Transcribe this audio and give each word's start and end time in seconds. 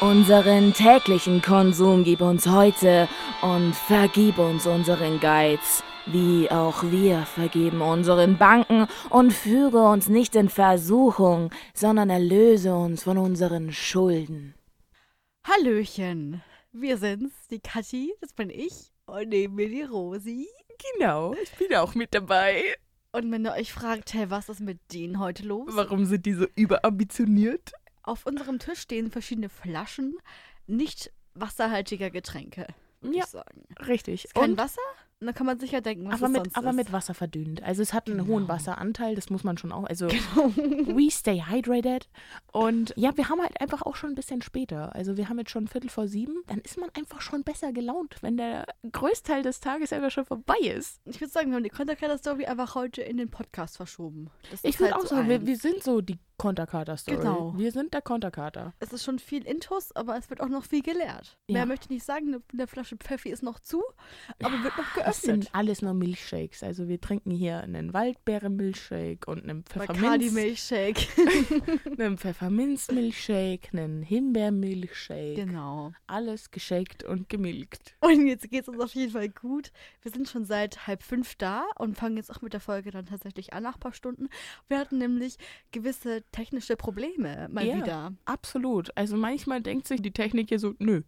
Unseren 0.00 0.72
täglichen 0.72 1.42
Konsum 1.42 2.04
gib 2.04 2.22
uns 2.22 2.46
heute 2.46 3.06
und 3.42 3.74
vergib 3.74 4.38
uns 4.38 4.66
unseren 4.66 5.20
Geiz, 5.20 5.84
wie 6.06 6.50
auch 6.50 6.84
wir 6.84 7.26
vergeben 7.26 7.82
unseren 7.82 8.38
Banken 8.38 8.86
und 9.10 9.30
führe 9.30 9.90
uns 9.90 10.08
nicht 10.08 10.36
in 10.36 10.48
Versuchung, 10.48 11.50
sondern 11.74 12.08
erlöse 12.08 12.74
uns 12.74 13.02
von 13.02 13.18
unseren 13.18 13.74
Schulden. 13.74 14.54
Hallöchen, 15.44 16.42
wir 16.72 16.96
sind's, 16.96 17.34
die 17.50 17.60
Kathi, 17.60 18.14
das 18.22 18.32
bin 18.32 18.48
ich, 18.48 18.92
und 19.04 19.28
neben 19.28 19.54
mir 19.54 19.68
die 19.68 19.82
Rosi. 19.82 20.48
Genau, 20.96 21.34
ich 21.34 21.52
bin 21.58 21.76
auch 21.76 21.94
mit 21.94 22.14
dabei. 22.14 22.62
Und 23.12 23.30
wenn 23.30 23.44
ihr 23.44 23.52
euch 23.52 23.70
fragt, 23.70 24.14
hey, 24.14 24.30
was 24.30 24.48
ist 24.48 24.60
mit 24.60 24.78
denen 24.94 25.18
heute 25.18 25.42
los? 25.42 25.68
Warum 25.72 26.06
sind 26.06 26.24
die 26.24 26.32
so 26.32 26.46
überambitioniert? 26.54 27.72
Auf 28.10 28.26
unserem 28.26 28.58
Tisch 28.58 28.80
stehen 28.80 29.10
verschiedene 29.10 29.48
Flaschen 29.48 30.16
nicht 30.66 31.12
wasserhaltiger 31.34 32.10
Getränke, 32.10 32.66
Ja. 33.02 33.10
ich 33.24 33.26
sagen. 33.26 33.64
Richtig. 33.86 34.26
Kein 34.34 34.50
Und, 34.52 34.58
Wasser? 34.58 34.80
Und 35.20 35.26
dann 35.26 35.34
kann 35.34 35.44
man 35.46 35.58
sich 35.58 35.70
ja 35.72 35.82
denken, 35.82 36.06
was 36.08 36.14
aber, 36.14 36.26
es 36.28 36.32
mit, 36.32 36.42
sonst 36.44 36.56
aber 36.56 36.70
ist. 36.70 36.76
mit 36.76 36.92
Wasser 36.92 37.12
verdünnt. 37.12 37.62
Also 37.62 37.82
es 37.82 37.92
hat 37.92 38.08
einen 38.08 38.26
hohen 38.26 38.44
Genau. 38.44 38.54
Wasseranteil, 38.54 39.14
das 39.14 39.28
muss 39.28 39.44
man 39.44 39.58
schon 39.58 39.70
auch. 39.70 39.84
Also 39.84 40.08
we 40.56 41.10
stay 41.10 41.42
hydrated. 41.46 42.08
Und 42.52 42.94
ja, 42.96 43.14
wir 43.18 43.28
haben 43.28 43.40
halt 43.42 43.60
einfach 43.60 43.82
auch 43.82 43.96
schon 43.96 44.10
ein 44.10 44.14
bisschen 44.14 44.40
später. 44.40 44.94
Also 44.94 45.18
wir 45.18 45.28
haben 45.28 45.38
jetzt 45.38 45.50
schon 45.50 45.68
Viertel 45.68 45.90
vor 45.90 46.08
sieben. 46.08 46.42
Dann 46.46 46.58
ist 46.60 46.78
man 46.78 46.88
einfach 46.94 47.20
schon 47.20 47.42
besser 47.44 47.70
gelaunt, 47.72 48.16
wenn 48.22 48.38
der 48.38 48.64
Großteil 48.90 49.42
des 49.42 49.60
Tages 49.60 49.92
einfach 49.92 50.10
schon 50.10 50.24
vorbei 50.24 50.56
ist. 50.62 51.00
Ich 51.04 51.20
würde 51.20 51.32
sagen, 51.32 51.50
wir 51.50 51.56
haben 51.56 51.64
die 51.64 51.68
Konterkarte-Story 51.70 52.46
einfach 52.46 52.74
heute 52.74 53.02
in 53.02 53.18
den 53.18 53.30
Podcast 53.30 53.76
verschoben. 53.76 54.30
Ich 54.62 54.80
würde 54.80 54.94
halt 54.94 55.02
auch 55.04 55.06
so 55.06 55.16
sagen, 55.16 55.28
wir, 55.28 55.44
wir 55.46 55.56
sind 55.58 55.82
so 55.82 56.00
die 56.00 56.18
Konterkater-Story. 56.40 57.18
Genau. 57.18 57.52
Wir 57.56 57.70
sind 57.70 57.92
der 57.92 58.00
Konterkater. 58.00 58.72
Es 58.80 58.92
ist 58.92 59.04
schon 59.04 59.18
viel 59.18 59.46
Intus, 59.46 59.94
aber 59.94 60.16
es 60.16 60.30
wird 60.30 60.40
auch 60.40 60.48
noch 60.48 60.64
viel 60.64 60.82
gelehrt. 60.82 61.36
Ja. 61.48 61.58
Mehr 61.58 61.66
möchte 61.66 61.84
ich 61.84 61.90
nicht 61.90 62.04
sagen. 62.06 62.28
Eine, 62.28 62.42
eine 62.52 62.66
Flasche 62.66 62.96
Pfeffi 62.96 63.28
ist 63.28 63.42
noch 63.42 63.58
zu, 63.60 63.82
aber 64.42 64.62
wird 64.62 64.76
noch 64.78 64.84
Das 64.94 65.20
geöffnet. 65.22 65.44
sind 65.44 65.54
alles 65.54 65.82
nur 65.82 65.92
Milchshakes. 65.92 66.62
Also 66.62 66.88
wir 66.88 66.98
trinken 67.00 67.30
hier 67.30 67.58
einen 67.60 67.92
Waldbeeren-Milchshake 67.92 69.26
und 69.28 69.42
einen 69.42 69.64
Bacardi 69.64 70.30
Pfefferminz, 70.30 70.32
Milchshake. 70.32 71.06
einen 71.98 72.16
Pfefferminz-Milchshake, 72.16 73.68
einen 73.72 74.02
Himbeer-Milchshake. 74.02 75.34
genau. 75.36 75.92
Alles 76.06 76.50
geschakt 76.50 77.04
und 77.04 77.28
gemilkt. 77.28 77.96
Und 78.00 78.26
jetzt 78.26 78.48
geht 78.50 78.62
es 78.62 78.68
uns 78.68 78.80
auf 78.80 78.94
jeden 78.94 79.12
Fall 79.12 79.28
gut. 79.28 79.72
Wir 80.02 80.10
sind 80.10 80.28
schon 80.28 80.44
seit 80.44 80.86
halb 80.86 81.02
fünf 81.02 81.34
da 81.36 81.64
und 81.78 81.96
fangen 81.98 82.16
jetzt 82.16 82.30
auch 82.30 82.40
mit 82.40 82.52
der 82.54 82.60
Folge 82.60 82.90
dann 82.90 83.06
tatsächlich 83.06 83.52
an 83.52 83.62
nach 83.62 83.74
ein 83.74 83.80
paar 83.80 83.92
Stunden. 83.92 84.28
Wir 84.68 84.78
hatten 84.78 84.98
nämlich 84.98 85.36
gewisse 85.70 86.22
technische 86.32 86.76
Probleme 86.76 87.48
mal 87.50 87.64
Ja. 87.66 87.76
wieder. 87.76 88.12
Absolut. 88.24 88.90
Also 88.96 89.16
manchmal 89.16 89.60
denkt 89.60 89.86
sich 89.88 90.00
die 90.02 90.12
Technik 90.12 90.48
hier 90.48 90.58
so, 90.58 90.74
nö, 90.78 91.02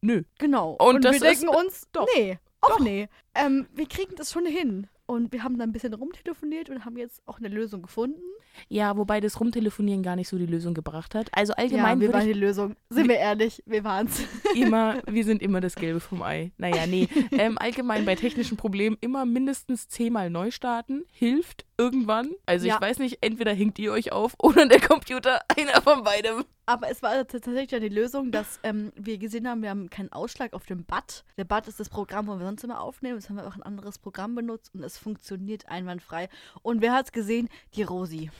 nö. 0.00 0.22
Genau. 0.38 0.72
Und 0.80 1.04
das 1.04 1.20
wir 1.20 1.30
ist- 1.30 1.42
denken 1.42 1.54
uns, 1.56 1.88
doch, 1.92 2.06
nee, 2.16 2.38
auch 2.60 2.78
nee. 2.80 3.08
Ähm, 3.34 3.66
wir 3.74 3.86
kriegen 3.86 4.14
das 4.16 4.32
schon 4.32 4.46
hin. 4.46 4.86
Und 5.06 5.32
wir 5.32 5.42
haben 5.42 5.58
dann 5.58 5.70
ein 5.70 5.72
bisschen 5.72 5.92
rumtelefoniert 5.92 6.70
und 6.70 6.84
haben 6.84 6.96
jetzt 6.96 7.20
auch 7.26 7.38
eine 7.38 7.48
Lösung 7.48 7.82
gefunden. 7.82 8.20
Ja, 8.68 8.96
wobei 8.96 9.20
das 9.20 9.40
Rumtelefonieren 9.40 10.04
gar 10.04 10.14
nicht 10.14 10.28
so 10.28 10.38
die 10.38 10.46
Lösung 10.46 10.72
gebracht 10.72 11.16
hat. 11.16 11.28
Also 11.32 11.52
ja, 11.52 11.58
allgemein 11.58 11.98
wir 12.00 12.08
würde 12.08 12.18
waren 12.18 12.26
die 12.28 12.32
Lösung. 12.32 12.76
Sind 12.90 13.08
wir 13.08 13.16
ehrlich, 13.16 13.60
wir 13.66 13.82
waren's. 13.82 14.20
immer, 14.54 15.02
wir 15.08 15.24
sind 15.24 15.42
immer 15.42 15.60
das 15.60 15.74
Gelbe 15.74 15.98
vom 15.98 16.22
Ei. 16.22 16.52
Naja, 16.58 16.86
nee. 16.86 17.08
Ähm, 17.32 17.58
allgemein 17.58 18.04
bei 18.04 18.14
technischen 18.14 18.56
Problemen 18.56 18.96
immer 19.00 19.24
mindestens 19.26 19.88
zehnmal 19.88 20.30
neu 20.30 20.52
starten. 20.52 21.04
Hilft 21.10 21.64
irgendwann. 21.80 22.30
Also 22.46 22.66
Ja. 22.66 22.74
ich 22.76 22.80
weiß 22.80 22.98
nicht, 22.98 23.18
entweder 23.22 23.52
hinkt 23.52 23.78
ihr 23.78 23.92
euch 23.92 24.12
auf 24.12 24.34
oder 24.38 24.66
der 24.66 24.80
Computer, 24.80 25.40
einer 25.58 25.80
von 25.82 26.04
beidem. 26.04 26.44
Aber 26.66 26.88
es 26.90 27.02
war 27.02 27.26
tatsächlich 27.26 27.68
dann 27.68 27.80
die 27.80 27.88
Lösung, 27.88 28.30
dass 28.30 28.60
ähm, 28.62 28.92
wir 28.94 29.18
gesehen 29.18 29.48
haben, 29.48 29.62
wir 29.62 29.70
haben 29.70 29.90
keinen 29.90 30.12
Ausschlag 30.12 30.52
auf 30.52 30.66
dem 30.66 30.84
BAT. 30.84 31.24
Der 31.36 31.44
BAT 31.44 31.66
ist 31.66 31.80
das 31.80 31.88
Programm, 31.88 32.26
wo 32.28 32.38
wir 32.38 32.46
sonst 32.46 32.62
immer 32.62 32.80
aufnehmen. 32.80 33.16
Jetzt 33.18 33.28
haben 33.28 33.36
wir 33.36 33.46
auch 33.46 33.56
ein 33.56 33.62
anderes 33.62 33.98
Programm 33.98 34.34
benutzt 34.34 34.70
und 34.74 34.82
es 34.84 34.98
funktioniert 34.98 35.68
einwandfrei. 35.68 36.28
Und 36.62 36.80
wer 36.82 36.92
hat's 36.92 37.10
gesehen? 37.12 37.48
Die 37.74 37.82
Rosi. 37.82 38.30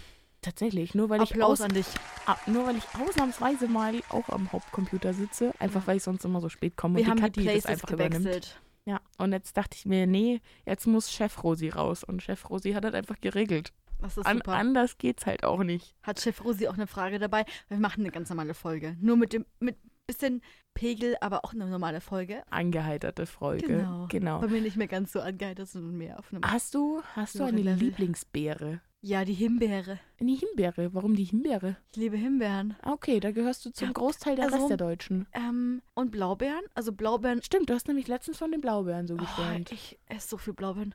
Tatsächlich, 0.42 0.94
nur 0.94 1.10
weil 1.10 1.22
ich 1.22 1.32
Applaus 1.32 1.60
aus, 1.60 1.66
an 1.66 1.74
dich. 1.74 1.86
ah, 2.26 2.36
nur 2.46 2.66
weil 2.66 2.76
ich 2.76 2.84
ausnahmsweise 2.98 3.68
mal 3.68 3.94
auch 4.08 4.28
am 4.30 4.50
Hauptcomputer 4.52 5.12
sitze, 5.12 5.52
einfach 5.58 5.86
weil 5.86 5.98
ich 5.98 6.02
sonst 6.02 6.24
immer 6.24 6.40
so 6.40 6.48
spät 6.48 6.76
komme 6.78 6.98
Wir 6.98 7.04
und 7.04 7.10
haben 7.22 7.32
die 7.32 7.40
die 7.40 7.46
Kathi 7.46 7.56
das 7.58 7.64
Places 7.64 7.82
einfach 7.82 7.90
übernimmt. 7.90 8.60
Ja, 8.86 9.00
und 9.18 9.32
jetzt 9.32 9.56
dachte 9.56 9.76
ich 9.76 9.86
mir, 9.86 10.06
nee, 10.06 10.40
jetzt 10.66 10.86
muss 10.86 11.12
Chef 11.12 11.42
Rosi 11.44 11.68
raus 11.68 12.02
und 12.02 12.22
Chef 12.22 12.48
Rosi 12.48 12.72
hat 12.72 12.84
das 12.84 12.94
einfach 12.94 13.20
geregelt. 13.20 13.72
Das 14.00 14.16
ist 14.16 14.26
An, 14.26 14.38
super. 14.38 14.54
anders 14.54 14.96
geht's 14.96 15.26
halt 15.26 15.44
auch 15.44 15.62
nicht. 15.62 15.94
Hat 16.02 16.20
Chef 16.20 16.42
Rosi 16.42 16.68
auch 16.68 16.74
eine 16.74 16.86
Frage 16.86 17.18
dabei? 17.18 17.44
Wir 17.68 17.78
machen 17.78 18.00
eine 18.00 18.10
ganz 18.10 18.30
normale 18.30 18.54
Folge. 18.54 18.96
Nur 19.00 19.16
mit 19.16 19.34
dem 19.34 19.44
mit 19.60 19.76
bisschen 20.10 20.42
Pegel, 20.74 21.16
aber 21.20 21.44
auch 21.44 21.52
eine 21.52 21.66
normale 21.66 22.00
Folge. 22.00 22.42
Angeheiterte 22.50 23.26
Folge. 23.26 23.66
Genau. 23.66 24.06
genau. 24.08 24.40
Bei 24.40 24.48
mir 24.48 24.60
nicht 24.60 24.76
mehr 24.76 24.88
ganz 24.88 25.12
so 25.12 25.20
angeheitert, 25.20 25.68
sondern 25.68 25.96
mehr 25.96 26.18
auf 26.18 26.32
einem. 26.32 26.42
Hast 26.44 26.74
du, 26.74 27.00
hast 27.14 27.38
du 27.38 27.44
eine 27.44 27.62
Level. 27.62 27.78
Lieblingsbeere? 27.88 28.80
Ja, 29.02 29.24
die 29.24 29.32
Himbeere. 29.32 29.98
Eine 30.20 30.32
Himbeere. 30.36 30.92
Warum 30.92 31.16
die 31.16 31.24
Himbeere? 31.24 31.76
Ich 31.90 31.96
liebe 31.96 32.18
Himbeeren. 32.18 32.76
Ah, 32.82 32.92
Okay, 32.92 33.18
da 33.18 33.30
gehörst 33.30 33.64
du 33.64 33.70
zum 33.72 33.88
Ja, 33.88 33.92
Großteil 33.94 34.36
der 34.36 34.44
also- 34.44 34.58
Rest 34.58 34.68
der 34.68 34.76
Deutschen. 34.76 35.26
Ähm, 35.32 35.80
und 35.94 36.10
Blaubeeren? 36.10 36.60
Also 36.74 36.92
Blaubeeren 36.92 37.42
Stimmt, 37.42 37.70
du 37.70 37.74
hast 37.74 37.88
nämlich 37.88 38.08
letztens 38.08 38.36
von 38.36 38.50
den 38.52 38.60
Blaubeeren 38.60 39.06
so 39.06 39.14
Oh, 39.14 39.16
geschwärmt. 39.16 39.72
ich 39.72 39.98
esse 40.06 40.28
so 40.28 40.36
viel 40.36 40.52
Blaubeeren. 40.52 40.94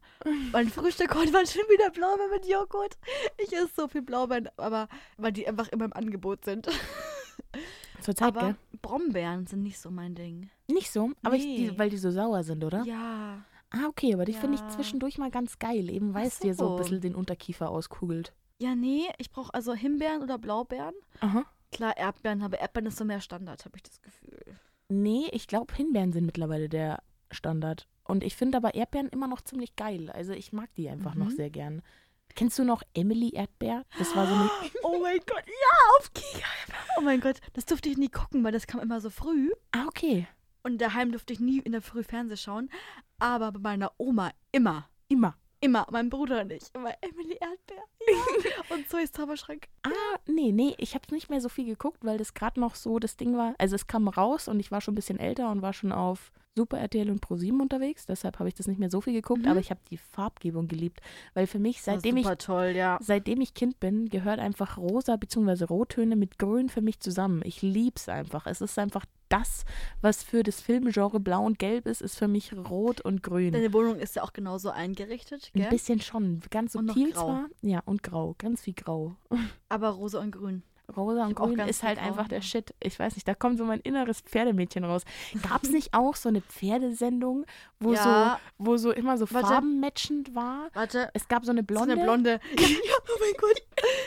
Mein 0.52 0.70
Frühstück 0.70 1.16
heute 1.16 1.34
war 1.34 1.46
schon 1.48 1.64
wieder 1.64 1.90
Blaubeeren 1.90 2.30
mit 2.32 2.46
Joghurt. 2.48 2.96
Ich 3.44 3.52
esse 3.54 3.70
so 3.76 3.88
viel 3.88 4.04
Blaubeeren, 4.04 4.50
aber 4.58 4.88
weil 5.18 5.32
die 5.32 5.48
einfach 5.48 5.70
immer 5.70 5.86
im 5.86 5.94
Angebot 5.94 6.46
sind. 6.46 6.68
Zurzeit, 8.02 8.28
aber 8.28 8.42
gell? 8.42 8.56
Brombeeren 8.84 9.48
sind 9.48 9.64
nicht 9.64 9.80
so 9.80 9.90
mein 9.90 10.14
Ding. 10.14 10.52
Nicht 10.68 10.92
so, 10.92 11.10
aber 11.24 11.36
ich, 11.38 11.46
Nee. 11.46 11.70
die, 11.72 11.80
weil 11.80 11.90
die 11.90 11.98
so 11.98 12.12
sauer 12.12 12.44
sind, 12.44 12.64
oder? 12.64 12.84
Ja. 12.84 13.44
Ah, 13.72 13.88
okay, 13.88 14.14
aber 14.14 14.26
die 14.26 14.34
finde 14.34 14.56
ich 14.56 14.62
Ja. 14.62 14.70
zwischendurch 14.70 15.18
mal 15.18 15.31
ganz 15.31 15.59
geil, 15.59 15.90
eben 15.90 16.14
weil 16.14 16.28
es 16.28 16.40
dir 16.40 16.53
so 16.56 16.70
ein 16.72 16.76
bisschen 16.78 17.02
den 17.02 17.16
Unterkiefer 17.16 17.70
auskugelt. 17.70 18.34
Ja, 18.62 18.74
nee, 18.76 19.03
ich 19.18 19.31
brauche 19.31 19.53
also 19.53 19.74
Himbeeren 19.74 20.22
oder 20.24 20.38
Blaubeeren. 20.38 20.96
Aha. 21.20 21.46
Klar, 21.72 21.98
Erdbeeren, 21.98 22.42
aber 22.42 22.59
Erdbeeren 22.59 22.88
ist 22.88 22.98
so 22.98 23.03
mehr 23.06 23.20
Standard, 23.20 23.66
habe 23.66 23.76
ich 23.76 23.84
das 23.84 24.02
Gefühl. 24.02 24.40
Nee, 24.88 25.28
ich 25.31 25.48
glaube, 25.48 25.74
Himbeeren 25.76 26.14
sind 26.14 26.26
mittlerweile 26.26 26.70
der 26.70 27.02
Standard. 27.31 27.88
Und 28.06 28.24
ich 28.24 28.36
finde 28.36 28.58
aber 28.58 28.76
Erdbeeren 28.76 29.09
immer 29.09 29.28
noch 29.28 29.42
ziemlich 29.42 29.76
geil. 29.76 30.09
Also 30.12 30.32
ich 30.32 30.53
mag 30.53 30.74
die 30.76 30.88
einfach 30.90 31.16
noch 31.16 31.26
Mhm. 31.32 31.36
sehr 31.36 31.50
gern. 31.50 31.82
Kennst 32.36 32.58
du 32.59 32.64
noch 32.64 32.84
Emily 32.94 33.32
Erdbeer? 33.34 33.84
Das 33.97 34.16
war 34.16 34.28
so 34.28 34.34
eine. 34.36 34.50
Oh 34.84 35.00
mein 35.02 35.18
Gott, 35.26 35.44
ja, 35.47 35.97
auf 36.00 36.14
Kika. 36.14 36.46
Oh 36.97 37.02
mein 37.02 37.20
Gott, 37.20 37.40
das 37.53 37.66
durfte 37.66 37.90
ich 37.90 37.97
nie 37.97 38.09
gucken, 38.09 38.44
weil 38.44 38.52
das 38.52 38.68
kam 38.68 38.80
immer 38.80 39.02
so 39.02 39.09
früh. 39.09 39.52
Ah, 39.72 39.86
okay. 39.88 40.28
Und 40.64 40.80
daheim 40.80 41.12
durfte 41.12 41.34
ich 41.34 41.40
nie 41.40 41.59
in 41.59 41.72
der 41.74 41.82
Früh 41.82 42.03
Fernsehen 42.03 42.38
schauen. 42.38 42.70
Aber 43.20 43.52
bei 43.52 43.59
meiner 43.59 43.92
Oma 43.98 44.31
immer. 44.52 44.90
Immer. 45.08 45.36
Immer, 45.62 45.88
mein 45.90 46.09
Bruder 46.09 46.42
und 46.42 46.52
ich. 46.52 46.64
Immer 46.74 46.92
Emily 47.02 47.38
Erdbeer. 47.40 47.84
Ja. 48.08 48.76
und 48.76 48.88
Zoe's 48.90 49.12
Zauberschrank. 49.12 49.68
Ah, 49.84 49.90
nee, 50.28 50.52
nee, 50.52 50.76
ich 50.78 50.94
habe 50.94 51.06
nicht 51.12 51.30
mehr 51.30 51.42
so 51.42 51.50
viel 51.50 51.66
geguckt, 51.66 52.03
weil 52.03 52.18
das 52.18 52.34
gerade 52.34 52.59
noch 52.59 52.76
so 52.76 53.00
das 53.00 53.18
Ding 53.18 53.36
war. 53.38 53.56
Also 53.58 53.76
es 53.76 53.88
kam 53.88 54.08
raus 54.08 54.48
und 54.48 54.59
ich 54.59 54.70
war 54.72 54.81
schon 54.81 54.94
ein 54.94 54.96
bisschen 54.96 55.18
älter 55.20 55.50
und 55.50 55.62
war 55.62 55.74
schon 55.74 55.92
auf 55.92 56.31
Super 56.58 56.78
RTL 56.80 57.09
und 57.09 57.26
Pro7 57.26 57.59
unterwegs. 57.62 58.06
Deshalb 58.06 58.38
habe 58.40 58.48
ich 58.48 58.53
das 58.56 58.68
nicht 58.68 58.80
mehr 58.80 58.90
so 58.92 59.02
viel 59.02 59.14
geguckt, 59.14 59.42
Mhm. 59.44 59.47
aber 59.50 59.59
ich 59.59 59.72
habe 59.72 59.82
die 59.90 59.97
Farbgebung 59.97 60.68
geliebt. 60.68 61.02
Weil 61.34 61.47
für 61.47 61.59
mich, 61.59 61.82
seitdem 61.82 62.18
ich 62.18 62.28
toll, 62.38 62.74
ja. 62.76 62.97
Seitdem 63.02 63.42
ich 63.42 63.53
Kind 63.53 63.80
bin, 63.80 64.08
gehört 64.09 64.40
einfach 64.40 64.78
rosa 64.78 65.16
bzw. 65.16 65.64
Rottöne 65.66 66.16
mit 66.16 66.38
Grün 66.38 66.70
für 66.70 66.82
mich 66.82 67.00
zusammen. 67.00 67.42
Ich 67.44 67.62
lieb's 67.62 68.08
einfach. 68.08 68.46
Es 68.46 68.62
ist 68.62 68.78
einfach 68.78 69.06
das, 69.40 69.66
was 70.01 70.23
für 70.23 70.44
das 70.44 70.62
Filmgenre 70.62 71.19
Blau 71.19 71.44
und 71.46 71.59
Gelb 71.59 71.85
ist, 71.88 72.01
ist 72.01 72.18
für 72.18 72.28
mich 72.28 72.53
Rot 72.53 73.01
und 73.01 73.23
Grün. 73.23 73.51
Deine 73.51 73.73
Wohnung 73.73 73.97
ist 73.97 74.16
ja 74.16 74.23
auch 74.23 74.34
genauso 74.34 74.69
eingerichtet, 74.69 75.51
Ein 75.53 75.62
gell? 75.62 75.69
bisschen 75.69 76.00
schon, 76.01 76.41
ganz 76.49 76.76
Und 76.76 76.85
noch 76.85 76.96
subtil 76.96 77.14
grau. 77.14 77.26
zwar. 77.26 77.46
Ja, 77.61 77.82
und 77.85 78.03
grau, 78.03 78.35
ganz 78.37 78.61
viel 78.61 78.73
grau. 78.73 79.16
Aber 79.70 79.90
rosa 79.90 80.20
und 80.20 80.32
grün. 80.32 80.64
Rosa 80.96 81.26
und 81.26 81.35
Grün 81.35 81.59
ist 81.59 81.84
halt 81.84 81.99
einfach 81.99 82.28
der 82.28 82.40
ja. 82.40 82.41
Shit. 82.43 82.73
Ich 82.82 82.97
weiß 82.99 83.16
nicht, 83.16 83.28
da 83.28 83.34
kommt 83.34 83.58
so 83.58 83.66
mein 83.66 83.79
inneres 83.79 84.22
Pferdemädchen 84.22 84.84
raus. 84.84 85.03
Gab 85.47 85.64
es 85.64 85.70
nicht 85.72 85.93
auch 85.93 86.16
so 86.16 86.29
eine 86.29 86.41
Pferdesendung, 86.41 87.46
wo, 87.79 87.93
Ja. 87.93 88.40
so, 88.58 88.66
wo 88.66 88.78
so 88.78 88.91
immer 88.91 89.17
so 89.17 89.26
Warte. 89.32 89.47
farbenmatchend 89.47 90.35
war? 90.35 90.70
Warte, 90.73 91.09
Es 91.14 91.28
gab 91.28 91.46
so 91.46 91.52
eine 91.52 91.61
so 91.61 91.66
blonde, 91.66 91.93
eine 91.93 92.03
blonde. 92.03 92.40
Ja, 92.59 92.67
ja, 92.67 92.96
oh 93.08 93.17
mein 93.20 93.34
Gott. 93.40 93.61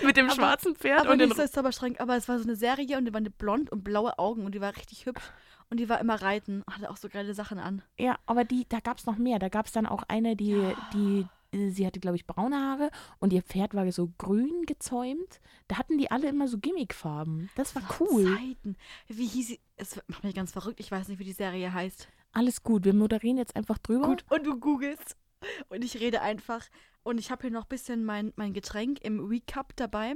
mit 0.04 0.16
dem 0.16 0.26
Aber- 0.26 0.34
schwarzen 0.34 0.76
Pferd 0.76 1.00
Aber 1.00 1.12
und 1.12 1.18
den 1.18 1.28
nicht 1.28 1.36
so 1.36 1.42
als 1.42 1.52
Zauberschrank, 1.52 2.00
aber 2.00 2.16
es 2.16 2.28
war 2.28 2.38
so 2.38 2.44
eine 2.44 2.56
Serie 2.56 2.98
und 2.98 3.04
die 3.06 3.12
war 3.12 3.18
eine 3.18 3.30
blond 3.30 3.70
und 3.70 3.82
blaue 3.84 4.18
Augen 4.18 4.44
und 4.44 4.54
die 4.54 4.60
war 4.60 4.76
richtig 4.76 5.06
hübsch. 5.06 5.22
Und 5.70 5.78
die 5.80 5.88
war 5.90 6.00
immer 6.00 6.22
reiten, 6.22 6.64
hatte 6.70 6.88
auch 6.90 6.96
so 6.96 7.10
geile 7.10 7.34
Sachen 7.34 7.58
an. 7.58 7.82
Ja, 7.98 8.16
aber 8.24 8.44
die, 8.44 8.66
da 8.70 8.80
gab 8.80 8.96
es 8.96 9.04
noch 9.04 9.18
mehr. 9.18 9.38
Da 9.38 9.50
gab 9.50 9.66
es 9.66 9.72
dann 9.72 9.84
auch 9.84 10.02
eine, 10.08 10.34
die, 10.34 10.54
die, 10.94 11.20
äh, 11.20 11.24
sie 11.52 11.86
hatte, 11.86 12.00
glaube 12.00 12.16
ich, 12.16 12.26
braune 12.26 12.56
Haare 12.56 12.90
und 13.18 13.32
ihr 13.32 13.42
Pferd 13.42 13.74
war 13.74 13.90
so 13.92 14.12
grün 14.18 14.64
gezäumt. 14.66 15.40
Da 15.66 15.78
hatten 15.78 15.98
die 15.98 16.10
alle 16.10 16.28
immer 16.28 16.48
so 16.48 16.58
Gimmickfarben. 16.58 17.50
Das 17.54 17.74
war 17.74 17.82
cool. 18.00 18.24
Zeiten. 18.36 18.76
Wie 19.06 19.26
hieß 19.26 19.48
sie? 19.48 19.60
Es 19.76 20.00
macht 20.08 20.24
mich 20.24 20.34
ganz 20.34 20.52
verrückt. 20.52 20.80
Ich 20.80 20.90
weiß 20.90 21.08
nicht, 21.08 21.18
wie 21.18 21.24
die 21.24 21.32
Serie 21.32 21.72
heißt. 21.72 22.08
Alles 22.32 22.62
gut. 22.62 22.84
Wir 22.84 22.94
moderieren 22.94 23.38
jetzt 23.38 23.56
einfach 23.56 23.78
drüber. 23.78 24.06
Gut, 24.06 24.24
und 24.28 24.44
du 24.44 24.58
googelst. 24.58 25.16
Und 25.68 25.84
ich 25.84 26.00
rede 26.00 26.20
einfach. 26.20 26.66
Und 27.02 27.18
ich 27.18 27.30
habe 27.30 27.42
hier 27.42 27.50
noch 27.50 27.64
ein 27.64 27.68
bisschen 27.68 28.04
mein, 28.04 28.32
mein 28.36 28.52
Getränk 28.52 29.02
im 29.02 29.24
Recap 29.24 29.74
dabei. 29.76 30.14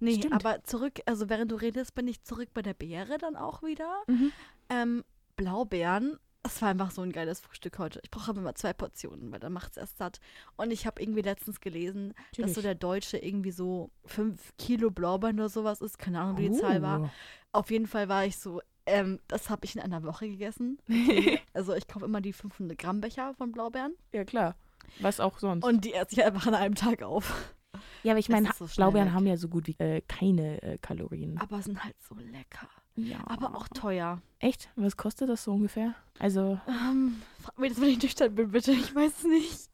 Nee, 0.00 0.16
Stimmt. 0.16 0.34
aber 0.34 0.64
zurück, 0.64 1.00
also 1.06 1.28
während 1.28 1.52
du 1.52 1.56
redest, 1.56 1.94
bin 1.94 2.08
ich 2.08 2.24
zurück 2.24 2.48
bei 2.52 2.62
der 2.62 2.74
Beere 2.74 3.18
dann 3.18 3.36
auch 3.36 3.62
wieder. 3.62 4.02
Mhm. 4.08 4.32
Ähm, 4.68 5.04
Blaubeeren. 5.36 6.18
Das 6.44 6.60
war 6.60 6.70
einfach 6.70 6.90
so 6.90 7.02
ein 7.02 7.12
geiles 7.12 7.40
Frühstück 7.40 7.78
heute. 7.78 8.00
Ich 8.02 8.10
brauche 8.10 8.30
aber 8.30 8.40
immer 8.40 8.54
zwei 8.56 8.72
Portionen, 8.72 9.30
weil 9.30 9.38
dann 9.38 9.52
macht 9.52 9.72
es 9.72 9.76
erst 9.76 9.98
satt. 9.98 10.18
Und 10.56 10.72
ich 10.72 10.86
habe 10.86 11.00
irgendwie 11.00 11.22
letztens 11.22 11.60
gelesen, 11.60 12.14
dass 12.14 12.38
Natürlich. 12.38 12.54
so 12.54 12.62
der 12.62 12.74
Deutsche 12.74 13.18
irgendwie 13.18 13.52
so 13.52 13.90
fünf 14.04 14.52
Kilo 14.58 14.90
Blaubeeren 14.90 15.38
oder 15.38 15.48
sowas 15.48 15.80
ist. 15.80 15.98
Keine 15.98 16.20
Ahnung, 16.20 16.38
wie 16.38 16.48
die 16.48 16.56
Zahl 16.56 16.82
war. 16.82 17.02
Oh. 17.02 17.10
Auf 17.52 17.70
jeden 17.70 17.86
Fall 17.86 18.08
war 18.08 18.24
ich 18.24 18.38
so, 18.38 18.60
ähm, 18.86 19.20
das 19.28 19.50
habe 19.50 19.64
ich 19.64 19.76
in 19.76 19.82
einer 19.82 20.02
Woche 20.02 20.28
gegessen. 20.28 20.78
Okay. 20.88 21.40
also 21.54 21.74
ich 21.74 21.86
kaufe 21.86 22.06
immer 22.06 22.20
die 22.20 22.32
500 22.32 22.76
Gramm 22.76 23.00
Becher 23.00 23.34
von 23.34 23.52
Blaubeeren. 23.52 23.94
Ja, 24.12 24.24
klar. 24.24 24.56
Was 25.00 25.20
auch 25.20 25.38
sonst. 25.38 25.64
Und 25.64 25.84
die 25.84 25.94
esse 25.94 26.12
ich 26.12 26.24
einfach 26.24 26.46
an 26.46 26.54
einem 26.54 26.74
Tag 26.74 27.02
auf. 27.02 27.54
ja, 28.02 28.12
aber 28.12 28.18
ich 28.18 28.28
es 28.28 28.32
meine, 28.32 28.50
so 28.58 28.66
Blaubeeren 28.66 29.08
weg. 29.08 29.14
haben 29.14 29.26
ja 29.26 29.36
so 29.36 29.48
gut 29.48 29.68
wie 29.68 29.76
äh, 29.78 30.00
keine 30.08 30.60
äh, 30.62 30.78
Kalorien. 30.78 31.38
Aber 31.38 31.62
sind 31.62 31.84
halt 31.84 31.94
so 32.00 32.16
lecker. 32.16 32.68
Ja. 32.96 33.18
Aber 33.26 33.54
auch 33.56 33.68
teuer. 33.68 34.20
Echt? 34.38 34.70
Was 34.76 34.96
kostet 34.96 35.28
das 35.28 35.44
so 35.44 35.52
ungefähr? 35.52 35.94
Also, 36.18 36.60
Ähm, 36.68 37.22
frag 37.40 37.58
mich 37.58 37.72
das, 37.72 37.80
wenn 37.80 37.88
ich 37.88 38.02
nüchtern 38.02 38.34
bin, 38.34 38.50
bitte. 38.50 38.72
Ich 38.72 38.94
weiß 38.94 39.12
es 39.18 39.24
nicht. 39.24 39.70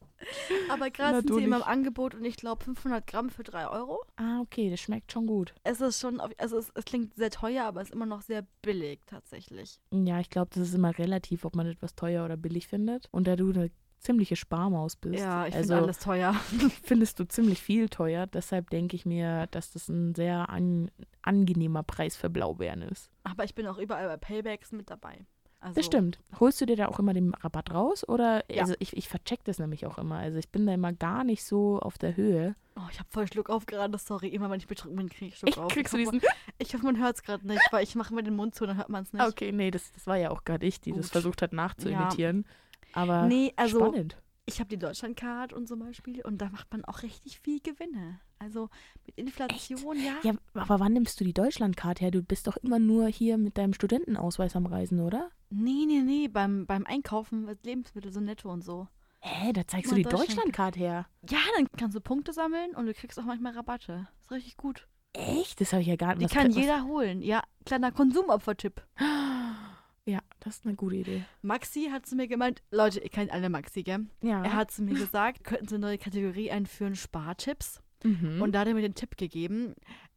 Aber 0.68 0.90
gerade 0.90 1.18
sind 1.20 1.32
sie 1.34 1.44
immer 1.44 1.58
im. 1.58 1.62
Angebot 1.62 2.14
und 2.14 2.24
ich 2.24 2.36
glaube 2.36 2.64
500 2.64 3.06
Gramm 3.06 3.30
für 3.30 3.44
3 3.44 3.68
Euro. 3.68 4.02
ah, 4.16 4.40
okay, 4.40 4.68
das 4.70 4.80
schmeckt 4.80 5.12
schon 5.12 5.26
gut. 5.26 5.54
Es 5.62 5.80
ist 5.80 6.00
schon, 6.00 6.20
also 6.20 6.58
es, 6.58 6.70
es 6.74 6.84
klingt 6.84 7.14
sehr 7.14 7.30
teuer, 7.30 7.64
aber 7.64 7.80
es 7.80 7.88
ist 7.88 7.94
immer 7.94 8.06
noch 8.06 8.22
sehr 8.22 8.44
billig 8.62 9.00
tatsächlich. 9.06 9.78
Ja, 9.92 10.18
ich 10.20 10.28
glaube, 10.30 10.50
das 10.54 10.68
ist 10.68 10.74
immer 10.74 10.96
relativ, 10.98 11.44
ob 11.44 11.54
man 11.54 11.66
etwas 11.66 11.94
teuer 11.94 12.24
oder 12.24 12.36
billig 12.36 12.66
findet. 12.66 13.08
Und 13.12 13.26
da 13.28 13.36
du 13.36 13.50
eine 13.50 13.70
ziemliche 13.98 14.36
Sparmaus 14.36 14.96
bist, 14.96 15.18
Ja, 15.20 15.46
ich 15.46 15.54
also 15.54 15.68
finde 15.74 15.84
alles 15.84 15.98
teuer. 15.98 16.34
findest 16.82 17.18
du 17.20 17.24
ziemlich 17.28 17.60
viel 17.62 17.88
teuer. 17.88 18.26
Deshalb 18.26 18.70
denke 18.70 18.96
ich 18.96 19.04
mir, 19.06 19.46
dass 19.50 19.72
das 19.72 19.88
ein 19.88 20.14
sehr 20.14 20.48
an, 20.48 20.90
angenehmer 21.22 21.82
Preis 21.82 22.16
für 22.16 22.30
Blaubeeren 22.30 22.82
ist. 22.82 23.10
Aber 23.24 23.44
ich 23.44 23.54
bin 23.54 23.66
auch 23.66 23.78
überall 23.78 24.06
bei 24.08 24.16
Paybacks 24.16 24.72
mit 24.72 24.90
dabei. 24.90 25.24
Also, 25.60 25.74
Das 25.74 25.86
stimmt. 25.86 26.20
Holst 26.38 26.60
du 26.60 26.66
dir 26.66 26.76
da 26.76 26.86
auch 26.86 27.00
immer 27.00 27.12
den 27.12 27.34
Rabatt 27.34 27.72
raus? 27.74 28.08
Oder, 28.08 28.44
Ja. 28.48 28.62
also 28.62 28.74
ich, 28.78 28.96
ich 28.96 29.08
vercheck 29.08 29.42
das 29.42 29.58
nämlich 29.58 29.86
auch 29.86 29.98
immer. 29.98 30.18
Also 30.18 30.38
ich 30.38 30.48
bin 30.50 30.64
da 30.66 30.72
immer 30.74 30.92
gar 30.92 31.24
nicht 31.24 31.42
so 31.42 31.80
auf 31.80 31.98
der 31.98 32.16
Höhe. 32.16 32.54
Oh, 32.76 32.82
ich 32.92 33.00
habe 33.00 33.08
voll 33.10 33.26
Schluck 33.26 33.50
auf 33.50 33.66
gerade, 33.66 33.98
sorry. 33.98 34.28
Immer 34.28 34.48
wenn 34.50 34.60
ich 34.60 34.68
betrunken 34.68 34.96
bin, 34.96 35.08
kriege 35.08 35.32
ich 35.32 35.36
Schluck 35.38 35.50
Ich 35.50 35.58
auf. 35.58 35.72
kriegst 35.72 35.92
du 35.92 35.98
ich, 35.98 36.06
hoffe, 36.06 36.18
diesen. 36.20 36.28
ich 36.58 36.74
hoffe, 36.74 36.84
man 36.84 36.98
hört 37.00 37.16
es 37.16 37.22
gerade 37.24 37.44
nicht, 37.44 37.60
weil 37.72 37.82
ich 37.82 37.96
mache 37.96 38.14
mir 38.14 38.22
den 38.22 38.36
Mund 38.36 38.54
zu, 38.54 38.66
dann 38.66 38.76
hört 38.76 38.88
man 38.88 39.02
es 39.02 39.12
nicht. 39.12 39.20
Okay, 39.26 39.50
nee, 39.50 39.72
das, 39.72 39.90
das 39.90 40.06
war 40.06 40.16
ja 40.16 40.30
auch 40.30 40.44
gerade 40.44 40.64
ich, 40.64 40.80
die 40.80 40.92
das 40.92 41.06
Gut. 41.06 41.10
versucht 41.10 41.42
hat 41.42 41.52
nachzuimitieren. 41.52 42.46
Aber 42.92 43.26
Nee, 43.26 43.52
also 43.56 43.78
spannend. 43.78 44.16
ich 44.46 44.58
habe 44.60 44.68
die 44.68 44.78
Deutschlandcard 44.78 45.52
und 45.52 45.66
zum 45.68 45.80
Beispiel 45.80 46.20
und 46.22 46.38
da 46.38 46.48
macht 46.50 46.70
man 46.72 46.84
auch 46.84 47.02
richtig 47.02 47.40
viel 47.40 47.60
Gewinne. 47.60 48.20
Also 48.40 48.68
mit 49.06 49.16
Inflation, 49.18 49.96
ja. 49.98 50.14
Ja, 50.22 50.32
aber 50.54 50.78
wann 50.80 50.92
nimmst 50.92 51.18
du 51.20 51.24
die 51.24 51.32
Deutschlandkarte 51.34 52.02
her? 52.04 52.10
Du 52.12 52.22
bist 52.22 52.46
doch 52.46 52.56
immer 52.58 52.78
nur 52.78 53.08
hier 53.08 53.36
mit 53.36 53.58
deinem 53.58 53.72
Studentenausweis 53.74 54.54
am 54.56 54.66
Reisen, 54.66 55.00
oder? 55.00 55.30
Nee, 55.50 55.84
nee, 55.86 56.02
nee, 56.02 56.28
beim, 56.28 56.64
beim 56.66 56.86
Einkaufen 56.86 57.44
mit 57.46 57.64
Lebensmittel 57.66 58.12
so 58.12 58.20
netto 58.20 58.50
und 58.52 58.62
so. 58.62 58.86
Hä, 59.20 59.52
da 59.52 59.66
zeigst 59.66 59.90
Mal 59.90 59.96
du 59.96 60.02
die 60.02 60.08
Deutschland- 60.08 60.28
Deutschlandkarte 60.30 60.78
her. 60.78 61.06
Ja, 61.28 61.38
dann 61.56 61.66
kannst 61.76 61.96
du 61.96 62.00
Punkte 62.00 62.32
sammeln 62.32 62.76
und 62.76 62.86
du 62.86 62.94
kriegst 62.94 63.18
auch 63.18 63.24
manchmal 63.24 63.52
Rabatte. 63.54 64.06
Ist 64.20 64.30
richtig 64.30 64.56
gut. 64.56 64.86
Echt? 65.14 65.60
Das 65.60 65.72
habe 65.72 65.82
ich 65.82 65.88
ja 65.88 65.96
gar 65.96 66.14
Die 66.14 66.22
nicht. 66.24 66.34
kann 66.34 66.48
was- 66.50 66.56
jeder 66.56 66.84
holen. 66.84 67.20
Ja, 67.22 67.42
kleiner 67.66 67.90
Konsumopfertipp. 67.90 68.80
Ja, 70.08 70.20
das 70.40 70.56
ist 70.56 70.64
eine 70.64 70.74
gute 70.74 70.96
Idee. 70.96 71.24
Maxi 71.42 71.90
hat 71.92 72.06
zu 72.06 72.16
mir 72.16 72.28
gemeint, 72.28 72.62
Leute, 72.70 72.98
ihr 72.98 73.10
kennt 73.10 73.30
alle 73.30 73.50
Maxi, 73.50 73.82
gell? 73.82 74.06
Ja. 74.22 74.42
Er 74.42 74.54
hat 74.54 74.70
zu 74.70 74.82
mir 74.82 74.94
gesagt, 74.94 75.44
könnten 75.44 75.68
Sie 75.68 75.74
eine 75.74 75.84
neue 75.86 75.98
Kategorie 75.98 76.50
einführen, 76.50 76.96
Spartipps. 76.96 77.82
mhm. 78.02 78.40
Und 78.40 78.52
da 78.52 78.60
hat 78.60 78.68
er 78.68 78.74
mir 78.74 78.80
den 78.80 78.94
Tipp 78.94 79.18
gegeben, 79.18 79.74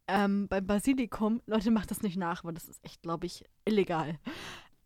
ähm, 0.08 0.48
beim 0.48 0.66
Basilikum, 0.66 1.42
Leute, 1.44 1.70
macht 1.70 1.90
das 1.90 2.00
nicht 2.00 2.16
nach, 2.16 2.42
weil 2.42 2.54
das 2.54 2.70
ist 2.70 2.82
echt, 2.82 3.02
glaube 3.02 3.26
ich, 3.26 3.44
illegal. 3.66 4.18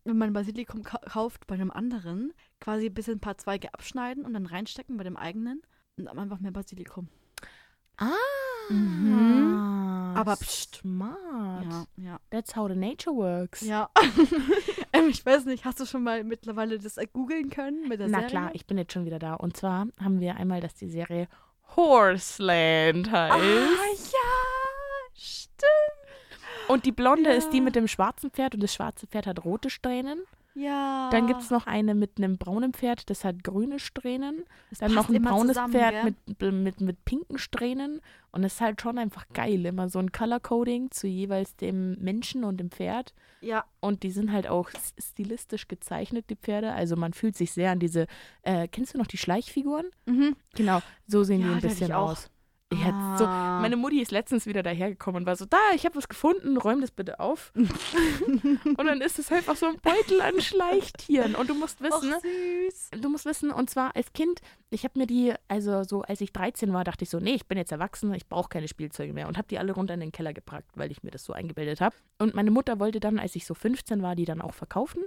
Wenn 0.03 0.17
man 0.17 0.33
Basilikum 0.33 0.83
ka 0.83 0.97
kauft 0.97 1.47
bei 1.47 1.55
einem 1.55 1.71
anderen, 1.71 2.33
quasi 2.59 2.87
ein 2.87 2.93
bisschen 2.93 3.15
ein 3.15 3.21
paar 3.21 3.37
Zweige 3.37 3.73
abschneiden 3.73 4.25
und 4.25 4.33
dann 4.33 4.45
reinstecken 4.45 4.97
bei 4.97 5.05
dem 5.05 5.15
eigenen 5.15 5.61
und 5.95 6.05
dann 6.05 6.19
einfach 6.19 6.41
mehr 6.41 6.51
Basilikum. 6.51 7.07
ah. 7.95 8.11
Mhm. 8.69 10.13
Aber 10.15 10.35
pst. 10.35 10.77
smart. 10.77 11.63
Ja, 11.69 11.85
ja. 11.97 12.19
That's 12.31 12.55
how 12.55 12.67
the 12.67 12.75
nature 12.75 13.15
works. 13.15 13.61
Ja. 13.61 13.89
ähm, 14.93 15.09
ich 15.09 15.23
weiß 15.25 15.45
nicht, 15.45 15.63
hast 15.65 15.79
du 15.79 15.85
schon 15.85 16.03
mal 16.03 16.23
mittlerweile 16.23 16.79
das 16.79 16.97
äh, 16.97 17.05
googeln 17.11 17.49
können 17.49 17.87
mit 17.87 17.99
der 17.99 18.07
Na 18.07 18.19
Serie? 18.19 18.29
klar, 18.31 18.49
ich 18.53 18.65
bin 18.65 18.77
jetzt 18.77 18.93
schon 18.93 19.05
wieder 19.05 19.19
da. 19.19 19.35
Und 19.35 19.55
zwar 19.55 19.87
haben 20.01 20.19
wir 20.19 20.35
einmal, 20.37 20.59
dass 20.61 20.73
die 20.75 20.89
Serie 20.89 21.27
Horseland 21.75 23.11
heißt. 23.11 23.33
Ah, 23.33 23.37
ja, 23.37 25.13
stimmt. 25.13 25.61
Und 26.67 26.85
die 26.85 26.91
Blonde 26.91 27.31
ist 27.31 27.51
die 27.51 27.57
Ja. 27.57 27.63
mit 27.63 27.75
dem 27.75 27.87
schwarzen 27.87 28.31
Pferd 28.31 28.55
und 28.55 28.63
das 28.63 28.73
schwarze 28.73 29.07
Pferd 29.07 29.27
hat 29.27 29.45
rote 29.45 29.69
Strähnen. 29.69 30.19
Ja. 30.57 31.09
Dann 31.11 31.27
gibt 31.27 31.41
es 31.41 31.51
noch 31.51 31.67
eine 31.67 31.93
mit 31.93 32.17
einem 32.17 32.37
braunen 32.37 32.73
Pferd, 32.73 33.09
das 33.09 33.23
hat 33.23 33.43
grüne 33.43 33.79
Strähnen. 33.79 34.43
Das 34.69 34.79
Dann 34.79 34.93
noch 34.93 35.09
ein 35.09 35.21
braunes 35.21 35.49
zusammen, 35.49 35.73
Pferd 35.73 36.03
mit, 36.03 36.53
mit, 36.53 36.81
mit 36.81 37.05
pinken 37.05 37.37
Strähnen. 37.37 38.01
Und 38.31 38.43
es 38.43 38.55
ist 38.55 38.61
halt 38.61 38.81
schon 38.81 38.97
einfach 38.97 39.25
geil. 39.33 39.65
Immer 39.65 39.89
so 39.89 39.99
ein 39.99 40.11
Color-Coding 40.11 40.91
zu 40.91 41.07
jeweils 41.07 41.55
dem 41.55 41.93
Menschen 41.99 42.43
und 42.43 42.57
dem 42.57 42.71
Pferd. 42.71 43.13
Ja, 43.41 43.65
Und 43.79 44.03
die 44.03 44.11
sind 44.11 44.31
halt 44.31 44.47
auch 44.47 44.69
stilistisch 44.97 45.67
gezeichnet, 45.67 46.25
die 46.29 46.35
Pferde. 46.35 46.73
Also 46.73 46.95
man 46.95 47.13
fühlt 47.13 47.35
sich 47.35 47.51
sehr 47.51 47.71
an 47.71 47.79
diese. 47.79 48.07
Äh, 48.41 48.67
kennst 48.67 48.93
du 48.93 48.97
noch 48.97 49.07
die 49.07 49.17
Schleichfiguren? 49.17 49.87
mhm. 50.05 50.35
Genau, 50.55 50.81
so 51.05 51.23
sehen 51.23 51.41
Ja, 51.41 51.47
die 51.47 51.53
ein 51.53 51.61
bisschen 51.61 51.91
aus. 51.91 52.29
Ich 52.69 52.83
hätte 52.83 52.97
so, 53.17 53.25
Ah. 53.25 53.59
meine 53.61 53.77
Mutti 53.77 54.01
ist 54.01 54.11
letztens 54.11 54.45
wieder 54.45 54.61
dahergekommen 54.61 55.21
und 55.21 55.25
war 55.25 55.37
so, 55.37 55.45
da, 55.45 55.57
ich 55.73 55.85
habe 55.85 55.95
was 55.95 56.09
gefunden, 56.09 56.57
räum 56.57 56.81
das 56.81 56.91
bitte 56.91 57.19
auf. 57.21 57.53
und 57.55 58.77
dann 58.85 58.99
ist 58.99 59.19
es 59.19 59.31
einfach 59.31 59.55
so 59.55 59.67
ein 59.67 59.77
Beutel 59.81 60.19
an 60.21 60.39
Schleichtieren. 60.41 61.35
Und 61.35 61.49
du 61.49 61.53
musst 61.53 61.79
Och, 61.79 61.85
wissen, 61.85 62.13
süß. 62.21 63.01
du 63.01 63.09
musst 63.09 63.25
wissen, 63.25 63.51
und 63.51 63.69
zwar 63.69 63.95
als 63.95 64.11
Kind, 64.11 64.41
ich 64.69 64.83
habe 64.83 64.99
mir 64.99 65.07
die, 65.07 65.33
also 65.47 65.83
so 65.83 66.01
als 66.01 66.19
ich 66.19 66.33
13 66.33 66.73
war, 66.73 66.83
dachte 66.83 67.03
ich 67.05 67.09
so, 67.09 67.19
nee, 67.19 67.35
ich 67.35 67.45
bin 67.47 67.57
jetzt 67.57 67.71
erwachsen, 67.71 68.13
ich 68.13 68.27
brauche 68.27 68.49
keine 68.49 68.67
Spielzeuge 68.67 69.13
mehr. 69.13 69.29
Und 69.29 69.37
habe 69.37 69.47
die 69.47 69.59
alle 69.59 69.71
runter 69.71 69.93
in 69.93 70.01
den 70.01 70.11
Keller 70.11 70.33
gepackt, 70.33 70.71
weil 70.75 70.91
ich 70.91 71.03
mir 71.03 71.11
das 71.11 71.23
so 71.23 71.31
eingebildet 71.31 71.79
habe. 71.79 71.95
Und 72.19 72.35
meine 72.35 72.51
Mutter 72.51 72.79
wollte 72.79 72.99
dann, 72.99 73.17
als 73.17 73.35
ich 73.37 73.45
so 73.45 73.53
15 73.53 74.01
war, 74.01 74.15
die 74.15 74.25
dann 74.25 74.41
auch 74.41 74.53
verkaufen. 74.53 75.03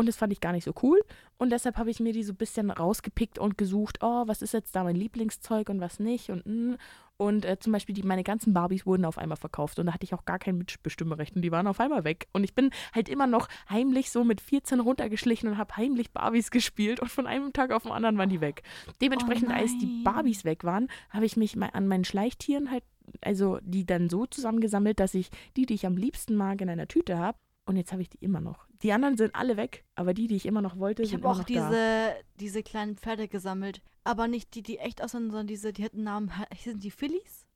Und 0.00 0.06
das 0.06 0.16
fand 0.16 0.32
ich 0.32 0.40
gar 0.40 0.52
nicht 0.52 0.64
so 0.64 0.72
cool. 0.82 0.98
Und 1.36 1.50
deshalb 1.50 1.76
habe 1.76 1.90
ich 1.90 2.00
mir 2.00 2.14
die 2.14 2.22
so 2.22 2.32
ein 2.32 2.36
bisschen 2.36 2.70
rausgepickt 2.70 3.38
und 3.38 3.58
gesucht, 3.58 3.98
oh, 4.00 4.26
was 4.26 4.40
ist 4.40 4.54
jetzt 4.54 4.74
da 4.74 4.82
mein 4.82 4.96
Lieblingszeug 4.96 5.68
und 5.68 5.78
was 5.78 6.00
nicht. 6.00 6.30
Und, 6.30 6.46
mm. 6.46 6.76
und 7.18 7.44
äh, 7.44 7.58
zum 7.58 7.74
Beispiel 7.74 7.94
die, 7.94 8.02
meine 8.02 8.24
ganzen 8.24 8.54
Barbies 8.54 8.86
wurden 8.86 9.04
auf 9.04 9.18
einmal 9.18 9.36
verkauft. 9.36 9.78
Und 9.78 9.84
da 9.84 9.92
hatte 9.92 10.04
ich 10.04 10.14
auch 10.14 10.24
gar 10.24 10.38
kein 10.38 10.56
Mitbestimmrecht. 10.56 11.36
Und 11.36 11.42
die 11.42 11.52
waren 11.52 11.66
auf 11.66 11.80
einmal 11.80 12.04
weg. 12.04 12.28
Und 12.32 12.44
ich 12.44 12.54
bin 12.54 12.70
halt 12.94 13.10
immer 13.10 13.26
noch 13.26 13.46
heimlich 13.68 14.10
so 14.10 14.24
mit 14.24 14.40
14 14.40 14.80
runtergeschlichen 14.80 15.50
und 15.50 15.58
habe 15.58 15.76
heimlich 15.76 16.12
Barbies 16.12 16.50
gespielt. 16.50 16.98
Und 17.00 17.10
von 17.10 17.26
einem 17.26 17.52
Tag 17.52 17.70
auf 17.70 17.82
den 17.82 17.92
anderen 17.92 18.16
waren 18.16 18.30
die 18.30 18.40
weg. 18.40 18.62
Dementsprechend, 19.02 19.50
als 19.50 19.76
die. 19.76 20.02
Barbies 20.02 20.46
weg 20.46 20.64
waren, 20.64 20.88
habe 21.10 21.26
ich 21.26 21.36
mich 21.36 21.60
an 21.60 21.88
meinen 21.88 22.04
Schleichtieren 22.04 22.70
halt, 22.70 22.84
also 23.20 23.58
die 23.60 23.84
dann 23.84 24.08
so 24.08 24.24
zusammengesammelt, 24.24 24.98
dass 24.98 25.12
ich 25.12 25.28
die, 25.58 25.66
die 25.66 25.74
ich 25.74 25.84
am 25.84 25.98
liebsten 25.98 26.36
mag, 26.36 26.62
in 26.62 26.70
einer 26.70 26.88
Tüte 26.88 27.18
habe. 27.18 27.36
Und 27.66 27.76
jetzt 27.76 27.92
habe 27.92 28.00
ich 28.00 28.08
die 28.08 28.24
immer 28.24 28.40
noch. 28.40 28.69
Die 28.82 28.92
anderen 28.92 29.16
sind 29.16 29.34
alle 29.34 29.56
weg, 29.56 29.84
aber 29.94 30.14
die, 30.14 30.26
die 30.26 30.36
ich 30.36 30.46
immer 30.46 30.62
noch 30.62 30.78
wollte, 30.78 31.02
Ich 31.02 31.10
sind 31.10 31.18
habe 31.22 31.24
immer 31.24 31.32
auch 31.34 31.38
noch 31.38 31.44
da. 31.44 31.68
diese, 31.68 32.24
diese 32.40 32.62
kleinen 32.62 32.96
Pferde 32.96 33.28
gesammelt. 33.28 33.82
Aber 34.04 34.26
nicht 34.28 34.54
die, 34.54 34.62
die 34.62 34.78
echt 34.78 35.02
aussehen, 35.02 35.30
sondern 35.30 35.46
diese, 35.46 35.72
die 35.72 35.84
hatten 35.84 36.02
Namen. 36.02 36.30
Sind 36.62 36.82
die 36.82 36.90
Phillies? 36.90 37.46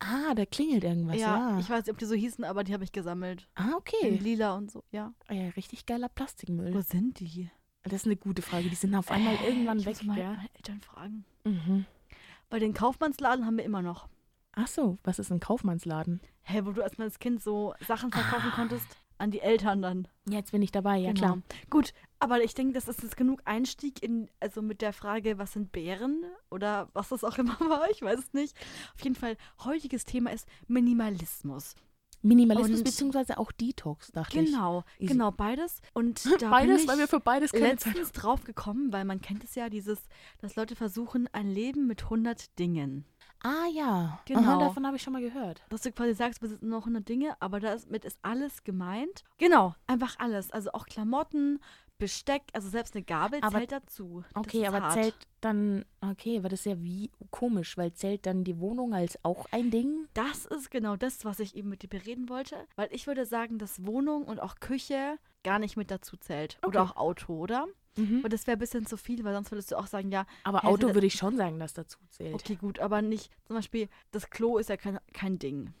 Ah, 0.00 0.34
da 0.34 0.44
klingelt 0.44 0.82
irgendwas, 0.82 1.16
ja. 1.20 1.56
ich 1.60 1.70
weiß 1.70 1.84
nicht, 1.86 1.92
ob 1.92 1.98
die 1.98 2.04
so 2.04 2.16
hießen, 2.16 2.42
aber 2.42 2.64
die 2.64 2.74
habe 2.74 2.82
ich 2.82 2.90
gesammelt. 2.90 3.48
ah, 3.54 3.68
In 3.68 3.74
okay. 3.74 4.18
lila 4.20 4.56
und 4.56 4.72
so, 4.72 4.82
ja. 4.90 5.14
Ah 5.28 5.34
ja, 5.34 5.50
richtig 5.50 5.86
geiler 5.86 6.08
Plastikmüll. 6.08 6.74
Wo 6.74 6.80
sind 6.80 7.20
die? 7.20 7.48
Das 7.84 7.92
ist 7.94 8.06
eine 8.06 8.16
gute 8.16 8.42
Frage. 8.42 8.68
Die 8.68 8.74
sind 8.74 8.92
auf 8.96 9.10
einmal 9.12 9.34
Äh, 9.36 9.48
irgendwann 9.48 9.78
ich 9.78 9.86
weg, 9.86 9.94
muss 9.98 10.04
mal 10.04 10.16
meine 10.16 10.48
Eltern 10.54 10.80
fragen. 10.80 11.24
Mhm. 11.44 11.84
Bei 12.50 12.58
den 12.58 12.74
Kaufmannsladen 12.74 13.46
haben 13.46 13.56
wir 13.56 13.64
immer 13.64 13.82
noch. 13.82 14.08
Ach 14.54 14.66
so, 14.66 14.98
was 15.04 15.20
ist 15.20 15.30
ein 15.30 15.40
Kaufmannsladen? 15.40 16.20
Hä, 16.42 16.62
wo 16.64 16.72
du 16.72 16.80
erstmal 16.82 17.06
als 17.06 17.18
Kind 17.20 17.40
so 17.42 17.72
Sachen 17.86 18.10
verkaufen 18.10 18.50
Ah. 18.52 18.56
konntest? 18.56 18.86
An 19.18 19.30
die 19.30 19.40
Eltern 19.40 19.82
dann. 19.82 20.08
Jetzt 20.28 20.52
bin 20.52 20.62
ich 20.62 20.72
dabei, 20.72 20.96
ja 20.98 21.12
Genau. 21.12 21.20
klar. 21.34 21.38
Gut, 21.70 21.94
aber 22.18 22.42
ich 22.42 22.54
denke, 22.54 22.72
das 22.74 22.88
ist 22.88 23.02
jetzt 23.02 23.16
genug 23.16 23.40
Einstieg 23.44 24.02
in, 24.02 24.28
also 24.40 24.62
mit 24.62 24.80
der 24.82 24.92
Frage, 24.92 25.38
was 25.38 25.52
sind 25.52 25.70
Bären 25.72 26.24
oder 26.50 26.88
was 26.92 27.08
das 27.10 27.22
auch 27.24 27.38
immer 27.38 27.58
war, 27.60 27.88
ich 27.90 28.02
weiß 28.02 28.18
es 28.18 28.32
nicht. 28.32 28.56
Auf 28.94 29.02
jeden 29.04 29.14
Fall, 29.16 29.36
heutiges 29.64 30.04
Thema 30.04 30.30
ist 30.32 30.46
Minimalismus. 30.68 31.74
Minimalismus 32.24 32.78
Und- 32.78 32.84
beziehungsweise 32.84 33.38
auch 33.38 33.50
Detox, 33.50 34.12
dachte 34.12 34.38
ich. 34.40 34.46
Genau, 34.52 34.84
genau, 35.00 35.32
beides. 35.32 35.80
Und 35.92 36.24
da 36.40 36.50
Beides, 36.50 36.68
bin 36.76 36.84
ich 36.84 36.88
weil 36.88 36.98
wir 36.98 37.08
für 37.08 37.18
beides 37.20 37.50
keine 37.50 37.76
Zeit 37.76 37.94
letztens 37.94 38.12
drauf 38.12 38.44
gekommen, 38.44 38.92
weil 38.92 39.04
man 39.04 39.20
kennt 39.20 39.42
es 39.42 39.56
ja, 39.56 39.68
dieses, 39.68 39.98
dass 40.38 40.54
Leute 40.54 40.76
versuchen, 40.76 41.28
ein 41.32 41.48
Leben 41.50 41.88
mit 41.88 42.04
100 42.04 42.56
Dingen. 42.60 43.04
Ah 43.44 43.66
ja, 43.72 44.20
Genau. 44.26 44.40
Aha, 44.40 44.58
davon 44.60 44.86
habe 44.86 44.96
ich 44.96 45.02
schon 45.02 45.12
mal 45.12 45.22
gehört. 45.22 45.62
Dass 45.68 45.82
du 45.82 45.90
quasi 45.92 46.14
sagst, 46.14 46.40
wir 46.42 46.48
sind 46.48 46.62
nur 46.62 46.78
100 46.78 47.08
Dinge, 47.08 47.36
aber 47.40 47.58
damit 47.60 48.04
ist 48.04 48.18
alles 48.22 48.62
gemeint. 48.64 49.24
Genau, 49.38 49.74
einfach 49.86 50.16
alles. 50.18 50.50
Also 50.52 50.72
auch 50.72 50.86
Klamotten, 50.86 51.58
Besteck, 51.98 52.42
also 52.52 52.68
selbst 52.68 52.94
eine 52.96 53.04
Gabel 53.04 53.38
Aber- 53.42 53.58
zählt 53.58 53.70
dazu. 53.72 54.24
Das 54.34 54.44
Okay, 54.46 54.66
aber 54.66 54.80
hart. 54.82 54.92
zählt 54.94 55.14
dann, 55.40 55.84
okay, 56.00 56.38
aber 56.38 56.48
das 56.48 56.60
ist 56.60 56.66
ja 56.66 56.80
wie 56.82 57.10
komisch, 57.30 57.76
weil 57.76 57.92
zählt 57.92 58.26
dann 58.26 58.42
die 58.44 58.58
Wohnung 58.58 58.92
als 58.94 59.18
auch 59.24 59.46
ein 59.52 59.70
Ding? 59.70 60.08
Das 60.14 60.46
ist 60.46 60.70
genau 60.70 60.96
das, 60.96 61.24
was 61.24 61.38
ich 61.38 61.54
eben 61.54 61.68
mit 61.68 61.82
dir 61.82 61.88
bereden 61.88 62.28
wollte. 62.28 62.56
Weil 62.76 62.88
ich 62.92 63.06
würde 63.06 63.24
sagen, 63.24 63.58
dass 63.58 63.84
Wohnung 63.86 64.24
und 64.24 64.40
auch 64.40 64.56
Küche 64.60 65.16
gar 65.44 65.58
nicht 65.60 65.76
mit 65.76 65.90
dazu 65.92 66.16
zählt. 66.16 66.58
Oder 66.66 66.82
Okay. 66.82 66.90
auch 66.92 66.96
Auto, 66.96 67.34
oder? 67.38 67.66
Mhm. 67.96 68.20
Und 68.24 68.32
das 68.32 68.46
wäre 68.46 68.56
ein 68.56 68.60
bisschen 68.60 68.86
zu 68.86 68.96
viel, 68.96 69.22
weil 69.24 69.34
sonst 69.34 69.50
würdest 69.50 69.72
du 69.72 69.76
auch 69.76 69.86
sagen, 69.86 70.10
ja, 70.10 70.24
Aber 70.44 70.64
Auto 70.64 70.94
würde 70.94 71.06
ich 71.06 71.14
schon 71.14 71.36
sagen, 71.36 71.58
dass 71.58 71.74
dazu 71.74 71.98
zählt. 72.10 72.34
okay, 72.34 72.56
gut, 72.56 72.78
aber 72.78 73.02
nicht, 73.02 73.30
zum 73.46 73.56
Beispiel, 73.56 73.88
das 74.10 74.30
Klo 74.30 74.58
ist 74.58 74.68
ja 74.70 74.76
kein, 74.76 74.98
kein 75.12 75.38
Ding. 75.38 75.72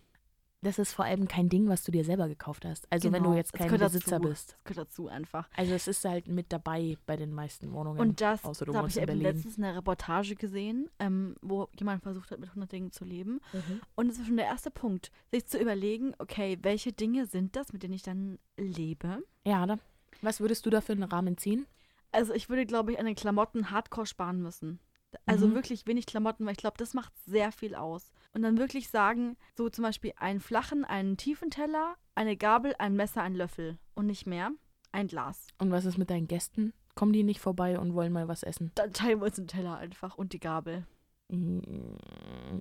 Das 0.64 0.78
ist 0.78 0.92
vor 0.92 1.04
allem 1.04 1.26
kein 1.26 1.48
Ding, 1.48 1.68
was 1.68 1.82
du 1.82 1.90
dir 1.90 2.04
selber 2.04 2.28
gekauft 2.28 2.64
hast. 2.64 2.86
Also 2.92 3.10
wenn 3.10 3.24
du 3.24 3.30
Genau, 3.30 3.36
jetzt 3.36 3.52
kein 3.52 3.68
Besitzer 3.68 4.20
dazu. 4.20 4.28
bist. 4.28 4.52
Das 4.52 4.64
gehört 4.64 4.88
dazu 4.88 5.08
einfach. 5.08 5.48
Also 5.56 5.74
es 5.74 5.88
ist 5.88 6.04
halt 6.04 6.28
mit 6.28 6.52
dabei 6.52 6.96
bei 7.04 7.16
den 7.16 7.32
meisten 7.32 7.72
Wohnungen. 7.72 7.98
Und 7.98 8.20
das, 8.20 8.44
außer 8.44 8.64
du 8.66 8.70
da 8.70 8.78
habe 8.78 8.88
ich 8.88 8.96
eben 8.96 9.20
letztens 9.20 9.58
eine 9.58 9.74
Reportage 9.74 10.36
gesehen, 10.36 10.88
ähm, 11.00 11.34
wo 11.42 11.68
jemand 11.76 12.04
versucht 12.04 12.30
hat, 12.30 12.38
mit 12.38 12.50
100 12.50 12.70
Dingen 12.70 12.92
zu 12.92 13.04
leben. 13.04 13.40
Mhm. 13.52 13.80
Und 13.96 14.06
das 14.08 14.18
ist 14.18 14.26
schon 14.28 14.36
der 14.36 14.46
erste 14.46 14.70
Punkt, 14.70 15.10
sich 15.32 15.46
zu 15.46 15.58
überlegen, 15.58 16.14
okay, 16.20 16.56
welche 16.62 16.92
Dinge 16.92 17.26
sind 17.26 17.56
das, 17.56 17.72
mit 17.72 17.82
denen 17.82 17.94
ich 17.94 18.02
dann 18.04 18.38
lebe? 18.56 19.24
Ja, 19.44 19.66
da. 19.66 19.80
Was 20.20 20.38
würdest 20.40 20.64
du 20.64 20.70
da 20.70 20.80
für 20.80 20.92
einen 20.92 21.02
Rahmen 21.02 21.38
ziehen? 21.38 21.66
Also 22.12 22.32
ich 22.34 22.48
würde, 22.48 22.66
glaube 22.66 22.92
ich, 22.92 22.98
an 22.98 23.06
den 23.06 23.14
Klamotten 23.14 23.70
hardcore 23.70 24.06
sparen 24.06 24.40
müssen. 24.42 24.78
Also 25.26 25.46
Mhm. 25.46 25.54
wirklich 25.54 25.86
wenig 25.86 26.06
Klamotten, 26.06 26.44
weil 26.46 26.52
ich 26.52 26.58
glaube, 26.58 26.76
das 26.78 26.94
macht 26.94 27.12
sehr 27.26 27.52
viel 27.52 27.74
aus. 27.74 28.12
Und 28.32 28.42
dann 28.42 28.56
wirklich 28.56 28.88
sagen, 28.88 29.36
so 29.54 29.68
zum 29.68 29.82
Beispiel 29.82 30.12
einen 30.16 30.40
flachen, 30.40 30.84
einen 30.86 31.16
tiefen 31.18 31.50
Teller, 31.50 31.96
eine 32.14 32.36
Gabel, 32.36 32.74
ein 32.78 32.94
Messer, 32.96 33.22
ein 33.22 33.34
Löffel 33.34 33.78
und 33.94 34.06
nicht 34.06 34.26
mehr. 34.26 34.52
Ein 34.90 35.08
Glas. 35.08 35.48
Und 35.58 35.70
was 35.70 35.84
ist 35.86 35.98
mit 35.98 36.08
deinen 36.10 36.28
Gästen? 36.28 36.72
Kommen 36.94 37.12
die 37.14 37.22
nicht 37.24 37.40
vorbei 37.40 37.78
und 37.78 37.94
wollen 37.94 38.12
mal 38.12 38.28
was 38.28 38.42
essen? 38.42 38.72
Dann 38.74 38.92
teilen 38.92 39.20
wir 39.20 39.26
uns 39.26 39.36
den 39.36 39.48
Teller 39.48 39.76
einfach 39.78 40.16
und 40.18 40.32
die 40.34 40.40
Gabel. 40.40 40.86
Mm, 41.28 41.60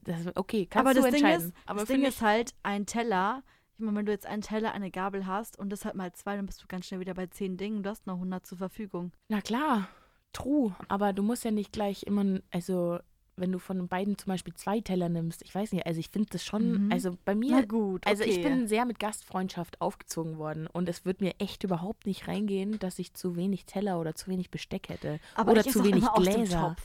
Das, 0.03 0.25
okay, 0.35 0.65
kannst 0.65 0.87
Aber 0.89 0.93
du 0.93 1.01
das 1.01 1.11
Ding 1.11 1.23
entscheiden. 1.25 1.47
ist, 1.49 1.55
Aber 1.67 1.79
das 1.81 1.87
Ding 1.89 2.03
ist 2.05 2.21
halt, 2.21 2.53
ein 2.63 2.85
Teller, 2.85 3.43
ich 3.81 3.85
meine, 3.85 3.97
wenn 3.97 4.05
du 4.05 4.11
jetzt 4.11 4.27
einen 4.27 4.43
Teller, 4.43 4.73
eine 4.73 4.91
Gabel 4.91 5.25
hast 5.25 5.57
und 5.57 5.69
das 5.71 5.85
halt 5.85 5.95
mal 5.95 6.13
zwei, 6.13 6.35
dann 6.35 6.45
bist 6.45 6.61
du 6.61 6.67
ganz 6.67 6.85
schnell 6.85 6.99
wieder 6.99 7.15
bei 7.15 7.25
zehn 7.27 7.57
Dingen. 7.57 7.81
Du 7.81 7.89
hast 7.89 8.05
noch 8.05 8.13
100 8.15 8.45
zur 8.45 8.57
Verfügung. 8.59 9.11
na 9.27 9.41
klar, 9.41 9.87
true. 10.33 10.75
Aber 10.87 11.13
du 11.13 11.23
musst 11.23 11.43
ja 11.43 11.51
nicht 11.51 11.71
gleich 11.71 12.03
immer, 12.03 12.39
also 12.51 12.99
wenn 13.37 13.51
du 13.51 13.57
von 13.59 13.87
beiden 13.87 14.17
zum 14.19 14.27
Beispiel 14.27 14.53
zwei 14.53 14.81
Teller 14.81 15.09
nimmst, 15.09 15.41
ich 15.41 15.55
weiß 15.55 15.71
nicht, 15.71 15.87
also 15.87 15.99
ich 15.99 16.09
finde 16.09 16.29
das 16.31 16.43
schon, 16.45 16.85
Mhm. 16.85 16.91
also 16.91 17.11
bei 17.25 17.33
Na 17.33 17.39
mir, 17.39 17.65
gut, 17.65 18.05
also 18.05 18.23
ich 18.23 18.37
okay. 18.37 18.49
bin 18.49 18.67
sehr 18.67 18.85
mit 18.85 18.99
Gastfreundschaft 18.99 19.81
aufgezogen 19.81 20.37
worden 20.37 20.67
und 20.67 20.87
es 20.87 21.05
wird 21.05 21.21
mir 21.21 21.33
echt 21.39 21.63
überhaupt 21.63 22.05
nicht 22.05 22.27
reingehen, 22.27 22.77
dass 22.77 22.99
ich 22.99 23.13
zu 23.15 23.35
wenig 23.35 23.65
Teller 23.65 23.99
oder 23.99 24.13
zu 24.13 24.27
wenig 24.29 24.51
Besteck 24.51 24.89
hätte. 24.89 25.19
Aber 25.33 25.53
oder 25.53 25.63
zu 25.63 25.83
wenig 25.83 26.05
Gläser. 26.13 26.75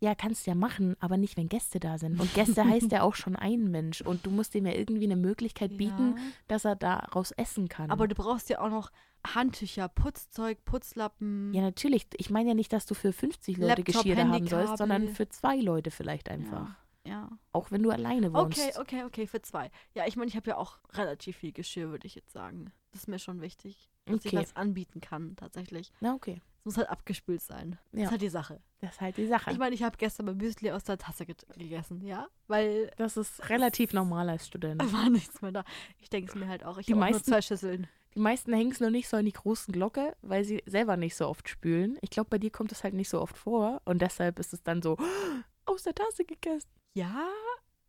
Ja, 0.00 0.14
kannst 0.14 0.46
ja 0.46 0.54
machen, 0.54 0.94
aber 1.00 1.16
nicht, 1.16 1.38
wenn 1.38 1.48
Gäste 1.48 1.80
da 1.80 1.96
sind. 1.96 2.20
Und 2.20 2.32
Gäste 2.34 2.64
heißt 2.64 2.92
ja 2.92 3.02
auch 3.02 3.14
schon 3.14 3.34
ein 3.34 3.70
Mensch. 3.70 4.02
Und 4.02 4.26
du 4.26 4.30
musst 4.30 4.54
ihm 4.54 4.66
ja 4.66 4.72
irgendwie 4.74 5.04
eine 5.04 5.16
Möglichkeit 5.16 5.78
bieten, 5.78 6.14
Ja. 6.16 6.22
dass 6.48 6.64
er 6.66 6.76
daraus 6.76 7.30
essen 7.32 7.68
kann. 7.68 7.90
Aber 7.90 8.06
du 8.06 8.14
brauchst 8.14 8.50
ja 8.50 8.60
auch 8.60 8.68
noch 8.68 8.90
Handtücher, 9.26 9.88
Putzzeug, 9.88 10.64
Putzlappen. 10.66 11.52
ja, 11.54 11.62
natürlich. 11.62 12.06
Ich 12.18 12.28
meine 12.30 12.50
ja 12.50 12.54
nicht, 12.54 12.72
dass 12.72 12.84
du 12.86 12.94
für 12.94 13.12
50 13.12 13.56
Leute 13.56 13.68
Laptop, 13.68 13.84
Geschirr 13.86 14.16
haben 14.28 14.46
sollst, 14.46 14.76
sondern 14.78 15.08
für 15.08 15.28
zwei 15.30 15.56
Leute 15.56 15.90
vielleicht 15.90 16.28
einfach. 16.28 16.76
ja. 17.04 17.30
Auch 17.52 17.70
wenn 17.70 17.82
du 17.82 17.90
alleine 17.90 18.32
wohnst. 18.34 18.58
Okay, 18.60 18.78
okay, 18.78 19.04
okay, 19.04 19.26
für 19.26 19.40
zwei. 19.40 19.70
Ja, 19.94 20.06
ich 20.06 20.16
meine, 20.16 20.28
ich 20.28 20.36
habe 20.36 20.50
ja 20.50 20.56
auch 20.58 20.78
relativ 20.92 21.38
viel 21.38 21.52
Geschirr, 21.52 21.90
würde 21.90 22.06
ich 22.06 22.14
jetzt 22.14 22.32
sagen. 22.32 22.70
Das 22.92 23.02
ist 23.02 23.08
mir 23.08 23.18
schon 23.18 23.40
wichtig, 23.40 23.88
dass 24.04 24.24
ich 24.24 24.26
Okay. 24.26 24.36
was 24.36 24.54
anbieten 24.56 25.00
kann, 25.00 25.36
tatsächlich. 25.36 25.90
Na, 26.00 26.12
okay. 26.14 26.42
Muss 26.66 26.76
halt 26.76 26.90
abgespült 26.90 27.40
sein. 27.40 27.78
Das 27.92 27.98
Ja. 28.00 28.04
ist 28.06 28.10
halt 28.10 28.22
die 28.22 28.28
Sache. 28.28 28.60
Das 28.80 28.92
ist 28.92 29.00
halt 29.00 29.16
die 29.16 29.26
Sache. 29.26 29.50
Ich 29.52 29.58
meine, 29.58 29.74
ich 29.74 29.82
habe 29.82 29.96
gestern 29.96 30.26
mein 30.26 30.36
Müsli 30.36 30.70
aus 30.72 30.84
der 30.84 30.98
Tasse 30.98 31.24
gegessen, 31.24 32.04
ja? 32.04 32.26
Weil 32.48 32.90
das 32.96 33.16
ist 33.16 33.48
relativ 33.48 33.92
normal 33.94 34.28
als 34.28 34.46
Student. 34.46 34.82
da 34.82 34.86
war 34.92 35.08
nichts 35.08 35.40
mehr 35.40 35.52
da. 35.52 35.64
Ich 35.98 36.10
denke 36.10 36.30
es 36.30 36.34
mir 36.34 36.48
halt 36.48 36.64
auch. 36.64 36.76
Ich 36.78 36.86
Die 36.86 36.92
habe 36.92 37.00
nur 37.00 37.08
meisten- 37.10 37.30
zwei 37.30 37.40
Schüsseln. 37.40 37.86
Die 38.14 38.18
meisten 38.20 38.52
hängen 38.52 38.72
es 38.72 38.80
nur 38.80 38.90
nicht 38.90 39.08
so 39.08 39.16
an 39.16 39.24
die 39.26 39.32
großen 39.32 39.72
Glocke, 39.72 40.16
weil 40.22 40.42
sie 40.44 40.62
selber 40.66 40.96
nicht 40.96 41.14
so 41.16 41.28
oft 41.28 41.48
spülen. 41.48 41.98
Ich 42.00 42.10
glaube, 42.10 42.30
bei 42.30 42.38
dir 42.38 42.50
kommt 42.50 42.72
es 42.72 42.82
halt 42.82 42.94
nicht 42.94 43.08
so 43.10 43.20
oft 43.20 43.36
vor. 43.36 43.80
Und 43.84 44.02
deshalb 44.02 44.38
ist 44.38 44.52
es 44.52 44.62
dann 44.62 44.82
so 44.82 44.96
aus 45.66 45.82
der 45.84 45.94
Tasse 45.94 46.24
gegessen. 46.24 46.68
Ja, 46.94 47.28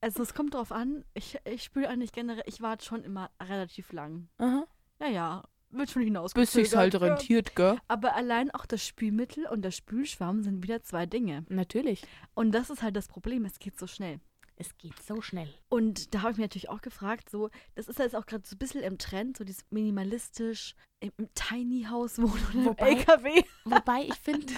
also 0.01 0.22
es 0.22 0.34
kommt 0.36 0.53
drauf 0.53 0.72
an. 0.72 1.03
Ich, 1.15 1.39
ich 1.46 1.63
spüle 1.63 1.89
eigentlich 1.89 2.12
generell, 2.12 2.43
ich 2.46 2.62
warte 2.62 2.86
schon 2.86 3.03
immer 3.03 3.31
relativ 3.41 3.91
lang. 3.91 4.27
Aha. 4.38 4.65
Naja, 5.00 5.43
wird 5.70 5.90
schon 5.92 6.04
hinaus. 6.04 6.34
Bis 6.34 6.54
sich's 6.54 6.76
halt 6.76 6.96
rentiert, 7.00 7.56
gell? 7.56 7.78
Aber 7.88 8.16
allein 8.16 8.52
auch 8.52 8.66
das 8.66 8.86
Spülmittel 8.86 9.46
und 9.48 9.62
der 9.64 9.72
Spülschwamm 9.72 10.44
sind 10.44 10.64
wieder 10.64 10.82
zwei 10.84 11.06
Dinge. 11.06 11.46
Natürlich. 11.50 12.04
Und 12.34 12.52
das 12.54 12.70
ist 12.70 12.82
halt 12.82 12.96
das 12.96 13.08
Problem, 13.08 13.46
es 13.46 13.60
geht 13.60 13.78
so 13.78 13.88
schnell. 13.88 14.20
Es 14.60 14.76
geht 14.78 14.98
so 15.04 15.22
schnell. 15.22 15.54
Und 15.70 16.16
da 16.16 16.22
habe 16.24 16.32
ich 16.32 16.38
mich 16.38 16.46
natürlich 16.46 16.70
auch 16.70 16.82
gefragt, 16.82 17.30
so, 17.30 17.50
das 17.76 17.88
ist 17.88 18.00
ja 18.00 18.06
jetzt 18.06 18.16
auch 18.16 18.26
gerade 18.26 18.44
so 18.48 18.56
ein 18.56 18.58
bisschen 18.60 18.82
im 18.82 18.98
Trend, 18.98 19.38
so 19.38 19.44
dieses 19.44 19.64
minimalistisch 19.70 20.74
im, 21.00 21.12
im 21.18 21.30
Tiny 21.36 21.86
House 21.90 22.18
wohnen 22.18 22.66
oder 22.66 22.72
Wobei- 22.72 22.90
LKW. 22.96 23.44
Wobei 23.66 24.02
ich 24.08 24.16
finde, 24.16 24.52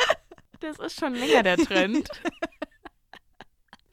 das 0.60 0.78
ist 0.80 0.98
schon 0.98 1.14
länger 1.14 1.44
der 1.44 1.58
Trend. 1.58 2.08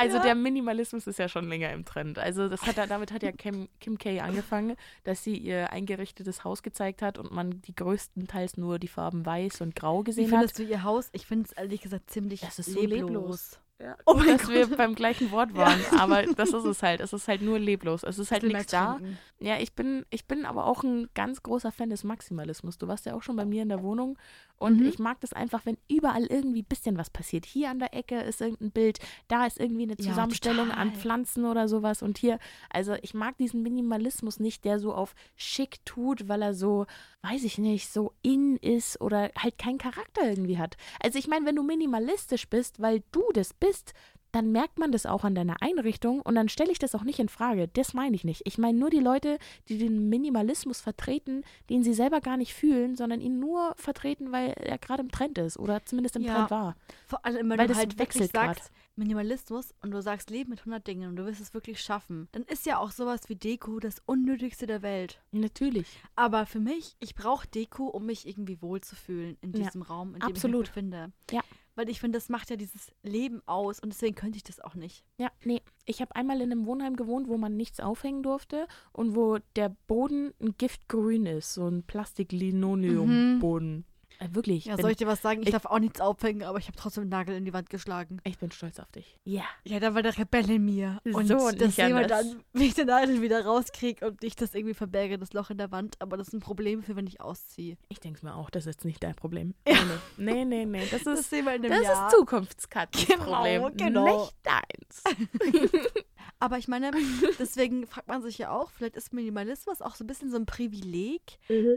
Also 0.03 0.17
Ja. 0.17 0.23
der 0.23 0.35
Minimalismus 0.35 1.07
ist 1.07 1.19
ja 1.19 1.27
schon 1.27 1.47
länger 1.49 1.71
im 1.71 1.85
Trend. 1.85 2.19
Also 2.19 2.47
das 2.49 2.61
hat, 2.63 2.77
damit 2.89 3.11
hat 3.11 3.23
ja 3.23 3.31
Kim, 3.31 3.67
Kim 3.79 3.97
K. 3.97 4.19
angefangen, 4.21 4.75
dass 5.03 5.23
sie 5.23 5.37
ihr 5.37 5.71
eingerichtetes 5.71 6.43
Haus 6.43 6.63
gezeigt 6.63 7.01
hat 7.01 7.17
und 7.17 7.31
man 7.31 7.61
die 7.61 7.75
größtenteils 7.75 8.57
nur 8.57 8.79
die 8.79 8.87
Farben 8.87 9.25
weiß 9.25 9.61
und 9.61 9.75
grau 9.75 10.01
Wie 10.01 10.03
gesehen 10.05 10.31
hat. 10.31 10.39
findest 10.39 10.59
du 10.59 10.63
ihr 10.63 10.83
Haus? 10.83 11.09
Ich 11.13 11.25
finde 11.25 11.45
es 11.49 11.51
ehrlich 11.53 11.81
gesagt 11.81 12.09
ziemlich 12.09 12.41
Das 12.41 12.59
ist 12.59 12.71
so 12.73 12.81
leblos. 12.85 13.59
Ja, 13.81 13.97
Oh 14.05 14.13
mein 14.13 14.37
dass 14.37 14.47
wir 14.47 14.67
Gott. 14.67 14.77
beim 14.77 14.95
gleichen 14.95 15.31
Wort 15.31 15.53
waren, 15.55 15.79
aber 15.99 16.23
das 16.23 16.53
ist 16.53 16.63
es 16.63 16.83
halt. 16.83 17.01
Es 17.01 17.11
ist 17.11 17.27
halt 17.27 17.41
nur 17.41 17.59
leblos. 17.59 18.03
Es 18.03 18.17
ist 18.19 18.31
halt 18.31 18.43
nichts 18.43 18.67
da. 18.67 18.99
Ja, 19.39 19.57
ich 19.59 19.73
bin, 19.73 20.05
ich 20.09 20.25
bin 20.25 20.45
aber 20.45 20.67
auch 20.67 20.83
ein 20.83 21.09
ganz 21.15 21.43
großer 21.43 21.71
Fan 21.71 21.89
des 21.89 22.03
Maximalismus. 22.05 22.77
Du 22.77 22.87
warst 22.87 23.05
ja 23.07 23.13
auch 23.15 23.23
schon 23.23 23.35
bei 23.35 23.43
mir 23.45 23.63
in 23.63 23.69
der 23.69 23.81
Wohnung 23.81 24.17
und 24.57 24.79
Mhm. 24.81 24.87
ich 24.87 24.99
mag 24.99 25.19
das 25.21 25.33
einfach, 25.33 25.65
wenn 25.65 25.77
überall 25.89 26.25
irgendwie 26.25 26.61
ein 26.61 26.65
bisschen 26.67 26.97
was 26.97 27.09
passiert. 27.09 27.45
Hier 27.45 27.69
an 27.69 27.79
der 27.79 27.93
Ecke 27.93 28.21
ist 28.21 28.41
irgendein 28.41 28.71
Bild, 28.71 28.99
da 29.27 29.45
ist 29.45 29.59
irgendwie 29.59 29.83
eine 29.83 29.95
Ja, 29.99 30.05
Zusammenstellung 30.09 30.71
an 30.71 30.89
total. 30.89 31.01
Pflanzen 31.01 31.45
oder 31.45 31.67
sowas 31.67 32.01
und 32.01 32.17
hier, 32.17 32.39
also 32.69 32.95
ich 33.01 33.13
mag 33.13 33.37
diesen 33.37 33.61
Minimalismus 33.63 34.39
nicht, 34.39 34.63
der 34.65 34.79
so 34.79 34.93
auf 34.93 35.15
schick 35.35 35.83
tut, 35.85 36.27
weil 36.29 36.41
er 36.41 36.53
so, 36.53 36.85
weiß 37.23 37.43
ich 37.43 37.57
nicht, 37.57 37.89
so 37.89 38.13
in 38.21 38.57
ist 38.57 39.01
oder 39.01 39.31
halt 39.37 39.57
keinen 39.57 39.77
Charakter 39.77 40.29
irgendwie 40.29 40.57
hat. 40.57 40.77
Also 41.01 41.19
ich 41.19 41.27
meine, 41.27 41.45
wenn 41.45 41.55
du 41.55 41.63
minimalistisch 41.63 42.47
bist, 42.49 42.81
weil 42.81 43.03
du 43.11 43.23
das 43.33 43.53
bist, 43.53 43.93
dann 44.33 44.51
merkt 44.51 44.77
man 44.79 44.91
das 44.91 45.05
auch 45.05 45.23
an 45.23 45.35
deiner 45.35 45.61
Einrichtung 45.61 46.19
und 46.21 46.35
dann 46.35 46.49
stelle 46.49 46.71
ich 46.71 46.79
das 46.79 46.93
auch 46.95 47.03
nicht 47.03 47.19
in 47.19 47.29
Frage. 47.29 47.69
Das 47.69 47.93
meine 47.93 48.15
ich 48.15 48.25
nicht. 48.25 48.41
Ich 48.45 48.57
meine 48.57 48.77
nur 48.77 48.89
die 48.89 48.99
Leute, 48.99 49.37
die 49.69 49.77
den 49.77 50.09
Minimalismus 50.09 50.81
vertreten, 50.81 51.43
den 51.69 51.83
sie 51.83 51.93
selber 51.93 52.19
gar 52.19 52.35
nicht 52.35 52.53
fühlen, 52.53 52.95
sondern 52.97 53.21
ihn 53.21 53.39
nur 53.39 53.73
vertreten, 53.77 54.31
weil 54.31 54.49
er 54.49 54.77
gerade 54.79 55.03
im 55.03 55.11
Trend 55.11 55.37
ist 55.37 55.57
oder 55.57 55.85
zumindest 55.85 56.15
im 56.17 56.23
Ja. 56.23 56.33
Trend 56.35 56.51
war. 56.51 56.75
Vor 57.07 57.23
allem, 57.25 57.49
wenn 57.49 57.57
Weil 57.59 57.67
du 57.67 57.75
halt 57.75 57.97
wechselt 57.99 58.33
grad. 58.33 58.55
sagst, 58.57 58.71
Minimalismus 58.95 59.73
und 59.81 59.91
du 59.91 60.01
sagst 60.01 60.29
Leben 60.29 60.49
mit 60.49 60.59
100 60.59 60.85
Dingen 60.87 61.09
und 61.09 61.15
du 61.15 61.25
wirst 61.25 61.39
es 61.41 61.53
wirklich 61.53 61.79
schaffen, 61.81 62.27
dann 62.31 62.43
ist 62.43 62.65
ja 62.65 62.79
auch 62.79 62.91
sowas 62.91 63.21
wie 63.27 63.35
Deko 63.35 63.79
das 63.79 63.97
Unnötigste 64.05 64.65
der 64.65 64.81
Welt. 64.81 65.21
Natürlich. 65.31 65.87
Aber 66.15 66.45
für 66.45 66.59
mich, 66.59 66.95
ich 66.99 67.13
brauche 67.15 67.47
Deko, 67.47 67.85
um 67.87 68.05
mich 68.05 68.27
irgendwie 68.27 68.61
wohlzufühlen 68.61 69.37
in 69.41 69.53
Ja, 69.53 69.65
diesem 69.65 69.81
Raum, 69.83 70.15
in 70.15 70.21
dem 70.21 70.29
absolut. 70.29 70.69
ich 70.69 70.75
mich 70.75 70.85
befinde. 70.89 71.11
Ja. 71.31 71.41
Weil 71.75 71.89
ich 71.89 71.99
finde, 71.99 72.17
das 72.17 72.29
macht 72.29 72.49
ja 72.49 72.55
dieses 72.55 72.91
Leben 73.01 73.41
aus 73.47 73.79
und 73.79 73.91
deswegen 73.91 74.15
könnte 74.15 74.37
ich 74.37 74.43
das 74.43 74.59
auch 74.59 74.75
nicht. 74.75 75.03
Ja, 75.17 75.31
nee. 75.43 75.61
Ich 75.85 76.01
habe 76.01 76.15
einmal 76.15 76.39
in 76.41 76.51
einem 76.51 76.65
Wohnheim 76.65 76.95
gewohnt, 76.95 77.27
wo 77.27 77.37
man 77.37 77.57
nichts 77.57 77.79
aufhängen 77.79 78.23
durfte 78.23 78.67
und 78.91 79.15
wo 79.15 79.39
der 79.55 79.69
Boden 79.87 80.33
ein 80.39 80.55
Giftgrün 80.57 81.25
ist, 81.25 81.53
so 81.53 81.67
ein 81.67 81.83
Plastik-Linoleum-Boden. 81.83 83.79
Äh, 83.79 83.92
wirklich. 84.31 84.65
Ja, 84.65 84.77
soll 84.77 84.91
ich 84.91 84.97
dir 84.97 85.07
was 85.07 85.21
sagen? 85.21 85.41
Ich, 85.41 85.47
ich- 85.47 85.51
darf 85.53 85.65
auch 85.65 85.79
nichts 85.79 86.01
aufhängen, 86.01 86.43
aber 86.43 86.57
ich 86.57 86.67
habe 86.67 86.77
trotzdem 86.77 87.01
einen 87.03 87.09
Nagel 87.11 87.35
in 87.35 87.45
die 87.45 87.53
Wand 87.53 87.69
geschlagen. 87.69 88.19
ich 88.23 88.37
bin 88.37 88.51
stolz 88.51 88.79
auf 88.79 88.91
dich. 88.91 89.17
Ja. 89.25 89.43
Ja, 89.63 89.79
da 89.79 89.93
war 89.95 90.01
der 90.03 90.17
Rebell 90.17 90.49
in 90.49 90.65
mir. 90.65 90.99
Und 91.05 91.27
So 91.27 91.37
und 91.37 91.59
das 91.61 91.77
wir 91.77 91.85
anders. 91.85 92.07
dann, 92.07 92.43
wie 92.53 92.65
ich 92.65 92.73
den 92.73 92.87
Nagel 92.87 93.21
wieder 93.21 93.45
rauskriege 93.45 94.07
und 94.07 94.23
ich 94.23 94.35
das 94.35 94.53
irgendwie 94.53 94.73
verberge, 94.73 95.17
das 95.17 95.33
Loch 95.33 95.49
in 95.49 95.57
der 95.57 95.71
Wand. 95.71 95.95
Aber 95.99 96.17
das 96.17 96.27
ist 96.29 96.33
ein 96.33 96.39
Problem 96.39 96.83
für, 96.83 96.95
wenn 96.95 97.07
ich 97.07 97.21
ausziehe. 97.21 97.77
Ich 97.89 97.99
denke 97.99 98.17
es 98.17 98.23
mir 98.23 98.35
auch, 98.35 98.49
das 98.49 98.65
ist 98.65 98.85
nicht 98.85 99.03
dein 99.03 99.15
Problem. 99.15 99.53
Ja. 99.67 99.75
Nee, 100.17 100.45
nee, 100.45 100.45
nee, 100.45 100.65
nee. 100.65 100.87
Das 100.91 101.03
Das 101.03 101.19
ist, 101.19 101.31
das 101.31 101.81
Jahr. 101.83 102.07
ist 102.07 102.15
Zukunftskatzensproblem. 102.15 103.61
Genau, 103.61 103.71
genau. 103.75 104.21
Nicht 104.21 104.35
deins. 104.43 105.03
Aber 106.43 106.57
ich 106.57 106.67
meine, 106.67 106.91
deswegen 107.39 107.87
fragt 107.87 108.09
man 108.09 108.21
sich 108.21 108.37
ja 108.37 108.51
auch, 108.51 108.69
vielleicht 108.71 108.97
ist 108.97 109.13
Minimalismus 109.13 109.81
auch 109.81 109.95
so 109.95 110.03
ein 110.03 110.07
bisschen 110.07 110.29
so 110.29 110.35
ein 110.35 110.45
Privileg, 110.45 111.21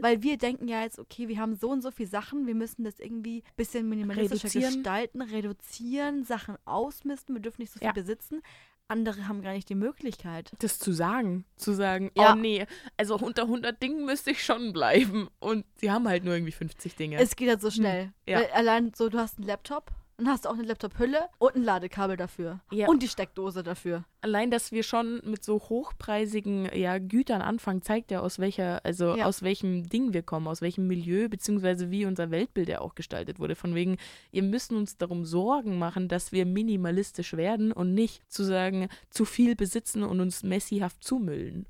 weil 0.01 0.23
wir 0.23 0.37
denken 0.37 0.67
ja 0.67 0.81
jetzt, 0.81 0.99
okay, 0.99 1.29
wir 1.29 1.37
haben 1.39 1.55
so 1.55 1.69
und 1.71 1.81
so 1.81 1.89
viele 1.89 2.09
Sachen, 2.09 2.47
wir 2.47 2.53
müssen 2.53 2.83
das 2.83 2.99
irgendwie 2.99 3.43
ein 3.47 3.53
bisschen 3.55 3.87
minimalistischer 3.87 4.43
Reduzieren. 4.49 4.73
gestalten, 4.73 5.21
reduzieren, 5.21 6.25
Sachen 6.25 6.57
ausmisten, 6.65 7.33
wir 7.33 7.41
dürfen 7.41 7.61
nicht 7.61 7.71
so 7.71 7.79
viel 7.79 7.85
Ja. 7.87 7.93
besitzen. 7.93 8.41
andere 8.89 9.27
haben 9.29 9.41
gar 9.41 9.53
nicht 9.53 9.69
die 9.69 9.75
Möglichkeit. 9.75 10.51
Das 10.59 10.79
zu 10.79 10.91
sagen, 10.91 11.45
zu 11.55 11.71
sagen, 11.73 12.11
Ja. 12.17 12.33
oh 12.33 12.35
nee, 12.35 12.65
also 12.97 13.15
unter 13.17 13.43
100 13.43 13.81
Dingen 13.81 14.05
müsste 14.05 14.31
ich 14.31 14.43
schon 14.43 14.73
bleiben. 14.73 15.29
Und 15.39 15.65
sie 15.75 15.91
haben 15.91 16.07
halt 16.09 16.23
nur 16.25 16.33
irgendwie 16.33 16.51
50 16.53 16.95
Dinge. 16.95 17.17
Es 17.21 17.35
geht 17.37 17.47
halt 17.49 17.61
so 17.61 17.69
schnell. 17.71 18.11
ja. 18.25 18.39
Weil 18.39 18.47
allein 18.51 18.91
so, 18.95 19.07
du 19.09 19.17
hast 19.17 19.37
einen 19.37 19.47
Laptop, 19.47 19.91
dann 20.17 20.29
hast 20.29 20.45
du 20.45 20.49
auch 20.49 20.55
eine 20.55 20.63
Laptop-Hülle 20.63 21.29
und 21.37 21.55
ein 21.55 21.63
Ladekabel 21.63 22.17
dafür. 22.17 22.59
Ja. 22.71 22.87
Und 22.87 23.03
die 23.03 23.07
Steckdose 23.07 23.61
dafür. 23.61 24.03
Allein, 24.21 24.49
dass 24.49 24.71
wir 24.71 24.81
schon 24.81 25.21
mit 25.23 25.43
so 25.43 25.59
hochpreisigen 25.59 26.69
ja, 26.75 26.97
Gütern 26.97 27.41
anfangen, 27.43 27.83
zeigt 27.83 28.09
ja, 28.09 28.21
aus 28.21 28.39
welcher, 28.39 28.83
also 28.83 29.15
Ja. 29.15 29.25
aus 29.25 29.43
welchem 29.43 29.87
Ding 29.89 30.13
wir 30.13 30.23
kommen, 30.23 30.47
aus 30.47 30.61
welchem 30.61 30.87
Milieu, 30.87 31.29
beziehungsweise 31.29 31.91
wie 31.91 32.05
unser 32.05 32.31
Weltbild 32.31 32.67
ja 32.67 32.81
auch 32.81 32.95
gestaltet 32.95 33.39
wurde. 33.39 33.55
Von 33.55 33.75
wegen, 33.75 33.97
wir 34.31 34.43
müssen 34.43 34.75
uns 34.75 34.97
darum 34.97 35.23
Sorgen 35.23 35.77
machen, 35.77 36.07
dass 36.07 36.31
wir 36.31 36.45
minimalistisch 36.47 37.33
werden 37.33 37.71
und 37.71 37.93
nicht 37.93 38.29
zu 38.31 38.43
sagen, 38.43 38.89
zu 39.11 39.23
viel 39.23 39.55
besitzen 39.55 40.03
und 40.03 40.19
uns 40.19 40.41
messihaft 40.41 41.03
zumüllen. 41.03 41.67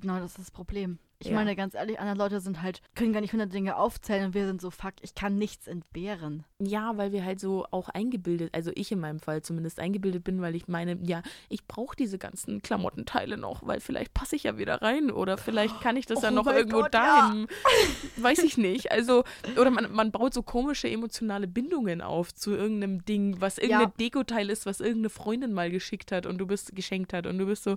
Genau, 0.00 0.18
das 0.20 0.32
ist 0.32 0.38
das 0.38 0.50
Problem. 0.50 0.98
Ich 1.20 1.28
Ja. 1.28 1.34
meine, 1.34 1.56
ganz 1.56 1.74
ehrlich, 1.74 1.98
andere 1.98 2.16
Leute 2.16 2.40
sind 2.40 2.62
halt, 2.62 2.80
können 2.94 3.12
gar 3.12 3.20
nicht 3.20 3.32
100 3.32 3.52
Dinge 3.52 3.76
aufzählen 3.76 4.26
und 4.26 4.34
wir 4.34 4.46
sind 4.46 4.60
so, 4.60 4.70
fuck, 4.70 4.94
ich 5.00 5.16
kann 5.16 5.36
nichts 5.36 5.66
entbehren. 5.66 6.44
Ja, 6.60 6.96
weil 6.96 7.10
wir 7.10 7.24
halt 7.24 7.40
so 7.40 7.66
auch 7.72 7.88
eingebildet, 7.88 8.50
also 8.54 8.70
ich 8.76 8.92
in 8.92 9.00
meinem 9.00 9.18
Fall 9.18 9.42
zumindest 9.42 9.80
eingebildet 9.80 10.22
bin, 10.22 10.40
weil 10.40 10.54
ich 10.54 10.68
meine, 10.68 10.96
ja, 11.02 11.22
ich 11.48 11.66
brauche 11.66 11.96
diese 11.96 12.18
ganzen 12.18 12.62
Klamottenteile 12.62 13.36
noch, 13.36 13.66
weil 13.66 13.80
vielleicht 13.80 14.14
passe 14.14 14.36
ich 14.36 14.44
ja 14.44 14.58
wieder 14.58 14.80
rein 14.80 15.10
oder 15.10 15.38
vielleicht 15.38 15.80
kann 15.80 15.96
ich 15.96 16.06
das 16.06 16.18
Oh 16.18 16.22
ja 16.22 16.30
noch 16.30 16.46
irgendwo 16.46 16.82
Gott, 16.82 16.94
ja. 16.94 17.30
dahin. 17.30 17.48
Weiß 18.16 18.38
ich 18.44 18.56
nicht. 18.56 18.92
Also, 18.92 19.24
oder 19.60 19.70
man, 19.70 19.90
man 19.92 20.12
baut 20.12 20.32
so 20.32 20.42
komische 20.44 20.88
emotionale 20.88 21.48
Bindungen 21.48 22.00
auf 22.00 22.32
zu 22.32 22.52
irgendeinem 22.54 23.04
Ding, 23.04 23.40
was 23.40 23.58
irgendein 23.58 23.88
Ja. 23.88 23.92
Dekoteil 23.98 24.50
ist, 24.50 24.66
was 24.66 24.78
irgendeine 24.78 25.10
Freundin 25.10 25.52
mal 25.52 25.68
geschickt 25.70 26.12
hat 26.12 26.26
und 26.26 26.38
du 26.38 26.46
bist 26.46 26.76
geschenkt 26.76 27.12
hat 27.12 27.26
und 27.26 27.38
du 27.38 27.46
bist 27.46 27.64
so, 27.64 27.76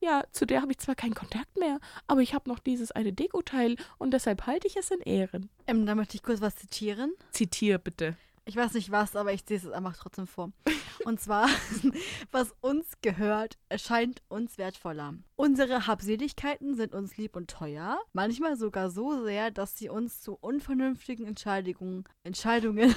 ja, 0.00 0.24
zu 0.32 0.46
der 0.46 0.62
habe 0.62 0.72
ich 0.72 0.78
zwar 0.78 0.94
keinen 0.94 1.14
Kontakt 1.14 1.58
mehr, 1.58 1.78
aber 2.06 2.20
ich 2.22 2.34
habe 2.34 2.48
noch 2.48 2.58
dieses 2.58 2.90
eine 2.90 3.12
Dekoteil 3.12 3.76
und 3.98 4.12
deshalb 4.12 4.46
halte 4.46 4.66
ich 4.66 4.76
es 4.76 4.90
in 4.90 5.00
Ehren. 5.00 5.50
Ähm, 5.66 5.86
da 5.86 5.94
möchte 5.94 6.16
ich 6.16 6.22
kurz 6.22 6.40
was 6.40 6.56
zitieren. 6.56 7.12
Zitier 7.32 7.78
bitte. 7.78 8.16
Ich 8.46 8.56
weiß 8.56 8.72
nicht 8.74 8.90
was, 8.90 9.14
aber 9.14 9.32
ich 9.32 9.48
lese 9.48 9.68
es 9.68 9.72
einfach 9.72 9.96
trotzdem 9.96 10.26
vor. 10.26 10.50
Und 11.04 11.20
zwar, 11.20 11.48
was 12.32 12.52
uns 12.60 12.86
gehört, 13.00 13.58
erscheint 13.68 14.22
uns 14.28 14.58
wertvoller. 14.58 15.14
Unsere 15.36 15.86
Habseligkeiten 15.86 16.74
sind 16.74 16.94
uns 16.94 17.16
lieb 17.16 17.36
und 17.36 17.48
teuer, 17.48 17.98
manchmal 18.12 18.56
sogar 18.56 18.90
so 18.90 19.24
sehr, 19.24 19.50
dass 19.50 19.78
sie 19.78 19.88
uns 19.88 20.20
zu 20.20 20.36
unvernünftigen 20.40 21.26
Entscheidungen, 21.26 22.04
Entscheidungen 22.22 22.94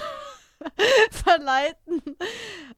verleiten. 1.11 2.01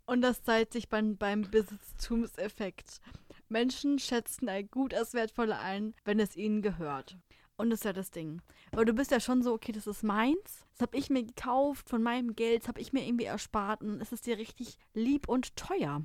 Und 0.06 0.22
das 0.22 0.44
zeigt 0.44 0.74
sich 0.74 0.90
beim, 0.90 1.18
beim 1.18 1.50
Besitztumseffekt. 1.50 3.00
Menschen 3.50 4.00
schätzen 4.00 4.50
ein 4.50 4.70
Gut 4.70 4.94
als 4.94 5.14
wertvoller 5.14 5.60
ein, 5.60 5.94
wenn 6.04 6.20
es 6.20 6.36
ihnen 6.36 6.62
gehört. 6.62 7.18
Und 7.58 7.70
das 7.70 7.80
ist 7.80 7.86
ja 7.86 7.94
das 7.94 8.12
Ding. 8.12 8.42
Weil 8.72 8.86
du 8.86 8.94
bist 8.94 9.12
ja 9.12 9.20
schon 9.20 9.42
so, 9.42 9.54
okay, 9.54 9.72
das 9.72 9.88
ist 9.88 10.04
meins. 10.04 10.66
Das 10.74 10.82
habe 10.82 10.98
ich 10.98 11.10
mir 11.10 11.24
gekauft 11.24 11.90
von 11.90 12.04
meinem 12.04 12.36
Geld. 12.36 12.64
Das 12.64 12.68
habe 12.68 12.82
ich 12.82 12.92
mir 12.92 13.06
irgendwie 13.06 13.26
erspart. 13.26 13.82
Und 13.82 14.02
es 14.02 14.12
ist 14.12 14.26
dir 14.26 14.38
richtig 14.38 14.78
lieb 14.94 15.30
und 15.30 15.56
teuer. 15.56 16.02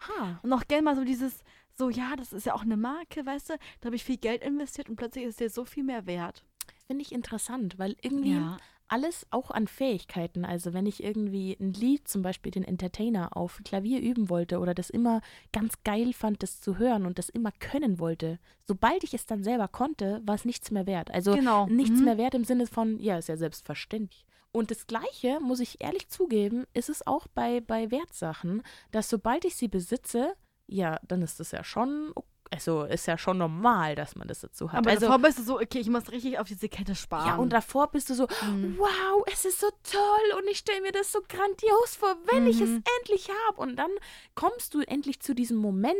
Ha. 0.00 0.40
Und 0.42 0.52
auch 0.52 0.66
gerne 0.66 0.82
mal 0.82 0.96
so 0.96 1.04
dieses, 1.04 1.42
so, 1.74 1.90
ja, 1.90 2.16
das 2.16 2.32
ist 2.32 2.46
ja 2.46 2.54
auch 2.54 2.62
eine 2.62 2.76
Marke, 2.76 3.26
weißt 3.26 3.50
du? 3.50 3.54
Da 3.80 3.86
habe 3.86 3.96
ich 3.96 4.04
viel 4.04 4.16
Geld 4.16 4.42
investiert 4.42 4.88
und 4.88 4.96
plötzlich 4.96 5.24
ist 5.24 5.32
es 5.32 5.36
dir 5.36 5.50
so 5.50 5.64
viel 5.64 5.84
mehr 5.84 6.06
wert. 6.06 6.44
Finde 6.86 7.02
ich 7.02 7.12
interessant, 7.12 7.78
weil 7.78 7.96
irgendwie 8.00 8.40
alles 8.88 9.26
auch 9.30 9.50
an 9.50 9.66
Fähigkeiten. 9.66 10.44
Also 10.44 10.72
wenn 10.72 10.86
ich 10.86 11.02
irgendwie 11.02 11.56
ein 11.60 11.72
Lied, 11.72 12.06
zum 12.08 12.22
Beispiel 12.22 12.52
den 12.52 12.64
Entertainer, 12.64 13.36
auf 13.36 13.60
Klavier 13.64 14.00
üben 14.00 14.28
wollte 14.30 14.58
oder 14.58 14.74
das 14.74 14.90
immer 14.90 15.20
ganz 15.52 15.74
geil 15.84 16.12
fand, 16.12 16.42
das 16.42 16.60
zu 16.60 16.78
hören 16.78 17.06
und 17.06 17.18
das 17.18 17.28
immer 17.28 17.52
können 17.58 17.98
wollte, 17.98 18.38
sobald 18.66 19.02
ich 19.04 19.14
es 19.14 19.26
dann 19.26 19.42
selber 19.42 19.68
konnte, 19.68 20.22
war 20.24 20.34
es 20.34 20.44
nichts 20.44 20.70
mehr 20.70 20.86
wert. 20.86 21.10
Also 21.12 21.34
Genau. 21.34 21.66
nichts 21.66 21.98
Mhm. 21.98 22.04
mehr 22.04 22.18
wert 22.18 22.34
im 22.34 22.44
Sinne 22.44 22.66
von, 22.66 22.98
ja, 23.00 23.18
ist 23.18 23.28
ja 23.28 23.36
selbstverständlich. 23.36 24.24
Und 24.52 24.70
das 24.70 24.86
Gleiche, 24.86 25.38
muss 25.40 25.60
ich 25.60 25.82
ehrlich 25.82 26.08
zugeben, 26.08 26.64
ist 26.72 26.88
es 26.88 27.06
auch 27.06 27.26
bei, 27.28 27.60
bei 27.60 27.90
Wertsachen, 27.90 28.62
dass 28.90 29.10
sobald 29.10 29.44
ich 29.44 29.56
sie 29.56 29.68
besitze, 29.68 30.34
ja, 30.66 30.98
dann 31.06 31.22
ist 31.22 31.40
das 31.40 31.50
ja 31.50 31.62
schon, 31.62 32.12
also 32.50 32.84
ist 32.84 33.06
ja 33.06 33.18
schon 33.18 33.38
normal, 33.38 33.94
dass 33.94 34.14
man 34.16 34.28
das 34.28 34.40
dazu 34.40 34.70
hat. 34.72 34.78
Aber 34.78 34.90
also, 34.90 35.06
davor 35.06 35.18
bist 35.20 35.38
du 35.38 35.42
so, 35.42 35.56
okay, 35.60 35.78
ich 35.80 35.88
muss 35.88 36.10
richtig 36.10 36.38
auf 36.38 36.46
diese 36.46 36.68
Kette 36.68 36.94
sparen. 36.94 37.26
ja, 37.26 37.36
und 37.36 37.52
davor 37.52 37.88
bist 37.90 38.08
du 38.10 38.14
so, 38.14 38.26
Mhm. 38.42 38.76
wow, 38.78 39.24
es 39.32 39.44
ist 39.44 39.60
so 39.60 39.68
toll 39.82 40.38
und 40.38 40.48
ich 40.48 40.58
stelle 40.58 40.80
mir 40.82 40.92
das 40.92 41.12
so 41.12 41.20
grandios 41.28 41.96
vor, 41.96 42.16
wenn 42.26 42.46
ich 42.46 42.60
es 42.60 42.70
Mhm. 42.70 42.82
endlich 43.00 43.28
habe. 43.48 43.60
Und 43.60 43.76
dann 43.76 43.90
kommst 44.34 44.74
du 44.74 44.80
endlich 44.80 45.20
zu 45.20 45.34
diesem 45.34 45.56
Moment 45.58 45.96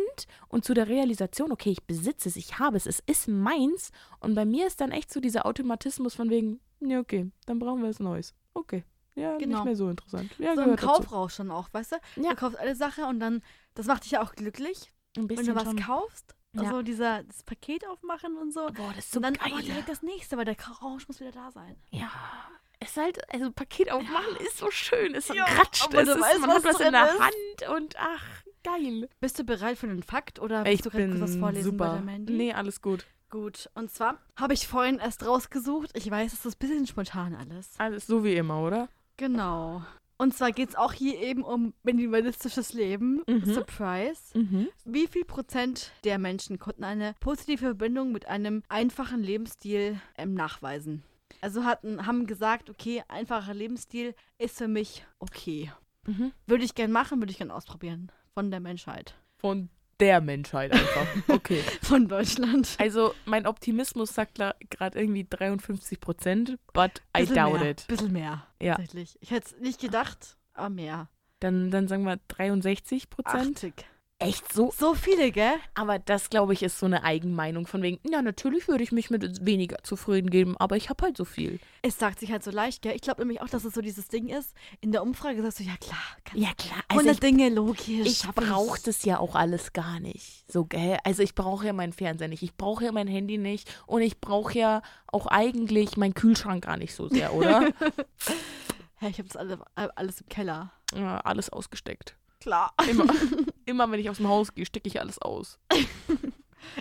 und 0.48 0.64
zu 0.64 0.74
der 0.74 0.88
Realisation, 0.88 1.52
okay, 1.52 1.70
ich 1.70 1.82
besitze 1.84 2.28
es, 2.28 2.36
ich 2.36 2.58
habe 2.58 2.76
es, 2.76 2.86
es 2.86 3.00
ist 3.06 3.28
meins. 3.28 3.90
Und 4.20 4.34
bei 4.34 4.44
mir 4.44 4.66
ist 4.66 4.80
dann 4.80 4.92
echt 4.92 5.12
so 5.12 5.20
dieser 5.20 5.46
Automatismus 5.46 6.14
von 6.14 6.30
wegen, 6.30 6.60
ja, 6.80 7.00
okay, 7.00 7.30
dann 7.46 7.58
brauchen 7.58 7.82
wir 7.82 7.88
was 7.88 8.00
Neues. 8.00 8.34
Okay. 8.54 8.84
Ja, 9.14 9.38
Genau. 9.38 9.56
nicht 9.56 9.64
mehr 9.64 9.76
so 9.76 9.88
interessant. 9.88 10.34
Ja, 10.38 10.54
so 10.54 10.62
dazu. 10.66 10.86
Kaufrausch 10.86 11.34
schon 11.36 11.50
auch, 11.50 11.68
weißt 11.72 11.92
du? 11.92 11.96
Ja. 12.22 12.30
Du 12.30 12.36
kaufst 12.36 12.58
eine 12.58 12.76
Sache 12.76 13.06
und 13.06 13.18
dann, 13.18 13.42
das 13.74 13.86
macht 13.86 14.04
dich 14.04 14.10
ja 14.12 14.22
auch 14.22 14.34
glücklich, 14.34 14.92
Ein 15.16 15.28
wenn 15.30 15.46
du 15.46 15.54
was 15.54 15.74
kaufst. 15.76 16.35
Ja. 16.56 16.62
Also 16.68 16.82
dieser, 16.82 17.22
das 17.24 17.42
Paket 17.42 17.86
aufmachen 17.86 18.36
und 18.36 18.52
so. 18.52 18.66
Boah, 18.72 18.92
das 18.94 19.06
ist 19.06 19.12
so 19.12 19.18
und 19.18 19.22
dann 19.24 19.34
geil. 19.34 19.52
aber 19.52 19.62
direkt 19.62 19.88
das 19.88 20.02
nächste, 20.02 20.36
weil 20.36 20.44
der 20.44 20.56
Rausch 20.82 21.06
muss 21.08 21.20
wieder 21.20 21.32
da 21.32 21.50
sein. 21.50 21.76
Ja. 21.90 22.10
Es 22.78 22.90
ist 22.90 22.96
halt, 22.98 23.32
also 23.34 23.50
Paket 23.50 23.90
aufmachen 23.90 24.36
ist 24.44 24.58
so 24.58 24.70
schön. 24.70 25.14
Es 25.14 25.28
Ja, 25.28 25.44
ratscht, 25.44 25.92
es 25.94 26.08
ist, 26.08 26.20
weißt, 26.20 26.40
man 26.40 26.50
was 26.50 26.56
hat 26.56 26.64
was 26.74 26.80
in 26.80 26.92
der 26.92 27.06
ist. 27.10 27.20
Hand 27.20 27.76
und 27.76 27.96
ach, 27.98 28.24
geil. 28.62 29.08
Bist 29.20 29.38
du 29.38 29.44
bereit 29.44 29.78
für 29.78 29.86
den 29.86 30.02
Fakt 30.02 30.38
oder 30.40 30.60
Ich 30.62 30.66
willst 30.84 30.86
du 30.86 30.90
gerade 30.90 31.08
kurz 31.08 31.20
was 31.22 31.36
vorlesen 31.36 31.76
bei 31.76 31.86
super. 31.86 31.96
der 31.96 32.04
Mandy? 32.04 32.32
Nee, 32.34 32.52
alles 32.52 32.82
gut. 32.82 33.06
Gut, 33.30 33.70
und 33.74 33.90
zwar 33.90 34.18
habe 34.36 34.52
ich 34.52 34.68
vorhin 34.68 34.98
erst 34.98 35.26
rausgesucht. 35.26 35.90
Ich 35.96 36.08
weiß, 36.10 36.32
es 36.32 36.44
ist 36.44 36.56
ein 36.56 36.58
bisschen 36.58 36.86
spontan 36.86 37.34
alles. 37.34 37.70
Alles 37.78 38.06
so 38.06 38.22
wie 38.24 38.34
immer, 38.36 38.60
oder? 38.62 38.88
Genau. 39.16 39.82
Und 40.18 40.34
zwar 40.34 40.52
geht 40.52 40.70
es 40.70 40.74
auch 40.76 40.92
hier 40.92 41.20
eben 41.20 41.42
um 41.42 41.74
minimalistisches 41.82 42.72
Leben. 42.72 43.22
Mhm. 43.26 43.44
Surprise. 43.44 44.20
Mhm. 44.34 44.68
Wie 44.84 45.06
viel 45.06 45.24
Prozent 45.24 45.92
der 46.04 46.18
Menschen 46.18 46.58
konnten 46.58 46.84
eine 46.84 47.14
positive 47.20 47.58
Verbindung 47.58 48.12
mit 48.12 48.26
einem 48.26 48.62
einfachen 48.68 49.22
Lebensstil 49.22 50.00
ähm, 50.16 50.34
nachweisen? 50.34 51.02
Also 51.40 51.64
hatten, 51.64 52.06
haben 52.06 52.26
gesagt, 52.26 52.70
okay, 52.70 53.02
einfacher 53.08 53.52
Lebensstil 53.52 54.14
ist 54.38 54.56
für 54.56 54.68
mich 54.68 55.04
okay. 55.18 55.70
Mhm. 56.06 56.32
Würde 56.46 56.64
ich 56.64 56.74
gern 56.74 56.92
machen, 56.92 57.20
würde 57.20 57.30
ich 57.30 57.38
gern 57.38 57.50
ausprobieren. 57.50 58.10
Von 58.32 58.50
der 58.50 58.60
Menschheit. 58.60 59.14
Von 59.38 59.68
der 60.00 60.20
Menschheit 60.20 60.72
einfach. 60.72 61.06
Okay. 61.28 61.62
Von 61.82 62.08
Deutschland. 62.08 62.76
Also 62.78 63.14
mein 63.24 63.46
Optimismus 63.46 64.14
sagt 64.14 64.38
gerade 64.70 64.98
irgendwie 64.98 65.26
53 65.28 66.00
Prozent, 66.00 66.58
but 66.72 67.02
I 67.16 67.20
Bisschen 67.20 67.36
doubt 67.36 67.60
mehr, 67.60 67.70
it. 67.70 67.86
Bisschen 67.86 68.12
mehr. 68.12 68.46
Ja. 68.60 68.74
Tatsächlich. 68.74 69.16
Ich 69.20 69.30
hätte 69.30 69.54
es 69.54 69.60
nicht 69.60 69.80
gedacht, 69.80 70.36
aber 70.54 70.70
mehr. 70.70 71.08
Dann, 71.40 71.70
dann 71.70 71.88
sagen 71.88 72.04
wir 72.04 72.18
63 72.28 73.10
Prozent. 73.10 73.56
80. 73.58 73.74
Echt 74.18 74.50
so? 74.50 74.72
So 74.74 74.94
viele, 74.94 75.30
gell? 75.30 75.52
Aber 75.74 75.98
das, 75.98 76.30
glaube 76.30 76.54
ich, 76.54 76.62
ist 76.62 76.78
so 76.78 76.86
eine 76.86 77.04
Eigenmeinung 77.04 77.66
von 77.66 77.82
wegen, 77.82 77.98
ja, 78.10 78.22
natürlich 78.22 78.66
würde 78.66 78.82
ich 78.82 78.90
mich 78.90 79.10
mit 79.10 79.44
weniger 79.44 79.76
zufrieden 79.82 80.30
geben, 80.30 80.56
aber 80.56 80.76
ich 80.78 80.88
habe 80.88 81.04
halt 81.04 81.18
so 81.18 81.26
viel. 81.26 81.60
Es 81.82 81.98
sagt 81.98 82.20
sich 82.20 82.32
halt 82.32 82.42
so 82.42 82.50
leicht, 82.50 82.80
gell? 82.80 82.94
Ich 82.96 83.02
glaube 83.02 83.20
nämlich 83.20 83.42
auch, 83.42 83.48
dass 83.50 83.64
es 83.64 83.74
so 83.74 83.82
dieses 83.82 84.08
Ding 84.08 84.28
ist. 84.30 84.54
In 84.80 84.90
der 84.90 85.02
Umfrage 85.02 85.42
sagst 85.42 85.60
du, 85.60 85.64
ja 85.64 85.76
klar, 85.78 86.00
kann 86.24 86.40
Ja, 86.40 86.48
klar. 86.56 86.78
100 86.88 87.08
Also 87.08 87.20
Dinge 87.20 87.50
logisch. 87.50 87.88
ich, 87.88 88.24
ich 88.24 88.28
brauche 88.30 88.80
das 88.82 89.04
ja 89.04 89.18
auch 89.18 89.34
alles 89.34 89.74
gar 89.74 90.00
nicht. 90.00 90.50
So, 90.50 90.64
gell? 90.64 90.96
Also 91.04 91.22
ich 91.22 91.34
brauche 91.34 91.66
ja 91.66 91.74
meinen 91.74 91.92
Fernseher 91.92 92.28
nicht, 92.28 92.42
ich 92.42 92.54
brauche 92.56 92.84
ja 92.86 92.92
mein 92.92 93.08
Handy 93.08 93.36
nicht 93.36 93.70
und 93.86 94.00
ich 94.00 94.18
brauche 94.18 94.58
ja 94.58 94.80
auch 95.08 95.26
eigentlich 95.26 95.98
meinen 95.98 96.14
Kühlschrank 96.14 96.64
gar 96.64 96.78
nicht 96.78 96.94
so 96.94 97.08
sehr, 97.08 97.34
oder? 97.34 97.68
Ich 99.02 99.18
habe 99.18 99.28
das 99.28 99.36
alle, 99.36 99.58
alles 99.94 100.22
im 100.22 100.28
Keller. 100.30 100.72
ja, 100.94 101.20
alles 101.20 101.50
ausgesteckt. 101.50 102.16
Klar. 102.46 102.72
Immer, 102.88 103.06
immer 103.66 103.90
wenn 103.90 103.98
ich 103.98 104.08
aus 104.08 104.18
dem 104.18 104.28
Haus 104.28 104.54
gehe, 104.54 104.64
stecke 104.64 104.86
ich 104.86 105.00
alles 105.00 105.20
aus. 105.20 105.58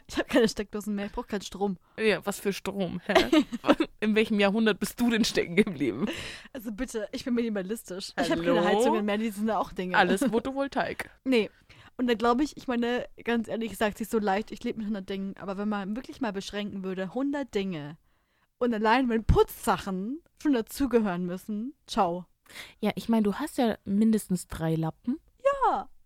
Ich 0.08 0.16
habe 0.18 0.28
keine 0.28 0.48
Steckdosen 0.48 0.94
mehr, 0.94 1.08
ich 1.08 1.12
brauche 1.12 1.26
keinen 1.26 1.42
Strom. 1.42 1.78
Ja, 2.00 2.24
was 2.24 2.40
für 2.40 2.54
Strom. 2.54 3.02
Hä? 3.06 3.44
In 4.00 4.14
welchem 4.16 4.40
Jahrhundert 4.40 4.80
bist 4.80 5.00
du 5.00 5.10
denn 5.10 5.26
stecken 5.26 5.56
geblieben? 5.56 6.06
Also 6.54 6.72
bitte, 6.72 7.08
ich 7.12 7.26
bin 7.26 7.34
minimalistisch. 7.34 8.14
Ich 8.20 8.30
habe 8.30 8.42
Hallo? 8.42 8.56
keine 8.56 8.68
Heizungen 8.68 9.06
mehr, 9.06 9.18
die 9.18 9.32
sind 9.32 9.48
ja 9.48 9.58
auch 9.58 9.72
Dinge. 9.72 9.98
Alles 9.98 10.24
Photovoltaik. 10.32 11.10
Nee. 11.24 11.50
Und 11.98 12.08
dann 12.08 12.18
glaube 12.20 12.44
ich, 12.44 12.58
ich 12.58 12.68
meine, 12.68 13.08
ganz 13.24 13.48
ehrlich, 13.48 13.76
sagt 13.76 13.98
sich 13.98 14.08
so 14.08 14.20
leicht, 14.20 14.52
ich 14.52 14.64
lebe 14.64 14.78
mit 14.78 14.86
100 14.86 15.10
Dingen, 15.10 15.36
aber 15.38 15.58
wenn 15.58 15.70
man 15.70 15.96
wirklich 15.96 16.22
mal 16.22 16.34
beschränken 16.34 16.84
würde, 16.84 17.04
100 17.04 17.56
Dinge 17.56 17.98
und 18.60 18.72
allein 18.72 19.10
wenn 19.10 19.24
Putzsachen 19.24 20.22
schon 20.42 20.54
dazugehören 20.54 21.26
müssen, 21.26 21.74
ciao. 21.88 22.26
Ja, 22.82 22.92
ich 22.94 23.10
meine, 23.10 23.24
du 23.24 23.34
hast 23.34 23.58
ja 23.58 23.78
mindestens 23.84 24.48
drei 24.48 24.76
Lappen. 24.76 25.20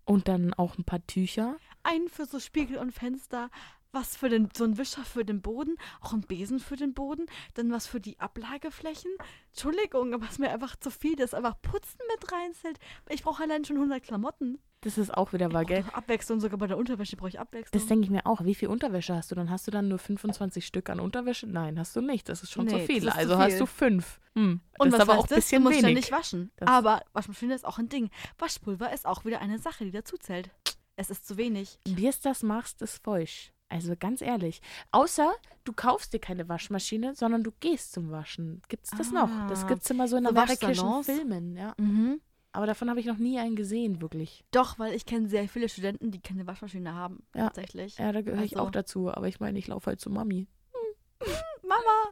Und 0.05 0.27
dann 0.27 0.53
auch 0.53 0.77
ein 0.77 0.83
paar 0.83 1.05
Tücher. 1.05 1.55
Einen 1.83 2.09
für 2.09 2.25
so 2.25 2.39
Spiegel 2.39 2.77
und 2.77 2.91
Fenster, 2.91 3.49
was 3.91 4.15
für 4.15 4.29
den, 4.29 4.49
so 4.55 4.63
ein 4.65 4.77
Wischer 4.77 5.03
für 5.03 5.25
den 5.25 5.41
Boden, 5.41 5.75
auch 6.01 6.13
ein 6.13 6.21
Besen 6.21 6.59
für 6.59 6.75
den 6.75 6.93
Boden, 6.93 7.25
dann 7.55 7.71
was 7.71 7.87
für 7.87 7.99
die 7.99 8.19
Ablageflächen. 8.19 9.11
Entschuldigung, 9.51 10.13
aber 10.13 10.25
es 10.25 10.31
ist 10.33 10.39
mir 10.39 10.51
einfach 10.51 10.75
zu 10.75 10.91
viel, 10.91 11.15
dass 11.15 11.33
einfach 11.33 11.59
Putzen 11.61 11.99
mit 12.11 12.31
reinzählt. 12.31 12.77
Ich 13.09 13.23
brauche 13.23 13.43
allein 13.43 13.65
schon 13.65 13.77
100 13.77 14.01
Klamotten. 14.03 14.59
Das 14.81 14.97
ist 14.97 15.13
auch 15.13 15.33
wieder 15.33 15.51
wahr, 15.51 15.65
gell? 15.65 15.83
Abwechslung, 15.91 16.39
sogar 16.39 16.57
bei 16.57 16.67
der 16.67 16.77
Unterwäsche 16.77 17.17
brauche 17.17 17.27
ich 17.29 17.39
Abwechslung. 17.39 17.77
Das 17.81 17.87
denke 17.87 18.05
ich 18.05 18.09
mir 18.09 18.25
auch. 18.25 18.45
Wie 18.45 18.55
viel 18.55 18.69
Unterwäsche 18.69 19.13
hast 19.13 19.29
du? 19.29 19.35
Dann 19.35 19.49
hast 19.49 19.67
du 19.67 19.71
dann 19.71 19.89
nur 19.89 19.99
25 19.99 20.65
Stück 20.65 20.89
an 20.89 21.01
Unterwäsche? 21.01 21.47
Nein, 21.47 21.77
hast 21.77 21.95
du 21.97 22.01
nicht. 22.01 22.29
Das 22.29 22.43
ist 22.43 22.51
schon 22.51 22.63
Nee, 22.65 22.71
zu 22.71 22.77
das 22.77 22.85
viel. 22.85 23.03
ist 23.07 23.13
Also 23.13 23.35
viel. 23.35 23.43
hast 23.43 23.59
du 23.59 23.65
fünf. 23.65 24.19
Hm. 24.35 24.61
Das 24.71 24.79
Und 24.79 24.87
ist 24.87 24.93
was 24.93 24.99
aber 25.01 25.11
heißt 25.13 25.19
auch 25.19 25.25
ein 25.25 25.29
das? 25.29 25.35
bisschen 25.37 25.63
du 25.63 25.69
musst 25.69 25.83
wenig. 25.83 26.05
ständig 26.05 26.11
waschen. 26.13 26.51
Das- 26.55 26.69
aber 26.69 27.01
Waschmaschine 27.11 27.55
ist 27.55 27.65
auch 27.65 27.77
ein 27.77 27.89
Ding. 27.89 28.09
Waschpulver 28.37 28.93
ist 28.93 29.05
auch 29.05 29.25
wieder 29.25 29.41
eine 29.41 29.59
Sache, 29.59 29.83
die 29.83 29.91
dazu 29.91 30.15
zählt. 30.17 30.49
Es 30.95 31.09
ist 31.09 31.27
zu 31.27 31.35
wenig. 31.35 31.77
Wie 31.85 32.07
es 32.07 32.21
das 32.21 32.41
machst, 32.43 32.81
ist 32.81 33.03
falsch. 33.03 33.51
Also 33.69 33.93
ganz 33.97 34.21
ehrlich. 34.21 34.61
Außer 34.91 35.31
du 35.63 35.73
kaufst 35.73 36.11
dir 36.13 36.19
keine 36.19 36.49
Waschmaschine, 36.49 37.13
sondern 37.15 37.43
du 37.43 37.51
gehst 37.59 37.91
zum 37.93 38.09
Waschen. 38.11 38.61
Gibt's 38.67 38.89
das 38.97 39.11
noch? 39.11 39.29
Das 39.47 39.63
Ah, 39.63 39.67
gibt's 39.67 39.89
immer 39.91 40.07
so 40.07 40.17
in 40.17 40.25
amerikanischen? 40.25 41.03
Filmen, 41.03 41.55
ja. 41.55 41.75
Mhm. 41.77 42.19
Aber 42.51 42.65
davon 42.65 42.89
habe 42.89 42.99
ich 42.99 43.05
noch 43.05 43.17
nie 43.19 43.37
einen 43.37 43.55
gesehen, 43.55 44.01
wirklich. 44.01 44.43
Doch, 44.49 44.79
weil 44.79 44.95
ich 44.95 45.05
kenne 45.05 45.29
sehr 45.29 45.47
viele 45.47 45.69
Studenten, 45.69 46.09
die 46.09 46.19
keine 46.19 46.47
Waschmaschine 46.47 46.95
haben. 46.95 47.21
Ja. 47.35 47.43
Tatsächlich. 47.45 47.99
Ja, 47.99 48.11
da 48.11 48.21
gehöre 48.21 48.43
ich 48.43 48.53
Also- 48.57 48.65
auch 48.67 48.71
dazu. 48.71 49.11
Aber 49.13 49.27
ich 49.27 49.39
meine, 49.39 49.59
ich 49.59 49.67
laufe 49.67 49.85
halt 49.85 49.99
zu 50.01 50.09
Mami. 50.09 50.47
Mama, 51.61 52.09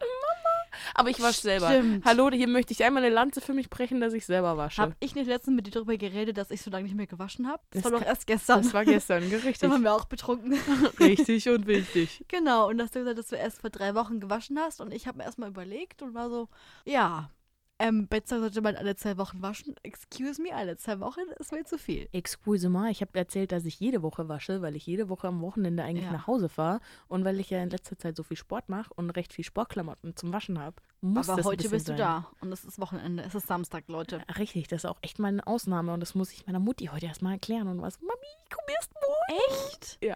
Aber 0.93 1.09
ich 1.09 1.21
wasche 1.21 1.41
selber. 1.41 1.71
Hallo, 2.05 2.29
hier 2.31 2.47
möchte 2.47 2.73
ich 2.73 2.83
einmal 2.83 3.03
eine 3.03 3.13
Lanze 3.13 3.41
für 3.41 3.53
mich 3.53 3.69
brechen, 3.69 3.99
dass 4.01 4.13
ich 4.13 4.25
selber 4.25 4.57
wasche. 4.57 4.81
hab 4.81 4.95
ich 4.99 5.15
nicht 5.15 5.27
letztens 5.27 5.55
mit 5.55 5.67
dir 5.67 5.71
darüber 5.71 5.97
geredet, 5.97 6.37
dass 6.37 6.51
ich 6.51 6.61
so 6.61 6.69
lange 6.71 6.83
nicht 6.85 6.95
mehr 6.95 7.07
gewaschen 7.07 7.47
habe? 7.47 7.61
Das, 7.71 7.83
Das 7.83 7.91
war 7.91 7.99
doch 7.99 8.05
erst 8.05 8.27
gestern. 8.27 8.61
das 8.61 8.73
war 8.73 8.85
gestern, 8.85 9.23
richtig. 9.31 9.59
Da 9.59 9.69
waren 9.69 9.83
wir 9.83 9.93
auch 9.93 10.05
betrunken. 10.05 10.53
richtig 10.99 11.47
und 11.49 11.67
wichtig. 11.67 12.23
genau, 12.27 12.69
und 12.69 12.81
hast 12.81 12.95
du 12.95 12.99
gesagt, 12.99 13.17
dass 13.17 13.27
du 13.27 13.35
erst 13.35 13.61
vor 13.61 13.69
drei 13.69 13.95
Wochen 13.95 14.19
gewaschen 14.19 14.57
hast. 14.59 14.81
Und 14.81 14.93
ich 14.93 15.07
habe 15.07 15.17
mir 15.19 15.23
erstmal 15.25 15.49
überlegt 15.49 16.01
und 16.01 16.13
war 16.13 16.29
so, 16.29 16.49
ja, 16.85 17.29
ähm, 17.79 18.07
Bettzeug 18.07 18.39
sollte 18.39 18.61
man 18.61 18.75
alle 18.75 18.95
zwei 18.95 19.17
Wochen 19.17 19.41
waschen. 19.41 19.75
Excuse 19.83 20.41
me, 20.41 20.53
alle 20.53 20.77
zwei 20.77 20.99
Wochen 20.99 21.21
ist 21.39 21.51
mir 21.51 21.63
zu 21.63 21.77
viel. 21.77 22.07
Excuse 22.11 22.69
mal, 22.69 22.89
ich 22.91 23.01
habe 23.01 23.17
erzählt, 23.17 23.51
dass 23.51 23.65
ich 23.65 23.79
jede 23.79 24.01
Woche 24.01 24.27
wasche, 24.29 24.61
weil 24.61 24.75
ich 24.75 24.85
jede 24.85 25.09
Woche 25.09 25.27
am 25.27 25.41
Wochenende 25.41 25.83
eigentlich 25.83 26.05
Ja. 26.05 26.11
nach 26.11 26.27
Hause 26.27 26.49
fahre 26.49 26.79
und 27.07 27.23
weil 27.25 27.39
ich 27.39 27.49
ja 27.49 27.61
in 27.61 27.69
letzter 27.69 27.97
Zeit 27.97 28.15
so 28.17 28.23
viel 28.23 28.37
Sport 28.37 28.69
mache 28.69 28.91
und 28.95 29.11
recht 29.11 29.31
viel 29.33 29.45
Sportklamotten 29.45 30.15
zum 30.15 30.33
Waschen 30.33 30.59
habe. 30.59 30.75
Muss 31.01 31.29
Aber 31.29 31.37
das 31.37 31.45
heute 31.45 31.69
bist 31.69 31.87
du 31.87 31.91
sein. 31.91 31.97
da. 31.97 32.31
Und 32.41 32.51
es 32.51 32.65
ist 32.65 32.79
Wochenende. 32.79 33.23
Es 33.23 33.35
ist 33.35 33.47
Samstag, 33.47 33.83
Leute. 33.87 34.21
Richtig, 34.37 34.67
das 34.67 34.81
ist 34.83 34.85
auch 34.89 34.97
echt 35.01 35.19
mal 35.19 35.27
eine 35.29 35.45
Ausnahme 35.45 35.93
und 35.93 35.99
das 35.99 36.15
muss 36.15 36.31
ich 36.33 36.47
meiner 36.47 36.59
Mutti 36.59 36.85
heute 36.87 37.05
erstmal 37.05 37.33
erklären 37.33 37.67
und 37.67 37.81
was. 37.81 37.99
Mami, 38.01 38.13
komm 38.49 38.65
erst 38.75 38.91
morgen. 38.93 39.41
Echt? 39.71 39.97
Ja. 40.03 40.15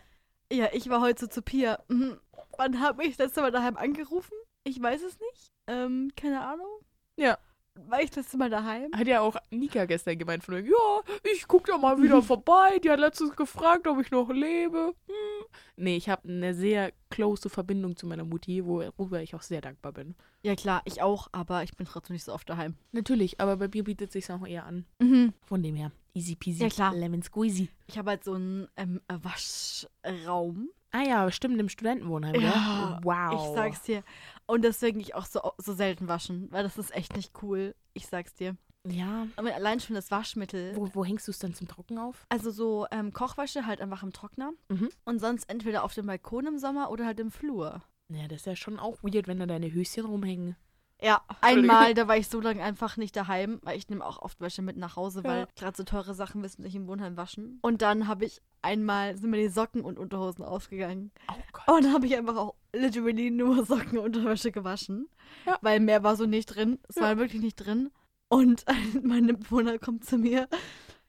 Ja, 0.52 0.68
ich 0.74 0.90
war 0.90 1.00
heute 1.02 1.22
so 1.22 1.28
zu 1.28 1.42
Pia. 1.42 1.80
Mhm. 1.88 2.18
Wann 2.58 2.82
habe 2.82 3.04
ich 3.06 3.16
das 3.18 3.28
letzte 3.28 3.42
Mal 3.42 3.52
daheim 3.52 3.78
angerufen? 3.78 4.34
Ich 4.64 4.82
weiß 4.82 5.02
es 5.04 5.18
nicht. 5.20 5.52
Ähm, 5.68 6.12
keine 6.18 6.42
Ahnung. 6.42 6.68
Ja. 7.16 7.38
War 7.76 8.02
ich 8.02 8.10
das 8.12 8.34
Mal 8.34 8.50
daheim? 8.50 8.92
Hat 8.94 9.08
ja 9.08 9.22
auch 9.22 9.36
Nika 9.50 9.86
gestern 9.86 10.18
gemeint 10.18 10.44
von 10.44 10.56
wegen, 10.56 10.68
ja, 10.68 11.14
ich 11.34 11.48
guck 11.48 11.66
da 11.66 11.78
mal 11.78 12.02
wieder 12.02 12.22
vorbei. 12.22 12.80
Die 12.84 12.90
hat 12.90 13.00
letztens 13.00 13.36
gefragt, 13.36 13.88
ob 13.88 14.00
ich 14.02 14.12
noch 14.12 14.30
lebe. 14.30 14.94
Hm. 15.08 15.46
Nee, 15.78 15.96
ich 15.96 16.10
habe 16.10 16.28
eine 16.28 16.54
sehr 16.54 16.92
close 17.10 17.50
Verbindung 17.50 17.96
zu 17.96 18.08
meiner 18.08 18.26
Mutti, 18.26 18.66
worüber 18.66 19.22
ich 19.22 19.36
auch 19.36 19.42
sehr 19.42 19.62
dankbar 19.62 19.94
bin. 19.94 20.16
Ja, 20.44 20.56
klar, 20.56 20.82
ich 20.86 21.02
auch, 21.02 21.28
aber 21.32 21.64
ich 21.64 21.76
bin 21.76 21.86
trotzdem 21.88 22.14
nicht 22.14 22.26
so 22.26 22.34
oft 22.34 22.50
daheim. 22.50 22.76
Natürlich, 22.92 23.40
aber 23.40 23.58
bei 23.58 23.68
mir 23.74 23.84
bietet 23.84 24.12
sich 24.12 24.30
auch 24.32 24.46
eher 24.46 24.66
an. 24.66 24.86
Mhm. 25.00 25.34
Von 25.46 25.64
dem 25.64 25.76
her, 25.76 25.92
easy 26.14 26.36
peasy, 26.36 26.64
Ja, 26.64 26.70
klar. 26.70 26.94
lemon 26.94 27.22
squeezy. 27.24 27.70
Ich 27.88 27.98
habe 27.98 28.12
halt 28.12 28.24
so 28.24 28.34
einen 28.34 28.68
ähm, 28.76 29.00
Waschraum. 29.08 30.70
Ah 30.94 31.04
ja, 31.04 31.32
stimmt, 31.32 31.58
im 31.60 31.70
Studentenwohnheim, 31.70 32.36
Ja? 32.42 33.00
Wow. 33.04 33.34
Ich 33.50 33.56
sag's 33.56 33.82
dir. 33.84 34.04
Und 34.52 34.64
deswegen 34.64 35.00
ich 35.00 35.16
auch 35.16 35.26
so, 35.26 35.40
so 35.58 35.74
selten 35.74 36.10
waschen, 36.10 36.52
weil 36.52 36.64
das 36.64 36.78
ist 36.78 36.94
echt 36.94 37.16
nicht 37.16 37.32
cool. 37.42 37.74
Ich 37.94 38.08
sag's 38.08 38.34
dir. 38.34 38.58
Ja, 38.86 39.28
Aber 39.38 39.54
allein 39.56 39.80
schon 39.80 39.96
das 39.96 40.12
Waschmittel. 40.12 40.76
wo, 40.76 40.90
wo 40.94 41.06
hängst 41.06 41.26
du 41.28 41.32
es 41.32 41.40
dann 41.40 41.54
zum 41.54 41.68
Trocken 41.70 41.98
auf? 41.98 42.26
Also 42.30 42.52
so 42.52 42.86
ähm, 42.92 43.14
Kochwäsche 43.14 43.66
halt 43.66 43.80
einfach 43.80 44.04
im 44.04 44.12
Trockner. 44.12 44.52
Mhm. 44.70 44.90
Und 45.06 45.20
sonst 45.20 45.50
entweder 45.50 45.84
auf 45.84 45.94
dem 45.94 46.06
Balkon 46.08 46.48
im 46.48 46.58
Sommer 46.58 46.92
oder 46.92 47.06
halt 47.06 47.20
im 47.22 47.32
Flur. 47.32 47.82
Ja, 48.10 48.28
das 48.28 48.40
ist 48.42 48.46
ja 48.46 48.56
schon 48.58 48.78
auch 48.78 48.98
weird, 49.04 49.28
wenn 49.30 49.40
da 49.40 49.46
deine 49.46 49.72
Höschen 49.72 50.06
rumhängen. 50.06 50.58
Ja, 51.02 51.22
einmal, 51.42 51.94
da 51.94 52.08
war 52.08 52.18
ich 52.18 52.28
so 52.28 52.42
lange 52.42 52.62
einfach 52.62 52.98
nicht 52.98 53.16
daheim, 53.16 53.60
weil 53.64 53.78
ich 53.78 53.88
nehme 53.90 54.06
auch 54.06 54.22
oft 54.22 54.40
Wäsche 54.42 54.62
mit 54.62 54.78
nach 54.78 54.98
Hause, 54.98 55.24
weil 55.24 55.40
Ja. 55.42 55.48
gerade 55.56 55.78
so 55.78 55.84
teure 55.84 56.14
Sachen 56.14 56.42
müssen 56.42 56.62
sich 56.62 56.76
im 56.76 56.88
Wohnheim 56.88 57.16
waschen. 57.18 57.58
Und 57.62 57.82
dann 57.82 58.08
habe 58.08 58.26
ich 58.26 58.42
einmal, 58.62 59.16
sind 59.18 59.30
mir 59.32 59.38
die 59.38 59.48
Socken 59.48 59.82
und 59.84 59.98
Unterhosen 59.98 60.44
ausgegangen. 60.44 61.12
Oh 61.32 61.34
Gott. 61.54 61.68
Und 61.78 61.86
dann 61.86 61.94
habe 61.94 62.06
ich 62.06 62.16
einfach 62.18 62.36
auch 62.36 62.56
literally 62.74 63.30
nur 63.32 63.66
Socken 63.66 63.98
und 63.98 64.16
Unterwäsche 64.18 64.52
gewaschen. 64.52 65.10
Ja. 65.46 65.58
Weil 65.62 65.80
mehr 65.80 66.04
war 66.04 66.16
so 66.16 66.26
nicht 66.26 66.48
drin. 66.48 66.80
Es 66.88 66.96
Ja. 66.96 67.04
war 67.04 67.18
wirklich 67.18 67.42
nicht 67.42 67.56
drin. 67.56 67.92
Und 68.30 68.66
meine 69.04 69.34
Bewohner 69.34 69.78
kommt 69.80 70.06
zu 70.06 70.18
mir. 70.18 70.48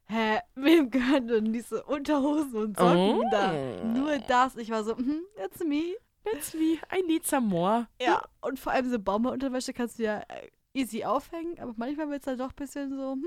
Hä, 0.06 0.40
wem 0.56 0.90
gehören 0.90 1.28
denn 1.28 1.52
diese 1.52 1.84
Unterhosen 1.84 2.54
und 2.54 2.76
Socken 2.76 3.20
Oh. 3.20 3.24
da? 3.30 3.52
Nur 3.84 4.18
das. 4.18 4.56
Ich 4.56 4.70
war 4.70 4.84
so, 4.84 4.96
hm, 4.96 5.22
it's 5.44 5.60
me. 5.64 5.94
That's 6.24 6.54
me. 6.54 6.78
I 6.94 7.02
need 7.06 7.26
some 7.26 7.46
more. 7.48 7.88
Ja, 8.00 8.22
und 8.42 8.58
vor 8.60 8.72
allem 8.72 8.90
so 8.90 8.98
Baumwollunterwäsche 8.98 9.72
kannst 9.72 9.98
du 9.98 10.04
ja 10.04 10.18
äh, 10.28 10.48
easy 10.74 11.04
aufhängen, 11.04 11.58
aber 11.58 11.72
manchmal 11.76 12.08
wird 12.10 12.20
es 12.20 12.24
dann 12.26 12.38
doch 12.38 12.50
ein 12.50 12.56
bisschen 12.56 12.90
so, 12.96 13.12
hm, 13.12 13.24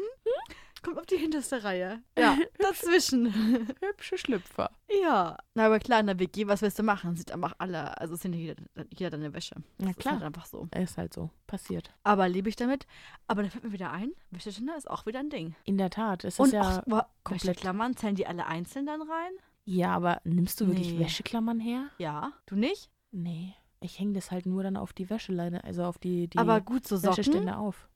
kommt 0.85 0.97
auf 0.99 1.05
die 1.05 1.17
hinterste 1.17 1.63
Reihe. 1.63 2.01
Ja, 2.17 2.37
dazwischen. 2.59 3.33
Hübsche 3.81 4.17
Schlüpfer. 4.17 4.69
ja. 5.03 5.37
Na, 5.53 5.65
aber 5.65 5.79
klar, 5.79 5.99
in 5.99 6.07
der 6.07 6.17
WG, 6.19 6.47
was 6.47 6.61
willst 6.61 6.79
du 6.79 6.83
machen? 6.83 7.15
Sieht 7.15 7.31
einfach 7.31 7.53
alle, 7.57 7.99
also 7.99 8.13
es 8.13 8.21
sieht 8.21 8.33
jeder, 8.35 8.55
jeder 8.97 9.09
deine 9.09 9.33
Wäsche. 9.33 9.55
Na 9.79 9.87
Das 9.87 9.97
klar. 9.97 10.13
Ist 10.15 10.19
halt 10.21 10.27
einfach 10.35 10.45
so. 10.45 10.67
Ist 10.75 10.97
halt 10.97 11.13
so. 11.13 11.29
Passiert. 11.47 11.91
Aber 12.03 12.29
lebe 12.29 12.47
ich 12.49 12.55
damit. 12.55 12.85
Aber 13.27 13.41
dann 13.41 13.51
fällt 13.51 13.63
mir 13.65 13.71
wieder 13.73 13.91
ein, 13.91 14.11
Wäscheständer 14.31 14.77
ist 14.77 14.89
auch 14.89 15.05
wieder 15.05 15.19
ein 15.19 15.29
Ding. 15.29 15.55
In 15.65 15.77
der 15.77 15.89
Tat. 15.89 16.23
Es 16.23 16.35
ist 16.35 16.39
Und 16.39 16.53
ja. 16.53 16.61
auch, 16.61 16.83
boah, 16.85 17.09
komplett- 17.23 17.47
Wäscheklammern, 17.57 17.95
zählen 17.97 18.15
die 18.15 18.27
alle 18.27 18.45
einzeln 18.45 18.85
dann 18.85 19.01
rein? 19.01 19.31
Ja, 19.65 19.93
aber 19.95 20.21
nimmst 20.23 20.61
du 20.61 20.67
wirklich 20.67 20.93
Nee. 20.93 20.99
Wäscheklammern 20.99 21.59
her? 21.59 21.87
Ja. 21.97 22.31
Du 22.45 22.55
nicht? 22.55 22.89
Nee. 23.11 23.53
Ich 23.81 23.99
hänge 23.99 24.13
das 24.13 24.31
halt 24.31 24.45
nur 24.45 24.63
dann 24.63 24.77
auf 24.77 24.93
die 24.93 25.09
Wäscheleine, 25.09 25.63
also 25.63 25.83
auf 25.83 25.97
die, 25.97 26.27
die 26.27 26.37
aber 26.37 26.61
gut, 26.61 26.87
so 26.87 26.97
Socken. 26.97 27.17
Wäscheständer 27.17 27.57
auf. 27.59 27.87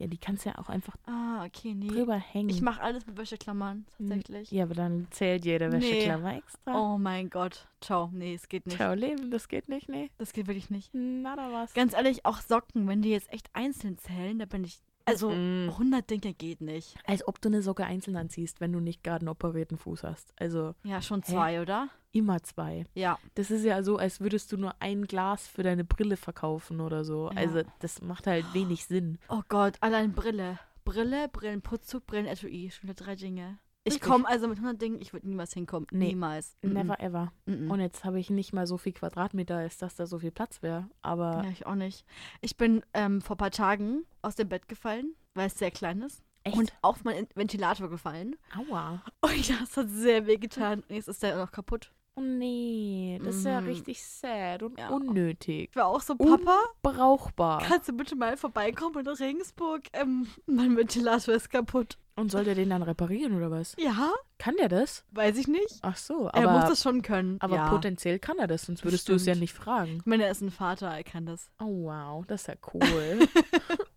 Ja, 0.00 0.06
die 0.06 0.16
kannst 0.18 0.44
du 0.44 0.50
ja 0.50 0.58
auch 0.58 0.68
einfach 0.68 0.94
Ah, 1.06 1.44
okay, 1.44 1.74
nee. 1.74 1.88
drüber 1.88 2.14
hängen. 2.16 2.48
Ich 2.50 2.62
mache 2.62 2.80
alles 2.80 3.04
mit 3.06 3.16
Wäscheklammern, 3.18 3.84
tatsächlich. 3.98 4.50
Ja, 4.52 4.62
aber 4.64 4.74
dann 4.74 5.08
zählt 5.10 5.44
jede 5.44 5.68
Nee. 5.68 5.76
Wäscheklammer 5.80 6.36
extra. 6.36 6.80
Oh 6.94 6.98
mein 6.98 7.28
Gott. 7.30 7.66
Ciao. 7.80 8.08
Nee, 8.12 8.34
es 8.34 8.48
geht 8.48 8.66
nicht. 8.66 8.76
Ciao, 8.76 8.94
Leben, 8.94 9.32
das 9.32 9.48
geht 9.48 9.68
nicht, 9.68 9.88
nee. 9.88 10.10
Das 10.18 10.32
geht 10.32 10.46
wirklich 10.46 10.70
nicht. 10.70 10.90
Na, 10.92 11.34
da 11.34 11.50
was. 11.52 11.74
Ganz 11.74 11.94
ehrlich, 11.94 12.24
auch 12.24 12.38
Socken, 12.40 12.86
wenn 12.86 13.02
die 13.02 13.10
jetzt 13.10 13.32
echt 13.32 13.50
einzeln 13.54 13.98
zählen, 13.98 14.38
da 14.38 14.44
bin 14.44 14.62
ich. 14.62 14.78
Also 15.08 15.30
Mm. 15.30 15.70
100 15.70 16.08
Dinge 16.10 16.34
geht 16.34 16.60
nicht. 16.60 16.96
Als 17.06 17.26
ob 17.26 17.40
du 17.40 17.48
eine 17.48 17.62
Socke 17.62 17.84
einzeln 17.84 18.16
anziehst, 18.16 18.60
wenn 18.60 18.72
du 18.72 18.80
nicht 18.80 19.02
gerade 19.02 19.20
einen 19.22 19.28
operierten 19.30 19.78
Fuß 19.78 20.04
hast. 20.04 20.32
Also 20.36 20.74
Ja, 20.84 21.00
schon 21.02 21.22
Hä? 21.22 21.32
zwei, 21.32 21.60
oder? 21.62 21.88
immer 22.12 22.42
zwei. 22.42 22.84
Ja. 22.94 23.18
Das 23.34 23.50
ist 23.50 23.64
ja 23.64 23.82
so, 23.82 23.96
als 23.98 24.20
würdest 24.20 24.50
du 24.50 24.56
nur 24.56 24.74
ein 24.80 25.04
Glas 25.06 25.46
für 25.46 25.62
deine 25.62 25.84
Brille 25.84 26.16
verkaufen 26.16 26.80
oder 26.80 27.04
so. 27.04 27.30
Ja. 27.32 27.36
Also 27.36 27.62
das 27.80 28.00
macht 28.02 28.26
halt 28.26 28.46
wenig 28.54 28.86
Sinn. 28.86 29.18
Oh 29.28 29.42
Gott, 29.48 29.74
allein 29.80 30.12
Brille. 30.12 30.58
Brille, 30.84 31.28
Brillenputzug, 31.28 32.06
Brillenetui. 32.06 32.70
Schon 32.70 32.88
wieder 32.88 32.94
drei 33.04 33.14
Dinge. 33.14 33.58
Ich 33.94 34.00
komme 34.00 34.26
also 34.28 34.48
mit 34.48 34.58
100 34.58 34.80
Dingen, 34.80 35.00
ich 35.00 35.12
würde 35.12 35.28
niemals 35.28 35.52
hinkommen. 35.52 35.86
Nee. 35.90 36.08
Niemals. 36.08 36.56
Never 36.62 37.00
ever. 37.00 37.32
Mhm. 37.46 37.70
Und 37.70 37.80
jetzt 37.80 38.04
habe 38.04 38.18
ich 38.20 38.30
nicht 38.30 38.52
mal 38.52 38.66
so 38.66 38.76
viel 38.78 38.92
Quadratmeter, 38.92 39.56
als 39.56 39.78
dass 39.78 39.96
da 39.96 40.06
so 40.06 40.18
viel 40.18 40.30
Platz 40.30 40.62
wäre. 40.62 40.88
Aber 41.02 41.42
Ja, 41.44 41.50
ich 41.50 41.66
auch 41.66 41.74
nicht. 41.74 42.04
Ich 42.40 42.56
bin 42.56 42.82
ähm, 42.94 43.20
vor 43.20 43.36
ein 43.36 43.38
paar 43.38 43.50
Tagen 43.50 44.04
aus 44.22 44.34
dem 44.34 44.48
Bett 44.48 44.68
gefallen, 44.68 45.14
weil 45.34 45.46
es 45.48 45.58
sehr 45.58 45.70
klein 45.70 46.02
ist. 46.02 46.22
echt. 46.44 46.56
Und 46.56 46.72
auf 46.82 47.04
meinen 47.04 47.26
Ventilator 47.34 47.90
gefallen. 47.90 48.36
Aua. 48.56 49.02
Und 49.20 49.32
ja, 49.48 49.56
es 49.62 49.76
hat 49.76 49.88
sehr 49.90 50.26
weh 50.26 50.36
getan. 50.36 50.80
Und 50.88 50.94
jetzt 50.94 51.08
ist 51.08 51.22
der 51.22 51.36
noch 51.36 51.50
kaputt. 51.52 51.92
Oh 52.16 52.20
nee, 52.20 53.20
das 53.22 53.36
ist 53.36 53.44
ja 53.44 53.60
Mhm. 53.60 53.68
richtig 53.68 54.02
sad 54.02 54.64
und 54.64 54.76
Ja. 54.78 54.88
unnötig. 54.88 55.68
Ich 55.70 55.76
war 55.76 55.86
auch 55.86 56.00
so, 56.00 56.16
Papa, 56.16 56.58
Brauchbar. 56.82 57.62
Kannst 57.62 57.88
du 57.88 57.92
bitte 57.92 58.16
mal 58.16 58.36
vorbeikommen 58.36 58.98
in 58.98 59.06
Regensburg? 59.06 59.82
Ähm, 59.92 60.26
mein 60.46 60.76
Ventilator 60.76 61.34
ist 61.34 61.48
kaputt. 61.48 61.96
Und 62.18 62.32
soll 62.32 62.42
der 62.42 62.56
den 62.56 62.70
dann 62.70 62.82
reparieren 62.82 63.36
oder 63.36 63.52
was? 63.52 63.76
Ja, 63.78 64.12
Kann 64.38 64.56
der 64.56 64.68
das? 64.68 65.04
weiß 65.12 65.38
ich 65.38 65.46
nicht. 65.46 65.78
Ach 65.82 65.96
so, 65.96 66.26
er 66.26 66.42
muss 66.42 66.62
aber, 66.62 66.68
das 66.68 66.82
schon 66.82 67.02
können. 67.02 67.36
aber 67.40 67.54
ja. 67.54 67.68
potenziell 67.68 68.18
kann 68.18 68.38
er 68.38 68.48
das, 68.48 68.62
sonst 68.62 68.82
würdest 68.82 69.08
du 69.08 69.12
es 69.14 69.24
ja 69.24 69.34
Bestimmt. 69.34 69.40
nicht 69.40 69.54
fragen. 69.54 69.98
Ich 69.98 70.06
meine, 70.06 70.24
er 70.24 70.32
ist 70.32 70.40
ein 70.40 70.50
Vater, 70.50 70.88
er 70.88 71.04
kann 71.04 71.26
das. 71.26 71.50
Oh 71.60 71.84
wow, 71.84 72.26
das 72.26 72.40
ist 72.40 72.48
ja 72.48 72.54
cool. 72.74 73.20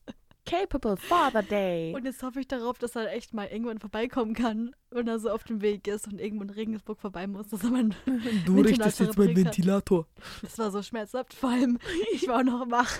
Capable 0.51 0.97
Father 0.97 1.43
Day. 1.43 1.93
Und 1.95 2.03
jetzt 2.03 2.21
hoffe 2.23 2.41
ich 2.41 2.47
darauf, 2.47 2.77
dass 2.77 2.97
er 2.97 3.09
echt 3.13 3.33
mal 3.33 3.47
irgendwann 3.47 3.79
vorbeikommen 3.79 4.33
kann, 4.33 4.75
wenn 4.89 5.07
er 5.07 5.17
so 5.17 5.29
auf 5.29 5.45
dem 5.45 5.61
Weg 5.61 5.87
ist 5.87 6.07
und 6.07 6.19
irgendwo 6.19 6.43
in 6.43 6.49
Regensburg 6.49 6.99
vorbei 6.99 7.25
muss. 7.25 7.47
Dass 7.47 7.63
er 7.63 7.69
mein, 7.69 7.95
Du 8.45 8.59
richtest 8.59 8.99
jetzt 8.99 9.17
meinen 9.17 9.33
Ventilator. 9.33 10.07
das 10.41 10.59
war 10.59 10.69
so 10.71 10.81
schmerzhaft. 10.83 11.33
Vor 11.33 11.51
allem, 11.51 11.79
ich 12.11 12.27
war 12.27 12.39
auch 12.39 12.43
noch 12.43 12.69
wach 12.69 12.91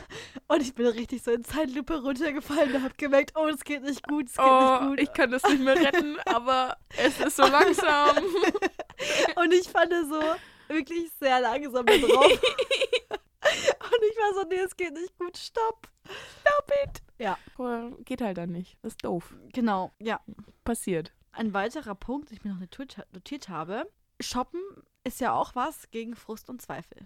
und 0.48 0.62
ich 0.62 0.74
bin 0.76 0.88
richtig 0.88 1.24
so 1.24 1.32
in 1.32 1.44
Zeitlupe 1.44 2.02
runtergefallen 2.02 2.74
und 2.74 2.84
habe 2.84 2.94
gemerkt, 2.96 3.34
oh, 3.36 3.48
es 3.48 3.66
geht 3.66 3.84
nicht 3.84 4.08
gut, 4.08 4.28
es 4.28 4.38
geht 4.38 4.46
Oh, 4.46 4.80
nicht 4.80 4.88
gut. 4.88 5.00
ich 5.02 5.14
kann 5.14 5.32
das 5.32 5.44
nicht 5.44 5.62
mehr 5.62 5.76
retten, 5.76 6.16
aber 6.28 6.78
es 6.98 7.20
ist 7.20 7.36
so 7.36 7.44
langsam. 7.44 8.16
Und 9.36 9.54
ich 9.54 9.68
fand 9.68 9.92
so, 10.10 10.22
wirklich 10.74 11.12
sehr 11.20 11.42
langsam 11.42 11.86
da 11.86 11.98
drauf. 11.98 12.42
Und 13.94 14.04
ich 14.10 14.18
war 14.18 14.34
so, 14.42 14.48
nee, 14.50 14.56
es 14.60 14.76
geht 14.78 14.94
nicht 14.94 15.18
gut, 15.18 15.38
stopp. 15.38 15.90
Stop 16.06 16.72
it. 16.86 17.02
Ja. 17.18 17.38
Aber 17.58 17.92
geht 18.06 18.22
halt 18.22 18.38
dann 18.38 18.52
nicht. 18.52 18.78
Das 18.82 18.94
ist 18.94 19.04
doof. 19.06 19.34
Genau, 19.54 19.92
ja. 20.00 20.20
Passiert. 20.64 21.14
Ein 21.32 21.54
weiterer 21.54 21.96
Punkt, 21.96 22.30
den 22.30 22.38
ich 22.38 22.44
mir 22.44 22.52
noch 22.54 22.60
notiert, 22.60 22.98
notiert 23.14 23.50
habe, 23.50 23.90
Shoppen 24.20 24.62
ist 25.04 25.20
ja 25.22 25.34
auch 25.34 25.56
was 25.56 25.90
gegen 25.92 26.16
Frust 26.16 26.50
und 26.50 26.62
Zweifel. 26.62 27.06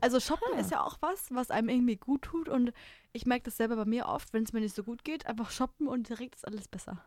Also 0.00 0.20
Shoppen 0.20 0.54
Ah. 0.54 0.58
ist 0.60 0.70
ja 0.70 0.82
auch 0.84 0.96
was, 1.00 1.32
was 1.34 1.50
einem 1.50 1.68
irgendwie 1.68 1.96
gut 1.96 2.22
tut 2.22 2.48
und 2.48 2.72
ich 3.12 3.26
merke 3.26 3.44
das 3.44 3.56
selber 3.56 3.76
bei 3.76 3.84
mir 3.84 4.06
oft, 4.06 4.32
wenn 4.32 4.42
es 4.44 4.52
mir 4.52 4.60
nicht 4.60 4.74
so 4.74 4.82
gut 4.84 5.04
geht, 5.04 5.26
einfach 5.26 5.50
shoppen 5.50 5.86
und 5.86 6.08
direkt 6.08 6.34
ist 6.36 6.46
alles 6.46 6.66
besser. 6.68 7.04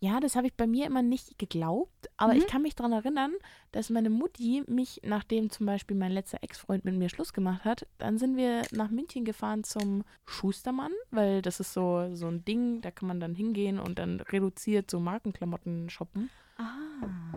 Ja, 0.00 0.20
das 0.20 0.36
habe 0.36 0.46
ich 0.46 0.54
bei 0.54 0.68
mir 0.68 0.86
immer 0.86 1.02
nicht 1.02 1.38
geglaubt, 1.40 2.08
aber 2.16 2.32
Mhm. 2.34 2.38
ich 2.38 2.46
kann 2.46 2.62
mich 2.62 2.76
daran 2.76 2.92
erinnern, 2.92 3.32
dass 3.72 3.90
meine 3.90 4.10
Mutti 4.10 4.62
mich, 4.68 5.00
nachdem 5.04 5.50
zum 5.50 5.66
Beispiel 5.66 5.96
mein 5.96 6.12
letzter 6.12 6.38
Ex-Freund 6.42 6.84
mit 6.84 6.94
mir 6.94 7.08
Schluss 7.08 7.32
gemacht 7.32 7.64
hat, 7.64 7.86
dann 7.98 8.16
sind 8.16 8.36
wir 8.36 8.62
nach 8.70 8.90
München 8.90 9.24
gefahren 9.24 9.64
zum 9.64 10.04
Schustermann, 10.24 10.92
weil 11.10 11.42
das 11.42 11.58
ist 11.58 11.72
so, 11.72 12.14
so 12.14 12.28
ein 12.28 12.44
Ding, 12.44 12.80
da 12.80 12.92
kann 12.92 13.08
man 13.08 13.18
dann 13.18 13.34
hingehen 13.34 13.80
und 13.80 13.98
dann 13.98 14.20
reduziert 14.20 14.88
so 14.88 15.00
Markenklamotten 15.00 15.90
shoppen. 15.90 16.30
Ah. 16.58 16.64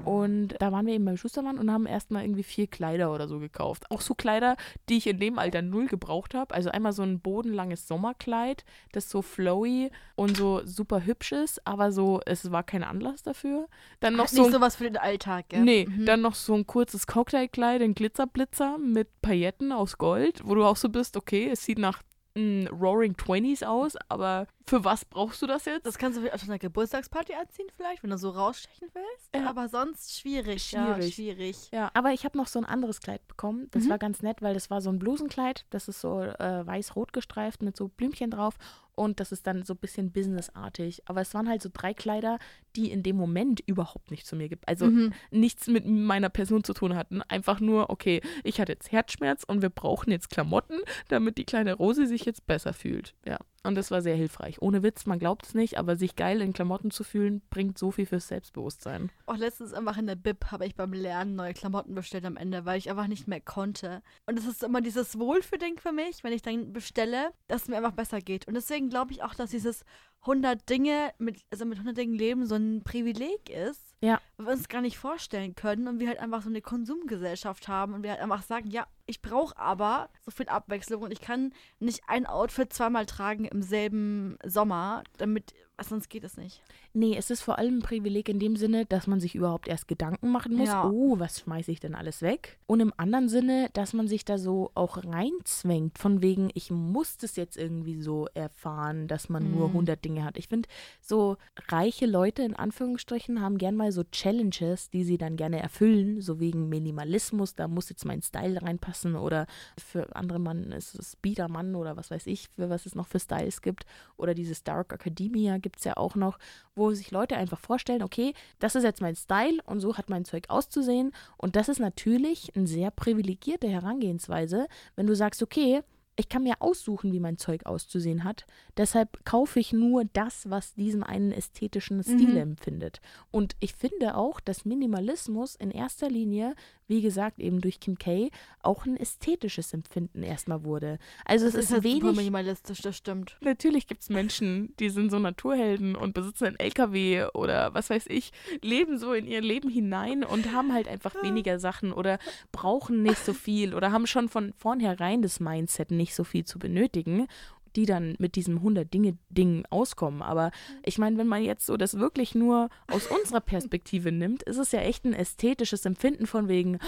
Und 0.04 0.56
da 0.60 0.72
waren 0.72 0.88
wir 0.88 0.96
eben 0.96 1.06
beim 1.06 1.16
Schustermann 1.18 1.60
und 1.60 1.72
haben 1.72 1.86
erstmal 1.86 2.24
irgendwie 2.24 2.42
vier 2.42 2.66
Kleider 2.66 3.14
oder 3.14 3.28
so 3.28 3.38
gekauft. 3.38 3.86
Auch 3.92 4.02
so 4.02 4.16
Kleider, 4.16 4.58
die 4.90 4.98
ich 4.98 5.06
in 5.06 5.20
dem 5.20 5.38
Alter 5.38 5.62
null 5.62 5.86
gebraucht 5.86 6.34
habe. 6.34 6.56
Also 6.56 6.72
einmal 6.72 6.92
so 6.92 7.04
ein 7.04 7.20
bodenlanges 7.20 7.88
Sommerkleid, 7.88 8.66
das 8.94 9.12
so 9.12 9.22
flowy 9.22 9.92
und 10.16 10.38
so 10.38 10.62
super 10.66 11.06
hübsch 11.06 11.34
ist, 11.34 11.66
aber 11.68 11.92
so, 11.92 12.20
es 12.26 12.52
war 12.52 12.64
kein 12.64 12.84
Anlass 12.84 13.22
dafür. 13.22 13.68
Dann 14.00 14.16
noch 14.16 14.24
Hat 14.24 14.32
so 14.32 14.38
nicht 14.38 14.48
ein, 14.48 14.54
sowas 14.54 14.76
für 14.76 14.86
den 14.86 14.98
Alltag, 14.98 15.50
gell? 15.50 15.62
Nee, 15.62 15.86
Mhm. 15.88 16.06
dann 16.08 16.22
noch 16.22 16.34
so 16.36 16.56
ein 16.56 16.66
kurzes 16.66 17.06
Cocktailkleid 17.06 17.82
in 17.82 17.94
Glitzerblitzer 17.94 18.80
mit 18.80 19.22
Pailletten 19.22 19.72
aus 19.72 20.00
Gold, 20.00 20.42
wo 20.46 20.56
du 20.56 20.64
auch 20.66 20.78
so 20.78 20.90
bist, 20.90 21.16
okay, 21.16 21.48
es 21.52 21.64
sieht 21.64 21.78
nach 21.78 22.02
Roaring 22.38 23.16
Twenties 23.18 23.62
aus, 23.64 23.96
aber 24.10 24.48
für 24.68 24.84
was 24.86 25.04
brauchst 25.06 25.42
du 25.42 25.48
das 25.48 25.66
jetzt? 25.66 25.86
Das 25.86 25.98
kannst 25.98 26.18
du 26.18 26.22
vielleicht 26.22 26.36
auf 26.36 26.44
einer 26.48 26.60
Geburtstagsparty 26.60 27.34
anziehen, 27.34 27.68
vielleicht, 27.76 28.04
wenn 28.04 28.10
du 28.10 28.18
so 28.18 28.30
rausstechen 28.30 28.88
willst. 28.94 29.36
Ja. 29.36 29.50
Aber 29.50 29.68
sonst 29.68 30.18
schwierig. 30.18 30.64
Schwierig. 30.64 31.06
Ja, 31.08 31.12
schwierig. 31.12 31.70
Ja, 31.72 31.92
aber 31.94 32.12
ich 32.14 32.24
habe 32.24 32.38
noch 32.38 32.48
so 32.48 32.60
ein 32.60 32.66
anderes 32.66 33.02
Kleid 33.02 33.28
bekommen. 33.28 33.68
Das 33.72 33.84
Mhm. 33.84 33.90
war 33.90 33.98
ganz 33.98 34.22
nett, 34.22 34.42
weil 34.42 34.54
das 34.54 34.70
war 34.70 34.82
so 34.82 34.90
ein 34.90 35.00
Blusenkleid. 35.00 35.66
Das 35.72 35.88
ist 35.88 36.00
so 36.02 36.22
äh, 36.22 36.66
weiß-rot 36.66 37.12
gestreift 37.14 37.62
mit 37.64 37.76
so 37.76 37.90
Blümchen 37.90 38.32
drauf. 38.32 38.56
Und 38.96 39.20
das 39.20 39.32
ist 39.32 39.48
dann 39.48 39.64
so 39.64 39.74
ein 39.74 39.78
bisschen 39.78 40.12
businessartig. 40.12 41.02
Aber 41.06 41.22
es 41.22 41.34
waren 41.34 41.48
halt 41.50 41.62
so 41.62 41.70
drei 41.72 41.94
Kleider, 41.94 42.38
die 42.76 42.92
in 42.92 43.04
dem 43.04 43.16
Moment 43.16 43.62
überhaupt 43.66 44.12
nicht 44.12 44.28
zu 44.28 44.36
mir 44.36 44.50
gibt. 44.50 44.68
Also 44.68 44.88
Mhm. 44.88 45.14
nichts 45.32 45.68
mit 45.68 45.86
meiner 45.88 46.30
Person 46.30 46.64
zu 46.64 46.74
tun 46.74 46.96
hatten. 46.96 47.22
Einfach 47.24 47.60
nur, 47.60 47.90
okay, 47.90 48.22
ich 48.44 48.60
hatte 48.60 48.74
jetzt 48.74 48.92
Herzschmerz 48.92 49.44
und 49.44 49.62
wir 49.62 49.70
brauchen 49.70 50.12
jetzt 50.12 50.30
Klamotten, 50.30 50.78
damit 51.08 51.38
die 51.38 51.46
kleine 51.46 51.74
Rosi 51.74 52.06
sich 52.06 52.26
jetzt 52.26 52.46
besser 52.48 52.74
fühlt. 52.74 53.16
Ja. 53.26 53.38
Und 53.64 53.76
das 53.76 53.92
war 53.92 54.02
sehr 54.02 54.16
hilfreich. 54.16 54.62
Ohne 54.62 54.82
Witz, 54.82 55.06
man 55.06 55.20
glaubt 55.20 55.46
es 55.46 55.54
nicht, 55.54 55.78
aber 55.78 55.96
sich 55.96 56.16
geil 56.16 56.42
in 56.42 56.52
Klamotten 56.52 56.90
zu 56.90 57.04
fühlen, 57.04 57.42
bringt 57.52 57.78
so 57.78 57.92
viel 57.92 58.08
fürs 58.08 58.28
Selbstbewusstsein. 58.28 59.12
Auch 59.28 59.38
letztens 59.38 59.74
einfach 59.74 59.98
in 59.98 60.08
der 60.08 60.16
Bib 60.16 60.46
habe 60.52 60.66
ich 60.66 60.76
beim 60.76 60.94
Lernen 60.94 61.36
neue 61.36 61.54
Klamotten 61.54 61.94
bestellt 61.94 62.26
am 62.26 62.38
Ende, 62.38 62.66
weil 62.66 62.80
ich 62.80 62.90
einfach 62.90 63.08
nicht 63.08 63.28
mehr 63.28 63.42
konnte. 63.42 64.02
Und 64.26 64.40
es 64.40 64.48
ist 64.48 64.64
immer 64.64 64.82
dieses 64.82 65.20
Wohlfühlding 65.20 65.78
für 65.78 65.92
mich, 65.92 66.24
wenn 66.24 66.34
ich 66.34 66.42
dann 66.42 66.74
bestelle, 66.74 67.32
dass 67.48 67.64
es 67.64 67.68
mir 67.68 67.78
einfach 67.78 67.92
besser 67.92 68.20
geht. 68.20 68.48
Und 68.48 68.56
deswegen 68.56 68.90
glaube 68.90 69.12
ich 69.12 69.22
auch, 69.22 69.36
dass 69.36 69.52
dieses 69.52 69.86
100 70.22 70.70
Dinge 70.70 71.14
mit, 71.20 71.42
also 71.52 71.66
mit 71.66 71.78
100 71.78 71.98
Dingen 71.98 72.14
leben 72.14 72.46
so 72.46 72.56
ein 72.56 72.84
Privileg 72.84 73.50
ist. 73.50 73.96
Ja. 74.02 74.20
Weil 74.38 74.48
wir 74.48 74.54
uns 74.54 74.70
gar 74.70 74.82
nicht 74.82 74.98
vorstellen 74.98 75.56
können 75.56 75.88
und 75.88 76.00
wir 76.00 76.08
halt 76.08 76.20
einfach 76.20 76.42
so 76.42 76.50
eine 76.50 76.62
Konsumgesellschaft 76.62 77.68
haben 77.68 77.94
und 77.94 78.04
wir 78.04 78.12
halt 78.12 78.22
einfach 78.22 78.44
sagen, 78.44 78.70
ja, 78.70 78.88
ich 79.12 79.22
brauche 79.22 79.58
aber 79.58 80.10
so 80.22 80.32
viel 80.32 80.48
Abwechslung 80.48 81.04
und 81.04 81.12
ich 81.12 81.20
kann 81.20 81.54
nicht 81.80 82.02
ein 82.08 82.26
Outfit 82.26 82.72
zweimal 82.72 83.06
tragen 83.06 83.44
im 83.46 83.62
selben 83.62 84.38
Sommer, 84.46 85.04
damit, 85.18 85.54
sonst 85.90 86.10
geht 86.10 86.24
es 86.24 86.38
nicht. 86.38 86.62
Nee, 86.94 87.16
es 87.18 87.30
ist 87.30 87.42
vor 87.42 87.58
allem 87.58 87.78
ein 87.78 87.82
Privileg 87.82 88.28
in 88.30 88.40
dem 88.40 88.56
Sinne, 88.56 88.86
dass 88.86 89.08
man 89.08 89.20
sich 89.20 89.36
überhaupt 89.36 89.68
erst 89.68 89.88
Gedanken 89.88 90.30
machen 90.30 90.56
muss, 90.56 90.68
Ja. 90.70 90.90
oh, 90.90 91.20
was 91.20 91.40
schmeiße 91.42 91.72
ich 91.72 91.80
denn 91.80 91.96
alles 91.96 92.22
weg? 92.22 92.58
Und 92.68 92.80
im 92.80 92.94
anderen 92.98 93.30
Sinne, 93.30 93.70
dass 93.74 93.94
man 93.94 94.08
sich 94.08 94.26
da 94.26 94.38
so 94.38 94.72
auch 94.76 94.98
reinzwängt, 95.04 95.98
von 95.98 96.22
wegen, 96.22 96.50
ich 96.54 96.72
muss 96.72 97.18
das 97.18 97.36
jetzt 97.36 97.58
irgendwie 97.58 98.02
so 98.02 98.28
erfahren, 98.34 99.08
dass 99.08 99.30
man 99.30 99.52
nur 99.52 99.70
Mhm. 99.70 99.74
100 99.76 100.04
Dinge 100.06 100.24
hat. 100.24 100.38
Ich 100.38 100.48
finde, 100.48 100.68
so 101.02 101.38
reiche 101.70 102.06
Leute 102.06 102.42
in 102.44 102.56
Anführungsstrichen 102.56 103.42
haben 103.42 103.58
gern 103.58 103.76
mal 103.76 103.92
so 103.92 104.04
Challenges, 104.04 104.90
die 104.90 105.04
sie 105.04 105.18
dann 105.18 105.36
gerne 105.38 105.62
erfüllen, 105.62 106.22
so 106.22 106.40
wegen 106.40 106.70
Minimalismus, 106.70 107.56
da 107.56 107.68
muss 107.68 107.90
jetzt 107.90 108.06
mein 108.06 108.22
Style 108.22 108.62
reinpassen 108.62 109.16
oder 109.16 109.48
für 109.78 110.16
andere 110.16 110.40
Mann 110.40 110.72
ist 110.72 110.96
es 110.96 111.16
Biedermann 111.16 111.76
oder 111.76 111.98
was 111.98 112.12
weiß 112.12 112.28
ich, 112.28 112.50
für 112.50 112.70
was 112.70 112.86
es 112.86 112.96
noch 112.96 113.08
für 113.08 113.20
Styles 113.20 113.62
gibt 113.62 113.86
oder 114.18 114.34
dieses 114.34 114.64
Dark 114.64 114.94
Academia 114.94 115.58
gibt 115.58 115.71
es 115.78 115.84
ja 115.84 115.98
auch 115.98 116.16
noch, 116.16 116.38
wo 116.76 116.92
sich 116.94 117.12
Leute 117.12 117.38
einfach 117.38 117.60
vorstellen, 117.60 118.04
okay, 118.04 118.34
das 118.60 118.76
ist 118.76 118.84
jetzt 118.84 119.02
mein 119.02 119.16
Style 119.16 119.60
und 119.66 119.80
so 119.80 119.98
hat 119.98 120.10
mein 120.10 120.26
Zeug 120.26 120.46
auszusehen. 120.50 121.12
Und 121.38 121.56
das 121.56 121.70
ist 121.70 121.80
natürlich 121.80 122.56
eine 122.56 122.68
sehr 122.68 122.92
privilegierte 122.92 123.68
Herangehensweise, 123.68 124.68
wenn 124.96 125.08
du 125.08 125.16
sagst, 125.16 125.44
okay, 125.44 125.82
ich 126.18 126.30
kann 126.30 126.44
mir 126.44 126.56
aussuchen, 126.60 127.12
wie 127.14 127.20
mein 127.20 127.38
Zeug 127.38 127.66
auszusehen 127.66 128.24
hat. 128.24 128.46
Deshalb 128.78 129.24
kaufe 129.26 129.60
ich 129.60 129.74
nur 129.74 130.04
das, 130.14 130.50
was 130.50 130.74
diesen 130.76 131.04
einen 131.04 131.32
ästhetischen 131.32 132.04
Stil 132.04 132.32
Mhm. 132.32 132.38
empfindet. 132.38 133.00
Und 133.32 133.56
ich 133.60 133.74
finde 133.74 134.16
auch, 134.16 134.40
dass 134.40 134.66
Minimalismus 134.66 135.56
in 135.56 135.72
erster 135.72 136.10
Linie, 136.10 136.54
wie 136.88 137.02
gesagt, 137.02 137.40
eben 137.40 137.62
durch 137.62 137.80
Kim 137.80 137.98
K., 137.98 138.30
auch 138.62 138.86
ein 138.86 138.98
ästhetisches 138.98 139.74
Empfinden 139.74 140.22
erstmal 140.22 140.64
wurde. 140.66 141.00
Also 141.26 141.46
es 141.48 141.54
Das 141.54 141.60
ist, 141.64 141.66
ist 141.70 141.74
halt 141.76 141.84
super 141.84 142.06
wenig 142.08 142.18
minimalistisch, 142.18 142.82
das 142.82 142.98
stimmt. 142.98 143.38
Natürlich 143.42 143.88
gibt 143.88 144.02
es 144.02 144.10
Menschen, 144.10 144.76
die 144.80 144.90
sind 144.90 145.10
so 145.12 145.18
Naturhelden 145.18 145.96
und 145.96 146.14
besitzen 146.14 146.46
einen 146.48 146.60
LKW 146.60 147.28
oder 147.34 147.74
was 147.74 147.90
weiß 147.90 148.06
ich, 148.10 148.32
leben 148.62 148.98
so 148.98 149.14
in 149.14 149.26
ihr 149.26 149.42
Leben 149.42 149.70
hinein 149.70 150.24
und 150.26 150.52
haben 150.52 150.74
halt 150.74 150.88
einfach 150.90 151.16
weniger 151.24 151.58
Sachen 151.58 151.94
oder 151.94 152.20
brauchen 152.52 153.02
nicht 153.02 153.24
so 153.24 153.34
viel 153.34 153.74
oder 153.74 153.92
haben 153.94 154.06
schon 154.06 154.28
von 154.28 154.54
vornherein 154.58 155.22
das 155.22 155.40
Mindset, 155.40 155.92
nicht 155.92 156.01
so 156.16 156.24
viel 156.24 156.44
zu 156.46 156.60
benötigen, 156.60 157.28
die 157.76 157.86
dann 157.86 158.16
mit 158.20 158.36
diesem 158.36 158.60
100-Dinge-Ding 158.60 159.66
auskommen. 159.70 160.22
Aber 160.22 160.52
ich 160.84 160.98
meine, 160.98 161.18
wenn 161.18 161.28
man 161.28 161.44
jetzt 161.44 161.66
so 161.66 161.78
das 161.78 161.98
wirklich 161.98 162.36
nur 162.36 162.70
aus 162.88 163.08
unserer 163.08 163.40
Perspektive 163.42 164.12
nimmt, 164.12 164.44
ist 164.44 164.58
es 164.58 164.72
ja 164.72 164.82
echt 164.82 165.06
ein 165.06 165.14
ästhetisches 165.14 165.86
Empfinden 165.86 166.28
von 166.28 166.48
wegen, 166.50 166.80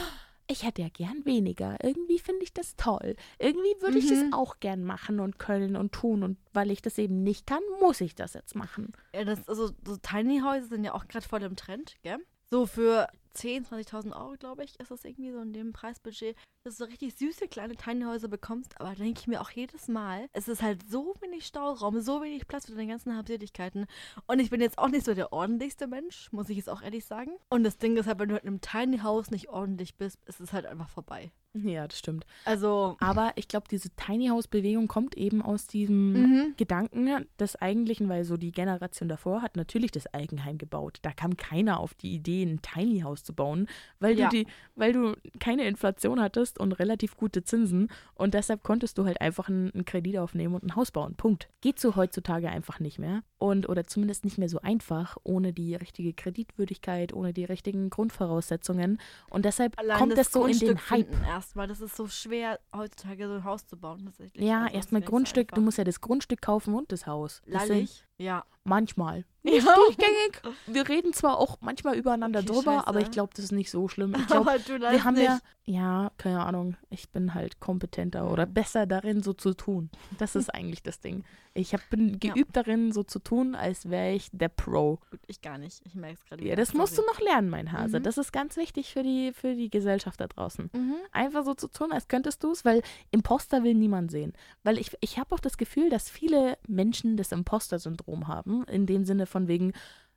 ich 0.47 0.63
hätte 0.65 0.82
ja 0.82 0.89
gern 0.89 1.23
weniger. 1.26 1.78
Irgendwie 1.82 2.19
finde 2.19 2.43
ich 2.43 2.54
das 2.54 2.76
toll. 2.76 3.15
Irgendwie 3.39 3.82
würde 3.82 3.97
ich 3.97 4.10
das 4.10 4.19
Mhm. 4.23 4.34
auch 4.34 4.60
gern 4.60 4.84
machen 4.84 5.21
und 5.21 5.39
können 5.39 5.78
und 5.78 5.93
tun. 5.93 6.21
Und 6.21 6.38
weil 6.52 6.69
ich 6.69 6.82
das 6.82 6.97
eben 6.97 7.23
nicht 7.23 7.47
kann, 7.47 7.62
muss 7.80 8.02
ich 8.02 8.13
das 8.13 8.34
jetzt 8.34 8.54
machen. 8.54 8.91
Ja, 9.15 9.23
das, 9.23 9.47
also 9.47 9.71
so 9.88 9.95
Tiny 9.95 10.41
Häuser 10.41 10.67
sind 10.67 10.84
ja 10.84 10.93
auch 10.93 11.08
gerade 11.08 11.26
voll 11.26 11.43
im 11.43 11.56
Trend, 11.56 11.95
gell? 12.04 12.17
So 12.52 12.65
für 12.65 13.08
10.000, 13.36 13.88
20.000 13.88 14.15
Euro, 14.15 14.36
glaube 14.38 14.63
ich, 14.63 14.80
ist 14.80 14.91
das 14.91 15.06
irgendwie 15.06 15.32
so 15.32 15.39
in 15.39 15.54
dem 15.54 15.74
Preisbudget, 15.74 16.36
dass 16.63 16.78
du 16.78 16.86
so 16.86 16.89
richtig 16.89 17.15
süße 17.15 17.48
kleine 17.48 17.76
Tiny 17.76 18.04
Häuser 18.06 18.28
bekommst. 18.28 18.80
Aber 18.80 18.89
da 18.89 18.96
denke 18.96 19.19
ich 19.19 19.28
mir 19.28 19.41
auch 19.41 19.50
jedes 19.50 19.88
Mal, 19.88 20.30
es 20.34 20.48
ist 20.48 20.62
halt 20.62 20.88
so 20.89 21.15
wenig 21.22 21.46
Stauraum, 21.46 22.00
so 22.00 22.22
wenig 22.22 22.48
Platz 22.48 22.65
für 22.65 22.72
deine 22.72 22.88
ganzen 22.88 23.15
Habseligkeiten. 23.15 23.86
Und 24.28 24.39
ich 24.39 24.50
bin 24.50 24.62
jetzt 24.62 24.78
auch 24.78 24.89
nicht 24.89 25.06
so 25.06 25.13
der 25.13 25.34
ordentlichste 25.34 25.88
Mensch, 25.88 26.32
muss 26.32 26.50
ich 26.50 26.58
jetzt 26.58 26.69
auch 26.69 26.82
ehrlich 26.82 27.06
sagen. 27.06 27.32
Und 27.50 27.63
das 27.63 27.78
Ding 27.78 27.98
ist 27.98 28.08
halt, 28.08 28.19
wenn 28.19 28.30
du 28.30 28.36
halt 28.36 28.43
in 28.43 28.50
einem 28.50 28.62
Tiny 28.62 29.00
House 29.00 29.32
nicht 29.32 29.50
ordentlich 29.50 29.96
bist, 29.96 30.24
ist 30.26 30.39
es 30.39 30.54
halt 30.54 30.65
einfach 30.65 30.89
vorbei. 30.89 31.32
Ja, 31.56 31.88
das 31.88 32.00
stimmt. 32.00 32.26
Also, 32.46 32.98
Aber 33.00 33.34
ich 33.36 33.48
glaube, 33.48 33.67
diese 33.69 33.91
Tiny 33.91 34.28
House-Bewegung 34.28 34.88
kommt 34.88 35.15
eben 35.15 35.43
aus 35.43 35.67
diesem 35.67 36.13
mhm. 36.13 36.54
Gedanken 36.58 37.28
des 37.39 37.56
Eigentlichen, 37.56 38.10
weil 38.10 38.24
so 38.24 38.38
die 38.38 38.52
Generation 38.52 39.08
davor 39.08 39.43
hat 39.43 39.56
natürlich 39.56 39.91
das 39.91 40.12
Eigenheim 40.13 40.58
gebaut. 40.58 40.98
Da 41.04 41.12
kam 41.12 41.38
keiner 41.38 41.80
auf 41.80 41.93
die 41.93 42.15
Idee, 42.15 42.43
ein 42.43 42.62
Tiny 42.63 43.02
House 43.02 43.23
zu 43.24 43.34
bauen, 43.34 43.68
weil 44.00 44.18
Ja. 44.18 44.30
du 44.30 44.38
die, 44.38 44.48
weil 44.76 44.94
du 44.94 45.16
keine 45.40 45.66
Inflation 45.66 46.22
hattest 46.22 46.60
und 46.60 46.74
relativ 46.74 47.18
gute 47.18 47.44
Zinsen 47.44 47.90
und 48.16 48.34
deshalb 48.34 48.64
konntest 48.64 48.98
du 48.98 49.06
halt 49.06 49.22
einfach 49.22 49.50
einen, 49.50 49.72
einen 49.72 49.86
Kredit 49.86 50.18
aufnehmen 50.18 50.56
und 50.56 50.64
ein 50.64 50.76
Haus 50.76 50.92
bauen. 50.92 51.16
Punkt. 51.16 51.48
Geht 51.62 51.80
so 51.80 51.96
heutzutage 51.96 52.50
einfach 52.50 52.80
nicht 52.80 53.00
mehr 53.00 53.24
und 53.38 53.68
oder 53.70 53.86
zumindest 53.86 54.24
nicht 54.26 54.38
mehr 54.38 54.50
so 54.50 54.60
einfach 54.62 55.18
ohne 55.24 55.54
die 55.54 55.76
richtige 55.76 56.14
Kreditwürdigkeit, 56.14 57.14
ohne 57.14 57.34
die 57.34 57.46
richtigen 57.46 57.90
Grundvoraussetzungen 57.90 59.00
und 59.30 59.46
deshalb 59.46 59.78
allein 59.80 59.98
kommt 59.98 60.18
das 60.18 60.32
so 60.32 60.46
in 60.46 60.60
den 60.60 60.90
Hype. 60.90 61.08
erstmal. 61.26 61.68
Das 61.68 61.82
ist 61.82 61.96
so 61.96 62.08
schwer, 62.08 62.60
heutzutage 62.76 63.28
so 63.28 63.34
ein 63.36 63.44
Haus 63.44 63.66
zu 63.68 63.78
bauen, 63.78 64.06
tatsächlich. 64.06 64.44
Ja, 64.44 64.58
Also, 64.60 64.66
das 64.68 64.76
erstmal 64.76 65.02
Grundstück, 65.02 65.52
du 65.54 65.62
musst 65.62 65.78
ja 65.78 65.84
das 65.84 66.02
Grundstück 66.02 66.42
kaufen 66.42 66.74
und 66.76 66.92
das 66.92 67.08
Haus. 67.08 67.42
Das 67.46 67.68
Lallig. 67.68 68.06
Ja. 68.17 68.45
Manchmal. 68.63 69.26
Nicht 69.43 69.65
Ja. 69.65 69.76
durchgängig. 69.76 70.41
Wir 70.67 70.88
reden 70.88 71.12
zwar 71.13 71.38
auch 71.38 71.58
manchmal 71.60 71.95
übereinander 71.97 72.39
Okay, 72.39 72.47
drüber, 72.47 72.76
scheiße. 72.76 72.88
aber 72.88 72.99
ich 73.02 73.12
glaube, 73.12 73.34
das 73.36 73.45
ist 73.45 73.52
nicht 73.52 73.69
so 73.69 73.88
schlimm. 73.89 74.15
Ich 74.17 74.28
glaube, 74.28 74.49
Aber 74.52 74.60
du 74.60 74.80
wir 74.80 75.04
haben 75.04 75.15
nicht. 75.15 75.26
ja, 75.26 75.39
ja, 75.65 76.12
keine 76.17 76.45
Ahnung, 76.45 76.78
ich 76.89 77.10
bin 77.10 77.34
halt 77.34 77.60
kompetenter 77.60 78.32
oder 78.32 78.45
besser 78.45 78.86
darin, 78.86 79.21
so 79.21 79.34
zu 79.34 79.54
tun. 79.54 79.89
Das 80.17 80.36
ist 80.36 80.54
eigentlich 80.54 80.82
das 80.84 81.02
Ding. 81.02 81.26
Ich 81.56 81.74
hab, 81.74 81.88
bin 81.92 82.18
Ja. 82.24 82.34
geübt 82.34 82.56
darin, 82.56 82.92
so 82.92 83.04
zu 83.04 83.20
tun, 83.20 83.54
als 83.54 83.89
wäre 83.89 84.12
ich 84.13 84.30
der 84.32 84.50
Pro. 84.50 84.98
Gut, 85.12 85.20
ich 85.28 85.42
gar 85.42 85.60
nicht. 85.60 85.82
Ich 85.86 85.94
merke 85.94 86.16
es 86.16 86.26
gerade. 86.26 86.44
Ja, 86.44 86.56
das 86.56 86.74
musst 86.74 86.98
du 86.98 87.04
Sorry. 87.04 87.08
noch 87.13 87.22
lernen, 87.22 87.50
mein 87.50 87.72
Hase. 87.72 88.00
Mhm. 88.00 88.04
Das 88.04 88.18
ist 88.18 88.34
ganz 88.34 88.58
wichtig 88.58 88.92
für 88.92 89.04
die, 89.04 89.34
für 89.34 89.54
die 89.54 89.70
Gesellschaft 89.70 90.20
da 90.20 90.26
draußen. 90.28 90.72
Mhm. 90.74 90.96
Einfach 91.12 91.46
so 91.46 91.54
zu 91.54 91.68
tun, 91.68 91.92
als 91.92 92.08
könntest 92.08 92.44
du 92.44 92.52
es, 92.52 92.66
weil 92.66 92.82
Imposter 93.12 93.63
will 93.63 93.76
niemand 93.76 94.10
sehen. 94.10 94.34
Weil 94.63 94.80
ich, 94.80 94.98
ich 95.02 95.20
habe 95.20 95.36
auch 95.36 95.39
das 95.39 95.58
Gefühl, 95.58 95.92
dass 95.92 96.10
viele 96.10 96.58
Menschen 96.68 97.18
das 97.18 97.32
Imposter-Syndrom 97.32 98.28
haben, 98.28 98.63
in 98.66 98.88
dem 98.88 99.06
Sinne 99.06 99.28
von 99.28 99.48
wegen, 99.48 99.74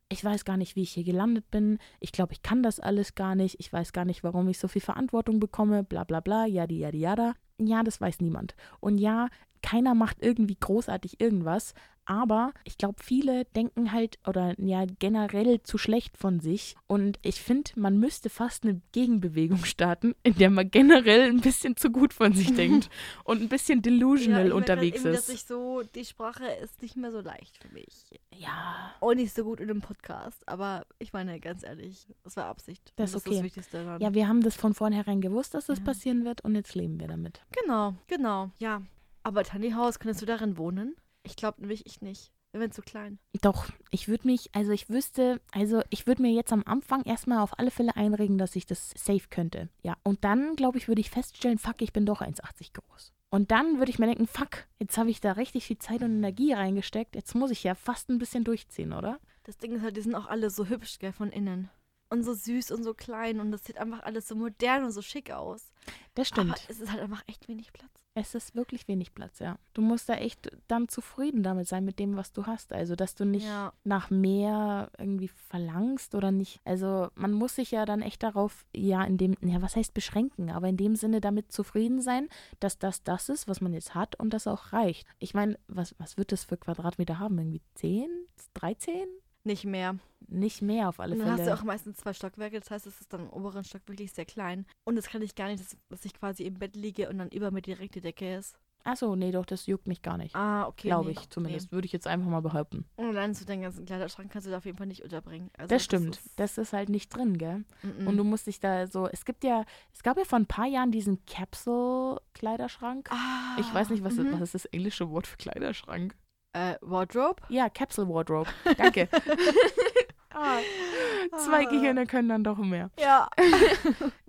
ich 0.09 0.23
weiß 0.23 0.45
gar 0.45 0.57
nicht, 0.57 0.75
wie 0.75 0.83
ich 0.83 0.91
hier 0.91 1.03
gelandet 1.03 1.49
bin, 1.51 1.79
ich 1.99 2.11
glaube, 2.11 2.33
ich 2.33 2.41
kann 2.41 2.63
das 2.63 2.79
alles 2.79 3.15
gar 3.15 3.35
nicht, 3.35 3.59
ich 3.59 3.71
weiß 3.71 3.91
gar 3.93 4.05
nicht, 4.05 4.23
warum 4.23 4.47
ich 4.47 4.59
so 4.59 4.67
viel 4.67 4.81
Verantwortung 4.81 5.39
bekomme, 5.39 5.83
bla 5.83 6.03
bla 6.03 6.21
bla, 6.21 6.45
yadi 6.45 6.79
yadi 6.79 6.99
yada. 6.99 7.33
Ja, 7.59 7.83
das 7.83 7.99
weiß 7.99 8.21
niemand. 8.21 8.55
Und 8.79 8.99
ja, 8.99 9.29
keiner 9.61 9.95
macht 9.95 10.21
irgendwie 10.21 10.57
großartig 10.59 11.19
irgendwas, 11.19 11.73
aber 12.09 12.53
ich 12.63 12.77
glaube, 12.77 13.03
viele 13.03 13.43
denken 13.45 13.91
halt 13.91 14.17
oder 14.25 14.55
ja 14.59 14.85
generell 14.97 15.61
zu 15.61 15.77
schlecht 15.77 16.17
von 16.17 16.39
sich. 16.39 16.75
Und 16.87 17.19
ich 17.21 17.41
finde, 17.41 17.71
man 17.75 17.99
müsste 17.99 18.29
fast 18.29 18.63
eine 18.63 18.81
Gegenbewegung 18.93 19.63
starten, 19.65 20.15
in 20.23 20.33
der 20.35 20.49
man 20.49 20.71
generell 20.71 21.29
ein 21.29 21.41
bisschen 21.41 21.75
zu 21.75 21.91
gut 21.91 22.13
von 22.13 22.33
sich 22.33 22.53
denkt 22.55 22.89
und 23.25 23.41
ein 23.41 23.49
bisschen 23.49 23.81
delusional 23.81 24.43
merk 24.45 24.51
grad 24.53 24.57
unterwegs 24.61 24.97
irgendwie, 25.03 25.17
ist. 25.17 25.27
Dass 25.27 25.35
ich 25.35 25.43
so, 25.45 25.83
die 25.95 26.05
Sprache 26.05 26.45
ist 26.63 26.81
nicht 26.81 26.95
mehr 26.95 27.11
so 27.11 27.19
leicht 27.19 27.57
für 27.61 27.71
mich. 27.73 28.05
ja, 28.33 28.93
Auch 29.01 29.13
nicht 29.13 29.33
so 29.35 29.43
gut 29.43 29.59
in 29.59 29.69
einem 29.69 29.81
Podcast, 29.81 30.47
aber 30.47 30.85
ich 30.99 31.11
meine, 31.11 31.39
ganz 31.41 31.63
ehrlich, 31.63 32.07
das 32.23 32.37
war 32.37 32.45
Absicht. 32.45 32.93
Das 32.95 33.09
ist 33.13 33.15
Und 33.17 33.27
okay. 33.27 33.35
das 33.35 33.43
Wichtigste 33.43 33.83
daran. 33.83 34.01
ja, 34.01 34.13
wir 34.13 34.27
haben 34.29 34.41
das 34.41 34.55
von 34.55 34.73
vornherein 34.73 35.19
gewusst, 35.19 35.53
dass 35.53 35.65
das 35.65 35.79
Ja. 35.79 35.83
passieren 35.85 36.23
wird 36.23 36.41
und 36.41 36.55
jetzt 36.55 36.73
leben 36.73 36.99
wir 37.01 37.07
damit. 37.09 37.41
Genau, 37.51 37.95
genau. 38.07 38.49
Ja, 38.59 38.81
aber 39.23 39.43
Tiny 39.43 39.71
House, 39.71 39.99
könntest 39.99 40.21
du 40.21 40.25
darin 40.25 40.57
wohnen? 40.57 40.95
Ich 41.23 41.35
glaube 41.35 41.61
nämlich 41.61 41.85
ich 41.85 42.01
nicht. 42.01 42.31
Wir 42.51 42.61
wären 42.61 42.71
zu 42.71 42.81
klein. 42.81 43.19
Doch, 43.41 43.67
ich 43.91 44.07
würde 44.07 44.25
mich, 44.25 44.49
also 44.55 44.71
ich 44.71 44.89
wüsste, 44.89 45.41
also 45.51 45.81
ich 45.89 46.07
würde 46.07 46.21
mir 46.21 46.31
jetzt 46.31 46.53
am 46.53 46.63
Anfang 46.65 47.03
erstmal 47.03 47.39
auf 47.39 47.59
alle 47.59 47.71
Fälle 47.71 47.95
einregen, 47.95 48.37
dass 48.37 48.55
ich 48.55 48.65
das 48.65 48.91
safe 48.95 49.27
könnte. 49.29 49.69
Ja, 49.83 49.97
und 50.03 50.23
dann, 50.23 50.55
glaube 50.55 50.77
ich, 50.77 50.87
würde 50.87 51.01
ich 51.01 51.09
feststellen, 51.09 51.57
fuck, 51.57 51.81
ich 51.81 51.93
bin 51.93 52.05
doch 52.05 52.21
1,80 52.21 52.73
groß. 52.73 53.13
Und 53.29 53.51
dann 53.51 53.79
würde 53.79 53.91
ich 53.91 53.99
mir 53.99 54.07
denken, 54.07 54.27
fuck, 54.27 54.67
jetzt 54.79 54.97
habe 54.97 55.09
ich 55.09 55.19
da 55.19 55.33
richtig 55.33 55.65
viel 55.65 55.77
Zeit 55.77 56.01
und 56.01 56.11
Energie 56.11 56.53
reingesteckt, 56.53 57.15
jetzt 57.15 57.35
muss 57.35 57.51
ich 57.51 57.63
ja 57.63 57.75
fast 57.75 58.09
ein 58.09 58.19
bisschen 58.19 58.45
durchziehen, 58.45 58.93
oder? 58.93 59.19
Das 59.43 59.57
Ding 59.57 59.75
ist 59.75 59.81
halt, 59.81 59.97
die 59.97 60.01
sind 60.01 60.15
auch 60.15 60.27
alle 60.27 60.49
so 60.49 60.67
hübsch, 60.67 60.99
gell, 60.99 61.11
von 61.11 61.31
innen. 61.31 61.69
Und 62.09 62.23
so 62.23 62.33
süß 62.33 62.71
und 62.71 62.83
so 62.83 62.93
klein 62.93 63.39
und 63.41 63.51
das 63.51 63.65
sieht 63.65 63.77
einfach 63.77 64.01
alles 64.03 64.27
so 64.27 64.35
modern 64.35 64.85
und 64.85 64.91
so 64.91 65.01
schick 65.01 65.31
aus. 65.31 65.71
Das 66.15 66.29
stimmt. 66.29 66.51
Aber 66.51 66.59
es 66.69 66.79
ist 66.79 66.89
halt 66.91 67.01
einfach 67.01 67.23
echt 67.27 67.47
wenig 67.49 67.73
Platz. 67.73 67.91
Es 68.15 68.33
ist 68.33 68.55
wirklich 68.55 68.87
wenig 68.87 69.13
Platz, 69.13 69.39
ja. 69.39 69.59
Du 69.73 69.81
musst 69.81 70.09
da 70.09 70.13
echt 70.15 70.49
dann 70.67 70.87
zufrieden 70.87 71.43
damit 71.43 71.67
sein, 71.67 71.85
mit 71.85 71.99
dem, 71.99 72.15
was 72.15 72.31
du 72.31 72.45
hast. 72.45 72.73
Also, 72.73 72.95
dass 72.95 73.13
du 73.13 73.25
nicht 73.25 73.45
Ja. 73.45 73.73
nach 73.83 74.09
mehr 74.09 74.89
irgendwie 74.97 75.27
verlangst 75.27 76.15
oder 76.15 76.31
nicht. 76.31 76.59
Also, 76.65 77.09
man 77.15 77.31
muss 77.33 77.55
sich 77.55 77.71
ja 77.71 77.85
dann 77.85 78.01
echt 78.01 78.23
darauf, 78.23 78.65
ja, 78.75 79.03
in 79.03 79.17
dem, 79.17 79.35
ja, 79.41 79.61
was 79.61 79.75
heißt 79.75 79.93
beschränken, 79.93 80.49
aber 80.49 80.67
in 80.69 80.77
dem 80.77 80.95
Sinne 80.95 81.21
damit 81.21 81.51
zufrieden 81.51 82.01
sein, 82.01 82.27
dass 82.59 82.79
das 82.79 83.03
das 83.03 83.29
ist, 83.29 83.47
was 83.47 83.61
man 83.61 83.73
jetzt 83.73 83.93
hat 83.93 84.17
und 84.19 84.33
das 84.33 84.47
auch 84.47 84.73
reicht. 84.73 85.05
Ich 85.19 85.33
meine, 85.35 85.59
was, 85.67 85.93
was 85.99 86.17
wird 86.17 86.31
das 86.31 86.45
für 86.45 86.57
Quadratmeter 86.57 87.19
haben? 87.19 87.37
Irgendwie 87.37 87.61
10? 87.75 88.07
13? 88.55 89.07
Nicht 89.43 89.65
mehr. 89.65 89.99
Nicht 90.29 90.61
mehr 90.61 90.89
auf 90.89 90.99
alle 90.99 91.13
Und 91.13 91.19
dann 91.19 91.29
hast 91.31 91.39
Fälle. 91.41 91.51
du 91.51 91.57
auch 91.59 91.63
meistens 91.63 91.97
zwei 91.97 92.13
Stockwerke, 92.13 92.59
das 92.59 92.69
heißt, 92.69 92.85
es 92.85 92.99
ist 92.99 93.13
dann 93.13 93.21
im 93.21 93.29
oberen 93.29 93.63
Stock 93.63 93.81
wirklich 93.87 94.11
sehr 94.11 94.25
klein. 94.25 94.65
Und 94.83 94.95
das 94.95 95.07
kann 95.07 95.21
ich 95.21 95.35
gar 95.35 95.47
nicht, 95.47 95.59
dass, 95.61 95.77
dass 95.89 96.03
ich 96.05 96.13
quasi 96.13 96.43
im 96.43 96.55
Bett 96.55 96.75
liege 96.75 97.09
und 97.09 97.17
dann 97.17 97.29
über 97.29 97.49
mir 97.51 97.61
direkt 97.61 97.95
die 97.95 98.01
Decke 98.01 98.35
ist. 98.35 98.57
Achso, 98.83 99.15
nee, 99.17 99.31
doch, 99.31 99.45
das 99.45 99.65
juckt 99.65 99.85
mich 99.87 100.01
gar 100.01 100.17
nicht. 100.17 100.33
Ah, 100.33 100.65
okay. 100.67 100.87
Glaube 100.87 101.09
nee, 101.09 101.17
ich 101.19 101.29
zumindest. 101.29 101.73
Würde 101.73 101.85
ich 101.85 101.91
jetzt 101.91 102.07
einfach 102.07 102.27
mal 102.29 102.39
behaupten. 102.41 102.85
Nee. 102.97 103.03
Und 103.03 103.09
allein 103.17 103.35
zu 103.35 103.43
deinen 103.45 103.61
ganzen 103.61 103.85
Kleiderschrank 103.85 104.31
kannst 104.31 104.47
du 104.47 104.51
da 104.51 104.57
auf 104.59 104.65
jeden 104.65 104.77
Fall 104.77 104.87
nicht 104.87 105.03
unterbringen. 105.03 105.49
Also 105.57 105.67
das 105.67 105.83
stimmt. 105.83 106.15
ist- 106.17 106.39
Das 106.39 106.57
ist 106.57 106.71
halt 106.71 106.87
nicht 106.87 107.09
drin, 107.09 107.37
gell? 107.37 107.65
Mm-mm. 107.83 108.07
Und 108.07 108.15
du 108.15 108.23
musst 108.23 108.47
dich 108.47 108.61
da 108.61 108.87
so, 108.87 109.07
es 109.07 109.25
gibt 109.25 109.43
ja, 109.43 109.65
es 109.93 110.03
gab 110.03 110.17
ja 110.17 110.23
vor 110.23 110.39
ein 110.39 110.45
paar 110.45 110.67
Jahren 110.67 110.91
diesen 110.91 111.25
Capsule-Kleiderschrank. 111.25 113.09
ah, 113.11 113.57
Ich 113.59 113.73
weiß 113.73 113.89
nicht, 113.89 114.03
was, 114.05 114.15
mhm. 114.15 114.31
was 114.33 114.41
ist 114.41 114.55
das 114.55 114.65
englische 114.65 115.09
Wort 115.09 115.27
für 115.27 115.35
Kleiderschrank? 115.37 116.15
Äh, 116.53 116.75
Wardrobe? 116.81 117.41
Ja, 117.49 117.69
Capsule 117.69 118.07
Wardrobe. 118.07 118.49
Danke. 118.77 119.09
ah, 120.37 121.37
zwei. 121.37 121.65
Gehirne 121.65 122.05
können 122.05 122.29
dann 122.29 122.43
doch 122.43 122.57
mehr. 122.57 122.89
Ja. 122.99 123.29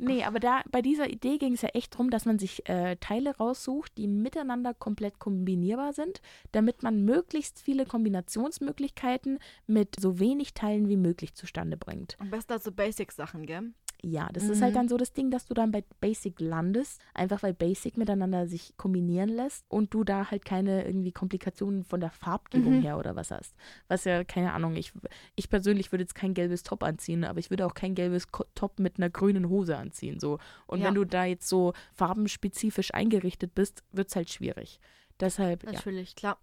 Nee, 0.01 0.23
aber 0.23 0.39
da 0.39 0.63
bei 0.71 0.81
dieser 0.81 1.11
Idee 1.11 1.39
ging 1.39 1.55
es 1.55 1.63
ja 1.63 1.71
echt 1.71 1.95
darum, 1.95 2.11
dass 2.11 2.25
man 2.25 2.39
sich 2.39 2.69
äh, 2.69 2.97
Teile 2.97 3.37
raussucht, 3.37 3.99
die 3.99 4.07
miteinander 4.07 4.73
komplett 4.73 5.19
kombinierbar 5.19 5.93
sind, 5.93 6.21
damit 6.53 6.83
man 6.85 7.05
möglichst 7.05 7.61
viele 7.61 7.85
Kombinationsmöglichkeiten 7.85 9.39
mit 9.67 9.97
so 9.99 10.21
wenig 10.21 10.55
Teilen 10.55 10.89
wie 10.89 10.97
möglich 10.97 11.35
zustande 11.35 11.77
bringt. 11.77 12.17
Am 12.21 12.31
besten 12.31 12.53
halt 12.53 12.63
so 12.63 12.71
Basic-Sachen, 12.73 13.45
gell? 13.45 13.73
Ja, 14.01 14.29
das 14.33 14.45
ist 14.45 14.63
halt 14.63 14.71
Mhm. 14.75 14.77
dann 14.77 14.89
so 14.89 14.97
das 14.97 15.13
Ding, 15.13 15.33
dass 15.33 15.47
du 15.47 15.55
dann 15.55 15.73
bei 15.73 15.83
Basic 16.01 16.39
landest, 16.39 17.01
einfach 17.15 17.43
weil 17.43 17.53
Basic 17.53 17.97
miteinander 17.97 18.47
sich 18.47 18.77
kombinieren 18.77 19.29
lässt 19.29 19.65
und 19.69 19.93
du 19.93 20.05
da 20.05 20.31
halt 20.31 20.45
keine 20.45 20.87
irgendwie 20.87 21.11
Komplikationen 21.11 21.83
von 21.85 21.99
der 21.99 22.13
Farbgebung 22.13 22.75
Mhm. 22.77 22.83
her 22.83 22.97
oder 22.97 23.17
was 23.17 23.33
hast. 23.33 23.57
Was 23.89 24.05
ja, 24.05 24.23
keine 24.23 24.53
Ahnung, 24.53 24.77
ich, 24.77 24.93
ich 25.35 25.51
persönlich 25.51 25.91
würde 25.91 26.05
jetzt 26.05 26.15
kein 26.15 26.33
gelbes 26.33 26.63
Top 26.63 26.85
anziehen, 26.85 27.25
aber 27.25 27.41
ich 27.41 27.51
würde 27.51 27.67
auch 27.67 27.75
kein 27.75 27.97
gelbes 27.97 28.31
Ko 28.31 28.45
Top 28.55 28.79
mit 28.79 28.99
einer 28.99 29.11
grünen 29.11 29.49
Hose 29.49 29.77
anziehen. 29.77 30.21
So. 30.21 30.39
Und 30.69 30.79
Ja. 30.81 30.87
wenn 30.87 30.95
du 30.95 31.05
da 31.05 31.25
jetzt 31.25 31.49
so 31.49 31.73
farbenspezifisch 31.93 32.95
eingerichtet 32.95 33.55
bist, 33.55 33.83
wird 33.93 34.09
es 34.11 34.17
halt 34.17 34.31
schwierig. 34.31 34.79
Deshalb, 35.21 35.65
ja. 35.65 35.73
Natürlich, 35.73 36.15
klar. 36.15 36.39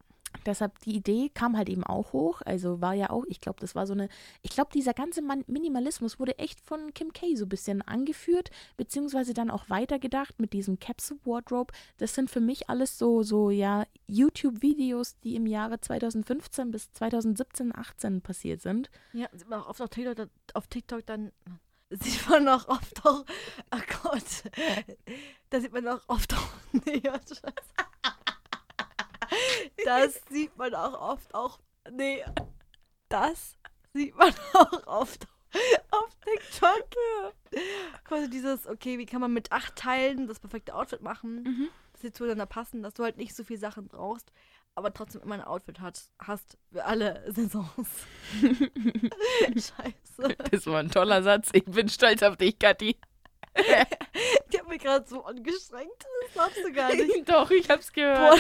Deshalb, 0.45 0.79
die 0.79 0.95
Idee 0.95 1.29
kam 1.33 1.57
halt 1.57 1.69
eben 1.69 1.83
auch 1.83 2.13
hoch. 2.13 2.41
Also 2.45 2.81
war 2.81 2.93
ja 2.93 3.09
auch, 3.09 3.25
ich 3.27 3.41
glaube, 3.41 3.59
das 3.59 3.75
war 3.75 3.87
so 3.87 3.93
eine, 3.93 4.09
ich 4.41 4.51
glaube, 4.51 4.71
dieser 4.73 4.93
ganze 4.93 5.21
Minimalismus 5.21 6.19
wurde 6.19 6.37
echt 6.37 6.59
von 6.61 6.93
Kim 6.93 7.13
K 7.13 7.35
so 7.35 7.45
ein 7.45 7.49
bisschen 7.49 7.81
angeführt, 7.81 8.49
beziehungsweise 8.77 9.33
dann 9.33 9.49
auch 9.49 9.69
weitergedacht 9.69 10.39
mit 10.39 10.53
diesem 10.53 10.79
Capsule 10.79 11.19
Wardrobe. 11.25 11.73
Das 11.97 12.15
sind 12.15 12.29
für 12.29 12.41
mich 12.41 12.69
alles 12.69 12.97
so, 12.97 13.23
so, 13.23 13.49
ja, 13.49 13.85
YouTube-Videos, 14.07 15.19
die 15.19 15.35
im 15.35 15.47
Jahre 15.47 15.79
2015 15.79 16.71
bis 16.71 16.91
2017, 16.93 17.75
18 17.75 18.21
passiert 18.21 18.61
sind. 18.61 18.89
Ja, 19.13 19.27
sieht 19.33 19.49
man 19.49 19.61
auch 19.61 19.69
oft 19.69 19.81
auf 19.81 19.89
TikTok, 19.89 20.29
auf 20.53 20.67
TikTok 20.67 21.05
dann. 21.05 21.31
Sieht 21.91 22.27
man 22.27 22.47
auch 22.49 22.67
oft 22.67 23.05
auch. 23.05 23.23
Oh 23.71 23.79
Gott. 24.03 24.23
Da 25.51 25.61
sieht 25.61 25.71
man 25.71 25.87
auch 25.87 26.01
oft 26.07 26.33
auch. 26.33 26.49
Nee, 26.85 27.01
warte, 27.03 27.35
Scheiße. 27.35 27.74
Das 29.85 30.19
sieht 30.29 30.57
man 30.57 30.73
auch 30.75 30.99
oft 31.13 31.33
auch. 31.35 31.59
Nee. 31.91 32.23
Das 33.09 33.55
sieht 33.93 34.15
man 34.15 34.33
auch 34.53 34.87
oft 34.87 35.27
auf 35.91 36.09
TikTok. 36.25 36.89
Quasi 38.03 38.29
dieses, 38.29 38.67
okay, 38.67 38.97
wie 38.97 39.05
kann 39.05 39.21
man 39.21 39.31
mit 39.33 39.51
acht 39.51 39.75
Teilen 39.75 40.27
das 40.27 40.39
perfekte 40.39 40.75
Outfit 40.75 41.01
machen, 41.01 41.43
Mhm. 41.43 41.69
dass 41.93 42.01
sie 42.01 42.11
zueinander 42.11 42.45
passen, 42.45 42.83
dass 42.83 42.93
du 42.95 43.03
halt 43.03 43.17
nicht 43.17 43.35
so 43.35 43.43
viel 43.43 43.57
Sachen 43.57 43.87
brauchst, 43.87 44.31
aber 44.73 44.93
trotzdem 44.93 45.21
immer 45.21 45.35
ein 45.35 45.43
Outfit 45.43 45.79
hat, 45.79 46.01
hast 46.19 46.57
für 46.73 46.83
alle 46.83 47.23
Saisons. 47.31 47.87
Scheiße. 49.53 50.35
Das 50.51 50.65
war 50.67 50.79
ein 50.79 50.91
toller 50.91 51.23
Satz. 51.23 51.49
Ich 51.53 51.63
bin 51.65 51.87
stolz 51.89 52.21
auf 52.23 52.35
dich, 52.37 52.59
Kathi. 52.59 52.97
Die 54.51 54.59
hat 54.59 54.67
mich 54.67 54.81
gerade 54.81 55.07
so 55.07 55.23
angestrengt. 55.23 55.89
Das 56.23 56.33
glaubst 56.33 56.57
du 56.65 56.73
gar 56.73 56.89
nicht. 56.95 57.29
Doch, 57.29 57.49
ich 57.51 57.69
hab's 57.69 57.91
Boah. 57.93 58.35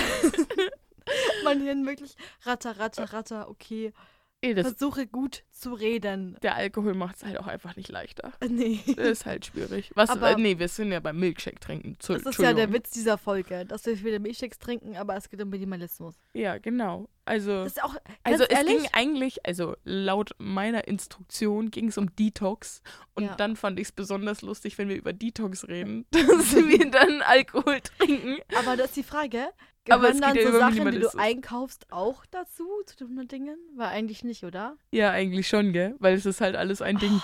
Mein 1.43 1.61
Hirn 1.61 1.85
wirklich 1.85 2.15
ratter, 2.43 2.77
ratter, 2.79 3.13
ratter. 3.13 3.49
Okay. 3.49 3.93
Das, 4.41 4.67
Versuche 4.67 5.07
gut 5.07 5.43
zu 5.49 5.73
reden. 5.73 6.37
der 6.43 6.53
Alkohol 6.55 6.93
macht 6.93 7.15
es 7.15 7.25
halt 7.25 7.39
auch 7.39 7.47
einfach 7.47 7.75
nicht 7.77 7.89
leichter. 7.89 8.31
Nee. 8.47 8.79
Das 8.95 9.07
ist 9.07 9.25
halt 9.25 9.47
schwierig. 9.47 9.89
Was, 9.95 10.11
Aber- 10.11 10.37
nee, 10.37 10.59
wir 10.59 10.67
sind 10.67 10.91
ja 10.91 10.99
beim 10.99 11.17
Milkshake 11.19 11.59
trinken. 11.59 11.95
Zu, 11.99 12.13
Das 12.13 12.21
ist 12.27 12.37
ja 12.37 12.53
der. 12.53 12.71
Witz 12.71 12.91
dieser 12.91 13.17
Folge, 13.17 13.65
dass 13.65 13.87
wir 13.87 13.97
viele 13.97 14.19
Milchshakes 14.19 14.59
trinken, 14.59 14.97
aber 14.97 15.15
es 15.15 15.29
geht 15.31 15.41
um 15.41 15.49
Minimalismus. 15.49 16.13
Ja, 16.33 16.59
genau. 16.59 17.09
Also, 17.23 17.63
Das 17.63 17.73
ist 17.77 17.83
auch, 17.83 17.95
also 18.21 18.43
es 18.43 18.49
ehrlich, 18.51 18.81
ging 18.83 18.89
eigentlich, 18.93 19.43
also 19.47 19.77
laut 19.83 20.35
meiner 20.37 20.87
Instruktion 20.87 21.71
ging 21.71 21.87
es 21.87 21.97
um 21.97 22.15
Detox. 22.15 22.83
Und 23.15 23.23
Ja. 23.23 23.35
dann 23.37 23.55
fand 23.55 23.79
ich 23.79 23.87
es 23.87 23.91
besonders 23.93 24.43
lustig, 24.43 24.77
wenn 24.77 24.89
wir 24.89 24.95
über 24.97 25.11
Detox 25.13 25.67
reden, 25.67 26.05
dass 26.11 26.53
wir 26.55 26.91
dann 26.91 27.23
Alkohol 27.23 27.79
trinken. 27.81 28.37
aber 28.59 28.77
das 28.77 28.87
ist 28.89 28.97
die 28.97 29.03
Frage. 29.03 29.47
Aber 29.89 30.09
es 30.09 30.19
dann 30.19 30.35
so 30.35 30.51
Sachen, 30.51 30.91
die 30.91 30.99
du 30.99 31.09
einkaufst, 31.17 31.87
auch 31.91 32.25
dazu, 32.27 32.67
zu 32.85 32.97
den 32.97 33.07
100 33.07 33.31
Dingen? 33.31 33.57
War 33.75 33.89
eigentlich 33.89 34.23
nicht, 34.23 34.43
oder? 34.43 34.77
Ja, 34.91 35.11
eigentlich 35.11 35.47
schon, 35.47 35.73
gell? 35.73 35.95
Weil 35.99 36.15
es 36.15 36.25
ist 36.25 36.41
halt 36.41 36.55
alles 36.55 36.81
ein 36.81 36.97
Ding. 36.97 37.21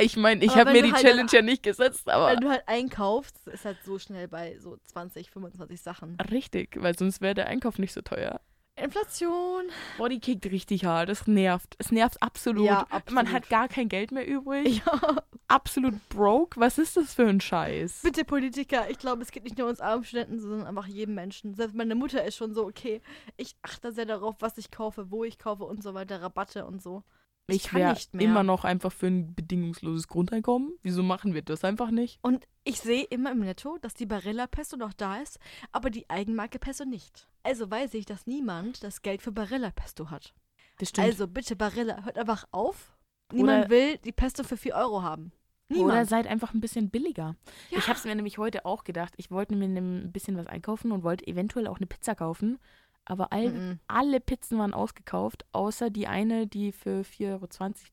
Ich 0.00 0.16
meine, 0.16 0.44
ich 0.44 0.56
habe 0.56 0.72
mir 0.72 0.82
die 0.82 0.92
halt 0.92 1.04
Challenge 1.04 1.30
ja 1.30 1.42
nicht 1.42 1.62
gesetzt, 1.62 2.08
aber 2.08 2.32
Wenn 2.32 2.40
du 2.40 2.48
halt 2.50 2.64
einkaufst, 2.66 3.46
ist 3.46 3.64
halt 3.64 3.78
so 3.84 3.98
schnell 3.98 4.26
bei 4.26 4.58
so 4.58 4.76
20, 4.86 5.30
25 5.30 5.80
Sachen. 5.80 6.18
richtig, 6.32 6.82
weil 6.82 6.98
sonst 6.98 7.20
wäre 7.20 7.34
der 7.34 7.46
Einkauf 7.46 7.78
nicht 7.78 7.92
so 7.92 8.00
teuer. 8.02 8.40
Inflation. 8.76 9.64
Boah, 9.98 10.08
die 10.08 10.18
kickt 10.18 10.46
richtig 10.46 10.84
hart. 10.84 11.08
Das 11.08 11.26
nervt. 11.26 11.76
Es 11.78 11.92
nervt 11.92 12.20
absolut. 12.22 12.66
Ja, 12.66 12.86
Man 12.90 13.00
absolut. 13.00 13.32
hat 13.32 13.48
gar 13.48 13.68
kein 13.68 13.88
Geld 13.88 14.10
mehr 14.10 14.26
übrig. 14.26 14.82
Ja. 14.84 15.16
Absolut 15.46 15.94
broke. 16.08 16.58
Was 16.58 16.78
ist 16.78 16.96
das 16.96 17.14
für 17.14 17.26
ein 17.28 17.40
Scheiß? 17.40 18.00
Bitte 18.02 18.24
Politiker, 18.24 18.88
ich 18.90 18.98
glaube, 18.98 19.22
es 19.22 19.30
geht 19.30 19.44
nicht 19.44 19.58
nur 19.58 19.68
uns 19.68 19.80
armen 19.80 20.02
Studenten, 20.02 20.40
sondern 20.40 20.66
einfach 20.66 20.86
jedem 20.86 21.14
Menschen. 21.14 21.54
Selbst 21.54 21.74
meine 21.76 21.94
Mutter 21.94 22.24
ist 22.24 22.36
schon 22.36 22.54
so, 22.54 22.64
okay, 22.64 23.00
ich 23.36 23.54
achte 23.62 23.92
sehr 23.92 24.06
darauf, 24.06 24.36
was 24.40 24.56
ich 24.58 24.70
kaufe, 24.70 25.10
wo 25.10 25.22
ich 25.22 25.38
kaufe 25.38 25.64
und 25.64 25.82
so 25.82 25.94
weiter, 25.94 26.22
Rabatte 26.22 26.64
und 26.64 26.82
so. 26.82 27.04
Ich 27.46 27.72
wäre 27.74 27.92
nicht 27.92 28.14
mehr. 28.14 28.24
immer 28.26 28.42
noch 28.42 28.64
einfach 28.64 28.90
für 28.92 29.06
ein 29.06 29.34
bedingungsloses 29.34 30.08
Grundeinkommen. 30.08 30.72
Wieso 30.82 31.02
machen 31.02 31.34
wir 31.34 31.42
das 31.42 31.62
einfach 31.64 31.90
nicht? 31.90 32.18
Und 32.22 32.46
ich 32.64 32.80
sehe 32.80 33.04
immer 33.04 33.32
im 33.32 33.40
Netto, 33.40 33.76
dass 33.82 33.92
die 33.94 34.06
Barilla 34.06 34.46
Pesto 34.46 34.76
noch 34.76 34.94
da 34.94 35.18
ist, 35.18 35.38
aber 35.70 35.90
die 35.90 36.08
Eigenmarke 36.08 36.58
Pesto 36.58 36.84
nicht. 36.86 37.28
Also 37.42 37.70
weiß 37.70 37.92
ich, 37.94 38.06
dass 38.06 38.26
niemand 38.26 38.82
das 38.82 39.02
Geld 39.02 39.20
für 39.20 39.32
Barilla 39.32 39.70
Pesto 39.70 40.10
hat. 40.10 40.34
Das 40.78 40.88
stimmt. 40.88 41.06
Also 41.08 41.28
bitte 41.28 41.54
Barilla, 41.56 42.02
hört 42.04 42.16
einfach 42.18 42.46
auf. 42.50 42.96
Niemand 43.32 43.66
Oder- 43.66 43.70
will 43.70 43.98
die 43.98 44.12
Pesto 44.12 44.42
für 44.42 44.56
4 44.56 44.74
Euro 44.74 45.02
haben. 45.02 45.32
Niemand. 45.68 45.92
Oder 45.92 46.06
seid 46.06 46.26
einfach 46.26 46.52
ein 46.54 46.60
bisschen 46.60 46.90
billiger. 46.90 47.36
Ja. 47.70 47.78
Ich 47.78 47.88
habe 47.88 47.98
es 47.98 48.04
mir 48.04 48.14
nämlich 48.14 48.38
heute 48.38 48.64
auch 48.66 48.84
gedacht. 48.84 49.14
Ich 49.16 49.30
wollte 49.30 49.54
mir 49.54 49.64
ein 49.66 50.12
bisschen 50.12 50.36
was 50.36 50.46
einkaufen 50.46 50.92
und 50.92 51.02
wollte 51.02 51.26
eventuell 51.26 51.66
auch 51.66 51.78
eine 51.78 51.86
Pizza 51.86 52.14
kaufen. 52.14 52.58
Aber 53.06 53.32
all, 53.32 53.50
Mhm. 53.50 53.78
alle 53.86 54.18
Pizzen 54.20 54.58
waren 54.58 54.72
ausgekauft, 54.72 55.44
außer 55.52 55.90
die 55.90 56.06
eine, 56.06 56.46
die 56.46 56.72
für 56.72 57.04
4,20 57.04 57.32
Euro, 57.32 57.46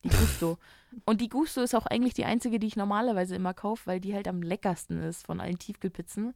die 0.05 0.09
Gusto. 0.09 0.57
und 1.05 1.19
die 1.21 1.27
Gusto 1.29 1.61
ist 1.61 1.75
auch 1.75 1.85
eigentlich 1.85 2.13
die 2.13 2.25
einzige, 2.25 2.59
die 2.59 2.67
ich 2.67 2.75
normalerweise 2.77 3.35
immer 3.35 3.53
kaufe, 3.53 3.87
weil 3.87 3.99
die 3.99 4.13
halt 4.13 4.27
am 4.27 4.41
leckersten 4.41 5.01
ist 5.03 5.25
von 5.25 5.41
allen 5.41 5.59
Tiefkühlpizzen. 5.59 6.33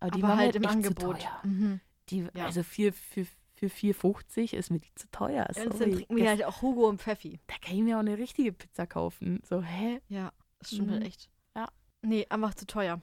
Aber 0.00 0.10
die 0.10 0.22
aber 0.22 0.32
war 0.32 0.36
halt 0.38 0.54
mir 0.54 0.58
im 0.58 0.64
echt 0.64 0.72
Angebot. 0.72 1.20
Zu 1.20 1.22
teuer. 1.26 1.40
Mhm. 1.44 1.80
Die, 2.10 2.26
Ja. 2.34 2.46
Also 2.46 2.62
für, 2.64 2.92
für, 2.92 3.26
für 3.54 3.66
4,50 3.66 4.54
ist 4.54 4.70
mir 4.70 4.80
die 4.80 4.94
zu 4.96 5.08
teuer. 5.12 5.46
Und 5.48 5.56
dann 5.56 5.72
Sorry. 5.78 5.90
trinken 5.92 6.16
wir 6.16 6.28
halt 6.28 6.44
auch 6.44 6.62
Hugo 6.62 6.88
und 6.88 7.00
Pfeffi. 7.00 7.38
da 7.46 7.54
kann 7.64 7.76
ich 7.76 7.82
mir 7.82 7.96
auch 7.96 8.00
eine 8.00 8.18
richtige 8.18 8.52
Pizza 8.52 8.86
kaufen. 8.86 9.40
So, 9.48 9.62
hä? 9.62 10.00
Ja, 10.08 10.32
das 10.58 10.70
stimmt 10.72 10.90
halt 10.90 11.00
Mhm. 11.00 11.06
echt. 11.06 11.30
Ja. 11.56 11.68
Nee, 12.02 12.26
einfach 12.28 12.54
zu 12.54 12.66
teuer. 12.66 13.00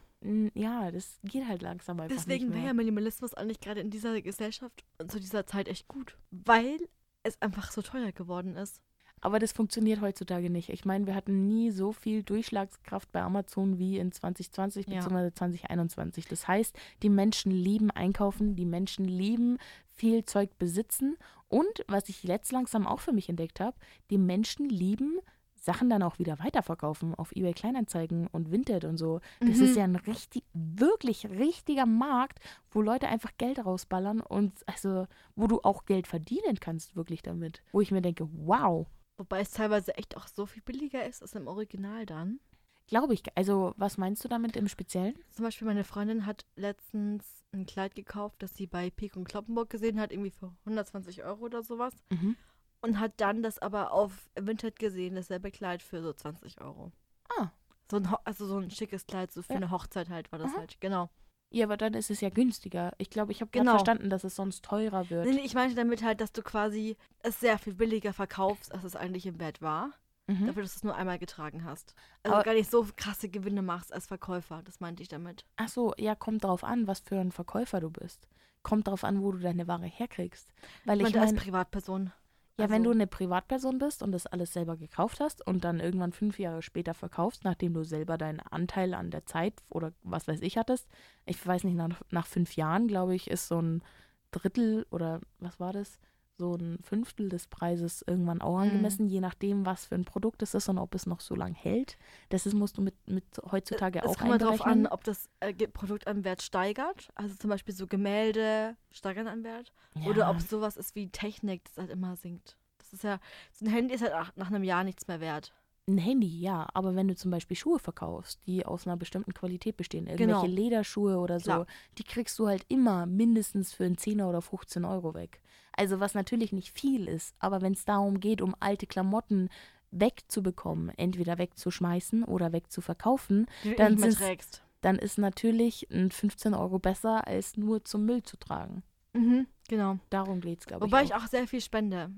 Ja, 0.53 0.91
das 0.91 1.19
geht 1.24 1.47
halt 1.47 1.61
langsam 1.61 1.99
einfach 1.99 2.15
Deswegen 2.15 2.53
wäre 2.53 2.67
ja 2.67 2.74
Minimalismus 2.74 3.34
eigentlich 3.34 3.59
gerade 3.59 3.82
in 3.82 3.89
dieser 3.89 4.21
Gesellschaft 4.21 4.84
und 4.99 5.11
zu 5.11 5.19
dieser 5.19 5.45
Zeit 5.45 5.67
echt 5.67 5.88
gut. 5.88 6.17
Weil 6.32 6.78
es 7.24 7.41
einfach 7.41 7.71
so 7.71 7.82
teuer 7.82 8.11
geworden 8.11 8.55
ist. 8.55 8.82
Aber 9.21 9.39
das 9.39 9.53
funktioniert 9.53 10.01
heutzutage 10.01 10.49
nicht. 10.49 10.67
Ich 10.67 10.84
meine, 10.84 11.07
wir 11.07 11.15
hatten 11.15 11.47
nie 11.47 11.71
so 11.71 11.93
viel 11.93 12.24
Durchschlagskraft 12.24 13.09
bei 13.13 13.21
Amazon 13.21 13.80
wie 13.80 13.97
in 13.97 14.11
2020 14.11 14.86
Ja. 14.88 14.95
bzw. 14.99 15.32
2021. 15.34 16.28
Das 16.28 16.45
heißt, 16.47 16.76
die 17.03 17.09
Menschen 17.09 17.51
lieben 17.51 17.89
einkaufen, 17.89 18.57
die 18.57 18.65
Menschen 18.65 19.05
lieben 19.05 19.59
viel 19.95 20.26
Zeug 20.26 20.57
besitzen 20.57 21.15
und 21.47 21.86
was 21.88 22.09
ich 22.09 22.24
jetzt 22.24 22.51
langsam 22.51 22.86
auch 22.86 22.99
für 22.99 23.13
mich 23.13 23.30
entdeckt 23.30 23.61
habe, 23.61 23.78
die 24.09 24.17
Menschen 24.17 24.67
lieben 24.67 25.19
Sachen 25.64 25.89
dann 25.89 26.03
auch 26.03 26.20
wieder 26.20 26.39
weiterverkaufen 26.39 27.16
auf 27.16 27.32
eBay 27.32 27.53
Kleinanzeigen 27.53 28.28
und 28.28 28.51
Vinted 28.51 28.84
und 28.84 28.97
so. 28.97 29.22
Das 29.39 29.59
Mhm. 29.59 29.64
ist 29.64 29.76
ja 29.78 29.86
ein 29.86 29.95
richtig, 29.95 30.43
wirklich 30.53 31.26
richtiger 31.30 31.86
Markt, 31.86 32.39
wo 32.70 32.82
Leute 32.82 33.07
einfach 33.07 33.32
Geld 33.38 33.66
rausballern 33.66 34.20
und 34.20 34.51
also, 34.68 35.07
wo 35.36 35.47
du 35.47 35.61
auch 35.61 35.86
Geld 35.86 36.05
verdienen 36.07 36.59
kannst, 36.59 36.97
wirklich 36.97 37.22
damit. 37.22 37.64
Wo 37.72 37.80
ich 37.80 37.91
mir 37.91 38.01
denke, 38.01 38.28
wow, 38.34 38.88
Wobei 39.16 39.41
es 39.41 39.51
teilweise 39.51 39.95
echt 39.95 40.18
auch 40.18 40.28
so 40.28 40.47
viel 40.47 40.64
billiger 40.64 41.05
ist 41.05 41.22
als 41.22 41.34
im 41.36 41.47
Original 41.47 42.05
dann. 42.07 42.39
Glaube 42.88 43.14
ich. 43.14 43.22
Also, 43.36 43.74
was 43.78 43.97
meinst 43.97 44.24
du 44.26 44.28
damit 44.28 44.57
im 44.57 44.68
Speziellen? 44.68 45.14
Zum 45.30 45.45
Beispiel 45.45 45.68
meine 45.68 45.84
Freundin 45.84 46.26
hat 46.26 46.45
letztens 46.55 47.43
ein 47.53 47.66
Kleid 47.68 47.93
gekauft, 47.95 48.41
das 48.41 48.55
sie 48.55 48.66
bei 48.68 48.89
Peek 48.89 49.16
und 49.16 49.26
Kloppenburg 49.26 49.70
gesehen 49.70 49.99
hat, 49.99 50.11
irgendwie 50.11 50.32
für 50.32 50.51
120 50.66 51.24
Euro 51.24 51.45
oder 51.45 51.61
sowas. 51.64 51.93
Mhm. 52.09 52.36
Und 52.84 53.00
hat 53.00 53.14
dann 53.18 53.42
das 53.44 53.60
aber 53.60 53.92
auf 53.92 54.30
Vinted 54.40 54.78
gesehen, 54.78 55.16
dasselbe 55.16 55.52
Kleid 55.52 55.82
für 55.82 56.02
so 56.02 56.12
20 56.14 56.60
Euro. 56.62 56.92
Ah. 57.40 57.48
So 57.90 57.98
ein, 57.98 58.12
Ho 58.12 58.18
also 58.26 58.46
so 58.46 58.58
ein 58.58 58.70
schickes 58.72 59.06
Kleid, 59.08 59.32
so 59.32 59.42
für 59.42 59.54
Ja. 59.54 59.58
eine 59.58 59.72
Hochzeit 59.72 60.10
halt 60.10 60.32
war 60.32 60.40
das 60.40 60.52
Aha. 60.52 60.60
halt, 60.60 60.80
genau. 60.82 61.10
Ja, 61.50 61.66
aber 61.66 61.78
dann 61.78 61.94
ist 61.94 62.10
es 62.10 62.20
ja 62.22 62.30
günstiger. 62.30 62.92
Ich 62.98 63.10
glaube, 63.10 63.32
ich 63.32 63.40
habe 63.42 63.52
Genau. 63.52 63.72
verstanden, 63.74 64.10
dass 64.10 64.24
es 64.24 64.36
sonst 64.36 64.66
teurer 64.66 65.10
wird. 65.10 65.26
Nee, 65.28 65.34
nee, 65.36 65.46
ich 65.46 65.54
meinte 65.54 65.76
damit 65.76 66.04
halt, 66.04 66.20
dass 66.20 66.32
du 66.34 66.42
quasi 66.42 66.98
es 67.20 67.40
sehr 67.40 67.58
viel 67.60 67.74
billiger 67.76 68.12
verkaufst, 68.12 68.74
als 68.74 68.84
es 68.84 68.96
eigentlich 68.96 69.26
im 69.28 69.40
Wert 69.40 69.62
war. 69.62 69.92
Mhm. 70.28 70.48
Dafür, 70.48 70.64
dass 70.64 70.74
du 70.74 70.78
es 70.80 70.84
nur 70.84 70.96
einmal 70.96 71.20
getragen 71.20 71.64
hast. 71.66 71.94
Also 72.24 72.36
Aber- 72.36 72.44
gar 72.44 72.54
nicht 72.54 72.72
so 72.72 72.88
krasse 72.96 73.30
Gewinne 73.30 73.62
machst 73.62 73.94
als 73.94 74.08
Verkäufer. 74.08 74.62
Das 74.64 74.80
meinte 74.80 75.04
ich 75.04 75.10
damit. 75.10 75.46
Ach 75.58 75.68
so, 75.70 75.94
ja, 75.98 76.16
kommt 76.16 76.44
drauf 76.44 76.64
an, 76.64 76.88
was 76.88 77.02
für 77.02 77.20
ein 77.20 77.32
Verkäufer 77.32 77.80
du 77.82 77.90
bist. 77.92 78.28
Kommt 78.64 78.88
drauf 78.88 79.04
an, 79.04 79.22
wo 79.22 79.32
du 79.34 79.38
deine 79.40 79.68
Ware 79.68 79.86
herkriegst. 79.86 80.50
Weil 80.86 80.96
Ich 81.02 81.08
ich 81.08 81.14
meinte 81.14 81.22
als 81.22 81.32
meine, 81.34 81.42
Privatperson. 81.44 82.12
Ja, 82.60 82.70
wenn 82.70 82.82
also- 82.82 82.86
du 82.86 82.91
eine 82.91 83.08
Privatperson 83.08 83.80
bist 83.80 84.04
und 84.04 84.12
das 84.12 84.28
alles 84.28 84.54
selber 84.54 84.78
gekauft 84.78 85.20
hast 85.20 85.45
und 85.45 85.64
dann 85.64 85.80
irgendwann 85.80 86.14
fünf 86.14 86.39
Jahre 86.39 86.62
später 86.62 86.93
verkaufst, 86.93 87.43
nachdem 87.43 87.74
du 87.74 87.84
selber 87.84 88.18
deinen 88.18 88.39
Anteil 88.39 88.93
an 88.93 89.12
der 89.12 89.26
Zeit 89.26 89.64
oder 89.70 89.93
was 90.04 90.28
weiß 90.28 90.41
ich 90.41 90.58
hattest, 90.58 90.88
ich 91.26 91.45
weiß 91.45 91.64
nicht, 91.64 91.76
nach, 91.76 92.01
nach 92.12 92.28
fünf 92.28 92.56
Jahren, 92.56 92.88
glaube 92.88 93.16
ich, 93.16 93.30
ist 93.30 93.47
so 93.47 93.60
ein 93.62 93.84
Drittel 94.32 94.86
oder 94.91 95.22
was 95.39 95.60
war 95.60 95.74
das? 95.74 95.99
So 96.40 96.56
ein 96.56 96.80
Fünftel 96.82 97.30
des 97.30 97.46
Preises 97.46 98.04
irgendwann 98.08 98.42
auch 98.42 98.56
Mhm. 98.56 98.64
angemessen, 98.64 99.08
je 99.08 99.20
nachdem, 99.20 99.68
was 99.68 99.86
für 99.86 99.94
ein 99.96 100.04
Produkt 100.04 100.42
es 100.42 100.56
ist 100.56 100.68
und 100.68 100.80
ob 100.80 100.96
es 100.96 101.06
noch 101.06 101.20
so 101.22 101.36
lange 101.36 101.54
hält. 101.54 101.96
Das 102.30 102.48
ist, 102.48 102.56
musst 102.56 102.78
du 102.78 102.82
mit, 102.82 102.96
mit 103.08 103.24
heutzutage 103.52 104.00
Es 104.00 104.06
auch 104.10 104.18
kommt 104.18 104.30
mal 104.32 104.38
drauf 104.40 104.62
einberechnen. 104.62 104.88
an, 104.88 104.92
ob 104.92 105.04
das 105.04 105.30
äh, 105.42 105.54
Produkt 105.54 106.08
an 106.08 106.24
Wert 106.24 106.42
steigert. 106.42 107.10
Also 107.14 107.36
zum 107.36 107.52
Beispiel 107.52 107.76
so 107.76 107.86
Gemälde 107.86 108.76
steigern 108.92 109.28
an 109.28 109.44
Wert. 109.44 109.72
Oder 110.08 110.22
Ja. 110.22 110.30
ob 110.32 110.38
es 110.38 110.50
sowas 110.50 110.76
ist 110.76 110.96
wie 110.96 111.08
Technik, 111.10 111.66
das 111.66 111.78
halt 111.78 111.92
immer 111.92 112.16
sinkt. 112.16 112.58
Das 112.80 112.94
ist 112.94 113.04
ja, 113.04 113.20
so 113.52 113.66
ein 113.66 113.72
Handy 113.72 113.94
ist 113.94 114.02
halt 114.02 114.14
nach, 114.14 114.36
nach 114.36 114.48
einem 114.48 114.64
Jahr 114.64 114.84
nichts 114.84 115.08
mehr 115.08 115.20
wert. 115.20 115.54
Ein 115.88 115.98
Handy, 116.00 116.40
ja, 116.40 116.66
aber 116.74 116.96
wenn 116.96 117.10
du 117.10 117.16
zum 117.16 117.30
Beispiel 117.30 117.58
Schuhe 117.58 117.78
verkaufst, 117.78 118.40
die 118.48 118.66
aus 118.66 118.88
einer 118.88 118.96
bestimmten 118.98 119.34
Qualität 119.34 119.76
bestehen, 119.78 120.08
irgendwelche 120.08 120.48
Genau. 120.48 120.56
Lederschuhe 120.56 121.18
oder 121.18 121.40
so, 121.40 121.44
Klar. 121.46 121.66
die 121.98 122.04
kriegst 122.06 122.40
du 122.40 122.48
halt 122.48 122.66
immer 122.70 123.06
mindestens 123.06 123.74
für 123.74 123.84
einen 123.84 123.98
10er 123.98 124.28
oder 124.30 124.42
15 124.42 124.86
Euro 124.86 125.14
weg. 125.14 125.42
Also 125.76 125.99
was 125.99 126.13
natürlich 126.13 126.51
nicht 126.53 126.71
viel 126.71 127.07
ist, 127.07 127.36
aber 127.39 127.61
wenn 127.61 127.74
es 127.74 127.86
darum 127.86 128.19
geht, 128.19 128.41
um 128.41 128.55
alte 128.59 128.88
Klamotten 128.88 129.49
wegzubekommen, 129.91 130.89
entweder 130.97 131.38
wegzuschmeißen 131.38 132.24
oder 132.24 132.51
wegzuverkaufen, 132.51 133.45
Die 133.63 133.69
du 133.71 133.76
Dann 133.76 133.97
trägst. 133.97 134.63
dann 134.82 134.97
ist 134.97 135.17
natürlich 135.17 135.88
ein 135.91 136.11
15 136.11 136.53
Euro 136.53 136.80
besser, 136.80 137.28
als 137.28 137.57
nur 137.57 137.84
zum 137.86 138.05
Müll 138.05 138.24
zu 138.24 138.38
tragen. 138.38 138.84
Mhm, 139.13 139.47
genau. 139.67 139.99
Darum 140.09 140.41
geht 140.41 140.59
es, 140.61 140.65
glaube 140.65 140.86
ich. 140.86 140.91
Wobei 140.91 141.01
auch. 141.01 141.05
ich 141.05 141.13
auch 141.15 141.28
sehr 141.28 141.47
viel 141.47 141.61
spende. 141.61 142.09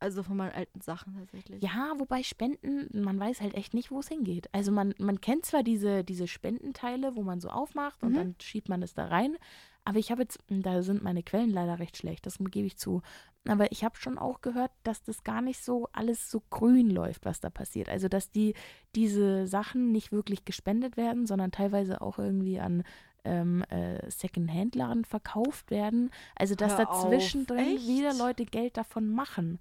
Also 0.00 0.22
von 0.22 0.36
meinen 0.36 0.52
alten 0.52 0.80
Sachen 0.80 1.14
tatsächlich. 1.14 1.62
Ja, 1.62 1.94
wobei 1.98 2.22
Spenden, 2.22 2.88
man 3.02 3.18
weiß 3.18 3.40
halt 3.40 3.54
echt 3.54 3.74
nicht, 3.74 3.90
wo 3.90 4.00
es 4.00 4.08
hingeht. 4.08 4.48
Also 4.52 4.70
man, 4.70 4.94
man 4.98 5.20
kennt 5.20 5.46
zwar 5.46 5.62
diese, 5.62 6.04
diese 6.04 6.26
Spendenteile, 6.28 7.16
wo 7.16 7.22
man 7.22 7.40
so 7.40 7.48
aufmacht 7.48 8.02
und 8.02 8.10
Mhm. 8.12 8.16
dann 8.16 8.34
schiebt 8.40 8.68
man 8.68 8.82
es 8.82 8.92
da 8.94 9.06
rein, 9.06 9.36
aber 9.84 9.98
ich 9.98 10.10
habe 10.10 10.22
jetzt, 10.22 10.38
da 10.48 10.82
sind 10.82 11.02
meine 11.02 11.22
Quellen 11.22 11.50
leider 11.50 11.78
recht 11.78 11.96
schlecht, 11.96 12.26
das 12.26 12.38
gebe 12.38 12.66
ich 12.66 12.78
zu. 12.78 13.02
Aber 13.46 13.70
ich 13.70 13.84
habe 13.84 13.96
schon 13.96 14.18
auch 14.18 14.40
gehört, 14.40 14.70
dass 14.82 15.02
das 15.02 15.22
gar 15.22 15.42
nicht 15.42 15.62
so 15.62 15.88
alles 15.92 16.30
so 16.30 16.42
grün 16.48 16.88
läuft, 16.88 17.26
was 17.26 17.40
da 17.40 17.50
passiert. 17.50 17.90
Also 17.90 18.08
dass 18.08 18.30
die 18.30 18.54
diese 18.94 19.46
Sachen 19.46 19.92
nicht 19.92 20.12
wirklich 20.12 20.46
gespendet 20.46 20.96
werden, 20.96 21.26
sondern 21.26 21.52
teilweise 21.52 22.00
auch 22.00 22.18
irgendwie 22.18 22.58
an 22.58 22.84
ähm, 23.24 23.62
äh, 23.64 24.10
Second-Hand-Laden 24.10 25.04
verkauft 25.04 25.70
werden. 25.70 26.10
Also 26.36 26.54
dass 26.54 26.78
Hör 26.78 26.88
auf, 26.88 27.02
dazwischen 27.02 27.46
drin 27.46 27.76
echt? 27.76 27.86
wieder 27.86 28.14
Leute 28.14 28.46
Geld 28.46 28.78
davon 28.78 29.08
machen. 29.08 29.58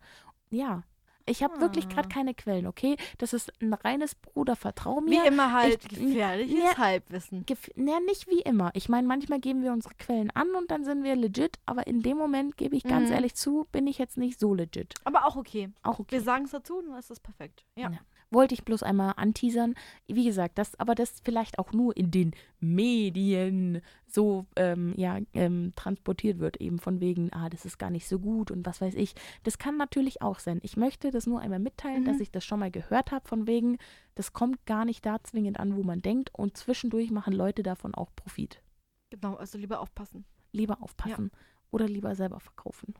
Ja. 0.50 0.84
Ich 1.26 1.42
habe 1.42 1.62
wirklich 1.62 1.88
gerade 1.88 2.10
keine 2.10 2.34
Quellen, 2.34 2.68
okay? 2.68 2.98
Das 3.18 3.32
ist 3.32 3.52
ein 3.62 3.74
reines 3.74 4.14
Bruder, 4.16 4.56
vertrau 4.58 5.00
Wie 5.06 5.12
mir. 5.12 5.26
immer 5.26 5.54
halt 5.54 5.80
ich- 5.84 5.90
gefährliches 6.00 6.60
Ja. 6.60 6.78
Halbwissen. 6.78 7.46
Gef 7.46 7.70
ja, 7.76 8.00
nicht 8.02 8.28
wie 8.28 8.42
immer. 8.42 8.72
Ich 8.74 8.90
meine, 8.90 9.08
manchmal 9.08 9.40
geben 9.40 9.64
wir 9.64 9.72
unsere 9.72 9.94
Quellen 9.96 10.32
an 10.32 10.54
und 10.56 10.70
dann 10.70 10.84
sind 10.84 11.04
wir 11.04 11.16
legit, 11.16 11.60
aber 11.66 11.88
in 11.88 12.02
dem 12.02 12.18
Moment, 12.18 12.58
gebe 12.58 12.76
ich 12.76 12.84
ganz 12.84 13.08
Mhm. 13.10 13.16
ehrlich 13.16 13.36
zu, 13.36 13.68
bin 13.72 13.88
ich 13.88 13.98
jetzt 13.98 14.18
nicht 14.18 14.38
so 14.40 14.54
legit. 14.54 14.96
Aber 15.06 15.26
auch 15.26 15.38
okay. 15.38 15.70
Auch 15.82 16.00
okay. 16.00 16.12
Wir 16.12 16.22
sagen 16.22 16.44
es 16.46 16.52
dazu 16.52 16.80
und 16.80 16.90
dann 16.90 17.00
ist 17.00 17.10
das 17.10 17.22
perfekt. 17.22 17.64
Ja. 17.76 17.90
Ja. 17.90 17.98
Wollte 18.34 18.54
ich 18.56 18.64
bloß 18.66 18.84
einmal 18.84 19.14
anteasern. 19.18 19.76
Wie 20.08 20.26
gesagt, 20.26 20.58
das, 20.58 20.80
aber 20.80 20.96
das 20.96 21.22
vielleicht 21.24 21.60
auch 21.60 21.72
nur 21.72 21.96
in 21.96 22.10
den 22.12 22.32
Medien 22.60 23.82
so 24.08 24.46
ähm, 24.56 24.94
ja, 24.98 25.20
ähm, 25.34 25.74
transportiert 25.76 26.40
wird, 26.40 26.58
eben 26.58 26.80
von 26.80 27.00
wegen, 27.00 27.32
ah, 27.34 27.50
das 27.50 27.66
ist 27.66 27.78
gar 27.78 27.90
nicht 27.90 28.08
so 28.08 28.20
gut 28.20 28.52
und 28.52 28.66
was 28.66 28.82
weiß 28.82 28.96
ich. 28.96 29.16
Das 29.44 29.58
kann 29.58 29.78
natürlich 29.78 30.22
auch 30.22 30.40
sein. 30.40 30.60
Ich 30.64 30.78
möchte 30.78 31.12
das 31.12 31.28
nur 31.28 31.40
einmal 31.42 31.60
mitteilen, 31.60 32.02
Mhm. 32.02 32.06
dass 32.06 32.20
ich 32.20 32.32
das 32.32 32.44
schon 32.46 32.60
mal 32.60 32.72
gehört 32.72 33.12
habe, 33.12 33.28
von 33.28 33.48
wegen, 33.48 33.78
das 34.16 34.34
kommt 34.34 34.66
gar 34.66 34.86
nicht 34.86 35.06
da 35.06 35.22
zwingend 35.24 35.60
an, 35.60 35.76
wo 35.76 35.84
man 35.84 36.02
denkt 36.02 36.30
und 36.34 36.58
zwischendurch 36.58 37.12
machen 37.12 37.34
Leute 37.34 37.64
davon 37.64 37.94
auch 37.96 38.10
Profit. 38.16 38.62
Genau, 39.10 39.36
also 39.36 39.58
lieber 39.58 39.80
aufpassen. 39.80 40.26
Lieber 40.52 40.82
aufpassen 40.82 41.32
oder 41.72 41.88
lieber 41.88 42.16
selber 42.16 42.40
verkaufen. 42.40 42.94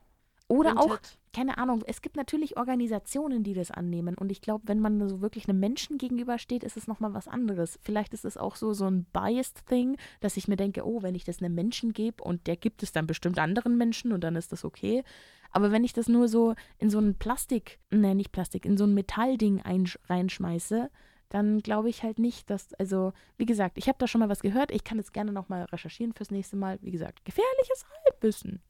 Oder 0.48 0.78
auch 0.78 1.00
keine 1.34 1.58
Ahnung, 1.58 1.84
es 1.88 2.02
gibt 2.02 2.16
natürlich 2.16 2.58
Organisationen, 2.58 3.44
die 3.44 3.56
das 3.56 3.72
annehmen. 3.72 4.16
Und 4.16 4.32
ich 4.32 4.40
glaube, 4.40 4.68
wenn 4.68 4.80
man 4.80 5.10
so 5.10 5.20
wirklich 5.20 5.50
einem 5.50 5.60
Menschen 5.60 5.98
gegenübersteht, 5.98 6.64
ist 6.64 6.78
es 6.78 6.88
nochmal 6.88 7.16
was 7.16 7.28
anderes. 7.28 7.80
Vielleicht 7.82 8.14
ist 8.14 8.24
es 8.24 8.38
auch 8.38 8.56
so, 8.56 8.74
so 8.74 8.86
ein 8.86 9.06
biased 9.06 9.66
Thing, 9.66 9.98
dass 10.20 10.38
ich 10.38 10.48
mir 10.48 10.58
denke, 10.58 10.86
oh, 10.86 11.02
wenn 11.02 11.16
ich 11.16 11.24
das 11.24 11.42
einem 11.42 11.56
Menschen 11.56 11.92
gebe 11.94 12.24
und 12.24 12.46
der 12.46 12.56
gibt 12.56 12.84
es 12.84 12.92
dann 12.92 13.08
bestimmt 13.08 13.40
anderen 13.40 13.78
Menschen 13.78 14.14
und 14.14 14.24
dann 14.24 14.36
ist 14.36 14.52
das 14.52 14.64
okay. 14.64 15.04
Aber 15.50 15.72
wenn 15.72 15.84
ich 15.84 15.94
das 15.94 16.08
nur 16.08 16.28
so 16.28 16.54
in 16.78 16.92
so 16.92 17.00
ein 17.00 17.16
Plastik, 17.16 17.80
ne, 17.90 18.14
nicht 18.14 18.32
Plastik, 18.32 18.66
in 18.66 18.78
so 18.78 18.84
ein 18.84 18.94
Metallding 18.94 19.62
einsch- 19.62 20.00
reinschmeiße, 20.08 20.92
dann 21.30 21.60
glaube 21.62 21.90
ich 21.90 22.04
halt 22.04 22.20
nicht, 22.20 22.52
dass, 22.52 22.76
also, 22.76 23.12
wie 23.38 23.48
gesagt, 23.48 23.80
ich 23.80 23.88
habe 23.88 23.98
da 23.98 24.08
schon 24.08 24.20
mal 24.20 24.30
was 24.30 24.42
gehört. 24.42 24.72
Ich 24.72 24.84
kann 24.84 25.00
das 25.00 25.14
gerne 25.14 25.32
nochmal 25.32 25.64
recherchieren 25.64 26.14
fürs 26.14 26.30
nächste 26.30 26.58
Mal. 26.58 26.78
Wie 26.84 26.92
gesagt, 26.92 27.26
gefährliches 27.26 27.86
Halbwissen. 28.06 28.62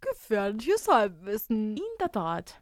Gefährliches 0.00 0.88
Halbwissen. 0.88 1.76
In 1.76 1.82
der 2.00 2.10
Tat. 2.12 2.60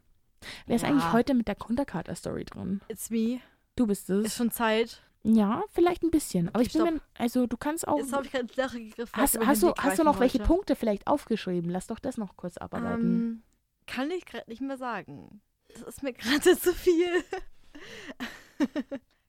Wer 0.65 0.75
ist 0.77 0.83
Ja. 0.83 0.89
eigentlich 0.89 1.11
heute 1.11 1.33
mit 1.33 1.47
der 1.47 1.55
Konterkater-Story 1.55 2.45
drin? 2.45 2.81
It's 2.87 3.09
me. 3.09 3.39
Du 3.75 3.87
bist 3.87 4.09
es. 4.09 4.25
Ist 4.27 4.35
schon 4.37 4.51
Zeit. 4.51 5.01
Ja, 5.23 5.63
vielleicht 5.71 6.01
ein 6.03 6.11
bisschen. 6.11 6.47
Aber 6.49 6.61
ich 6.61 6.71
bin 6.71 6.81
Stopp. 6.81 6.93
mir, 6.93 7.01
also 7.17 7.45
du 7.45 7.57
kannst 7.57 7.87
auch. 7.87 7.97
Jetzt 7.97 8.13
habe 8.13 8.25
ich 8.25 8.31
gerade 8.31 8.47
Leere 8.55 8.79
gegriffen. 8.79 9.11
Hast, 9.21 9.37
hast, 9.45 9.63
du, 9.63 9.73
hast 9.77 9.99
du 9.99 10.03
noch 10.03 10.19
welche 10.21 10.39
wollte. 10.39 10.47
Punkte 10.47 10.75
vielleicht 10.77 11.07
aufgeschrieben? 11.07 11.69
Lass 11.69 11.87
doch 11.87 11.99
das 11.99 12.17
noch 12.17 12.37
kurz 12.37 12.57
abarbeiten. 12.57 13.01
Ähm, 13.03 13.43
kann 13.85 14.09
ich 14.11 14.25
gerade 14.25 14.49
nicht 14.49 14.61
mehr 14.61 14.77
sagen. 14.77 15.41
Das 15.67 15.81
ist 15.81 16.03
mir 16.03 16.13
gerade 16.13 16.57
zu 16.57 16.73
viel. 16.73 17.23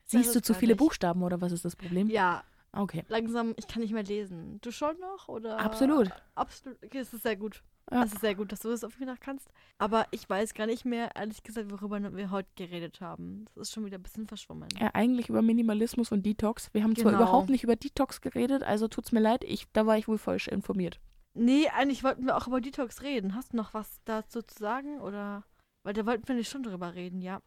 Siehst 0.05 0.35
du 0.35 0.41
zu 0.43 0.55
viele 0.55 0.73
nicht. 0.73 0.79
Buchstaben 0.79 1.23
oder 1.23 1.41
was 1.41 1.53
ist 1.53 1.65
das 1.65 1.77
Problem? 1.77 2.09
Ja, 2.09 2.45
Okay. 2.73 3.05
langsam, 3.09 3.53
ich 3.57 3.67
kann 3.67 3.83
nicht 3.83 3.93
mehr 3.93 4.05
lesen. 4.05 4.61
Du 4.61 4.71
schon 4.71 4.97
noch? 5.01 5.29
Oder? 5.29 5.59
Absolut. 5.59 6.09
Absolut. 6.37 6.79
Okay, 6.85 6.99
das 7.01 7.13
ist 7.13 7.23
sehr 7.25 7.35
gut. 7.37 7.63
Ja. 7.91 8.03
Das 8.03 8.13
ist 8.13 8.21
sehr 8.21 8.35
gut, 8.37 8.53
dass 8.53 8.61
du 8.61 8.69
das 8.69 8.85
auf 8.85 8.99
mich 8.99 9.09
noch 9.09 9.19
kannst. 9.19 9.49
Aber 9.79 10.07
ich 10.13 10.29
weiß 10.29 10.55
gar 10.55 10.67
nicht 10.67 10.85
mehr, 10.85 11.11
ehrlich 11.17 11.43
gesagt, 11.43 11.71
worüber 11.73 12.01
wir 12.15 12.31
heute 12.31 12.49
geredet 12.55 13.01
haben. 13.01 13.47
Das 13.55 13.69
ist 13.69 13.73
schon 13.75 13.85
wieder 13.85 13.99
ein 13.99 14.03
bisschen 14.03 14.27
verschwommen. 14.29 14.69
Ja, 14.79 14.91
eigentlich 14.95 15.29
über 15.29 15.43
Minimalismus 15.43 16.13
und 16.13 16.25
Detox. 16.25 16.73
Wir 16.73 16.85
haben 16.85 16.95
zwar 16.95 17.13
Genau. 17.13 17.25
überhaupt 17.25 17.49
nicht 17.51 17.65
über 17.65 17.75
Detox 17.77 18.21
geredet, 18.21 18.63
also 18.63 18.87
tut's 18.89 19.11
mir 19.13 19.21
leid, 19.21 19.43
ich, 19.45 19.67
da 19.73 19.87
war 19.87 19.99
ich 19.99 20.07
wohl 20.07 20.19
falsch 20.19 20.47
informiert. 20.49 21.01
Nee, 21.35 21.69
eigentlich 21.69 22.03
wollten 22.05 22.27
wir 22.27 22.37
auch 22.37 22.47
über 22.47 22.61
Detox 22.61 23.03
reden. 23.03 23.35
Hast 23.35 23.53
du 23.53 23.57
noch 23.57 23.75
was 23.75 24.01
dazu 24.05 24.43
zu 24.43 24.59
sagen? 24.59 25.01
Oder? 25.01 25.45
Weil 25.85 25.95
da 25.95 26.05
wollten 26.07 26.27
wir 26.29 26.35
nicht 26.35 26.51
schon 26.51 26.63
drüber 26.63 26.95
reden, 26.95 27.21
ja. 27.21 27.41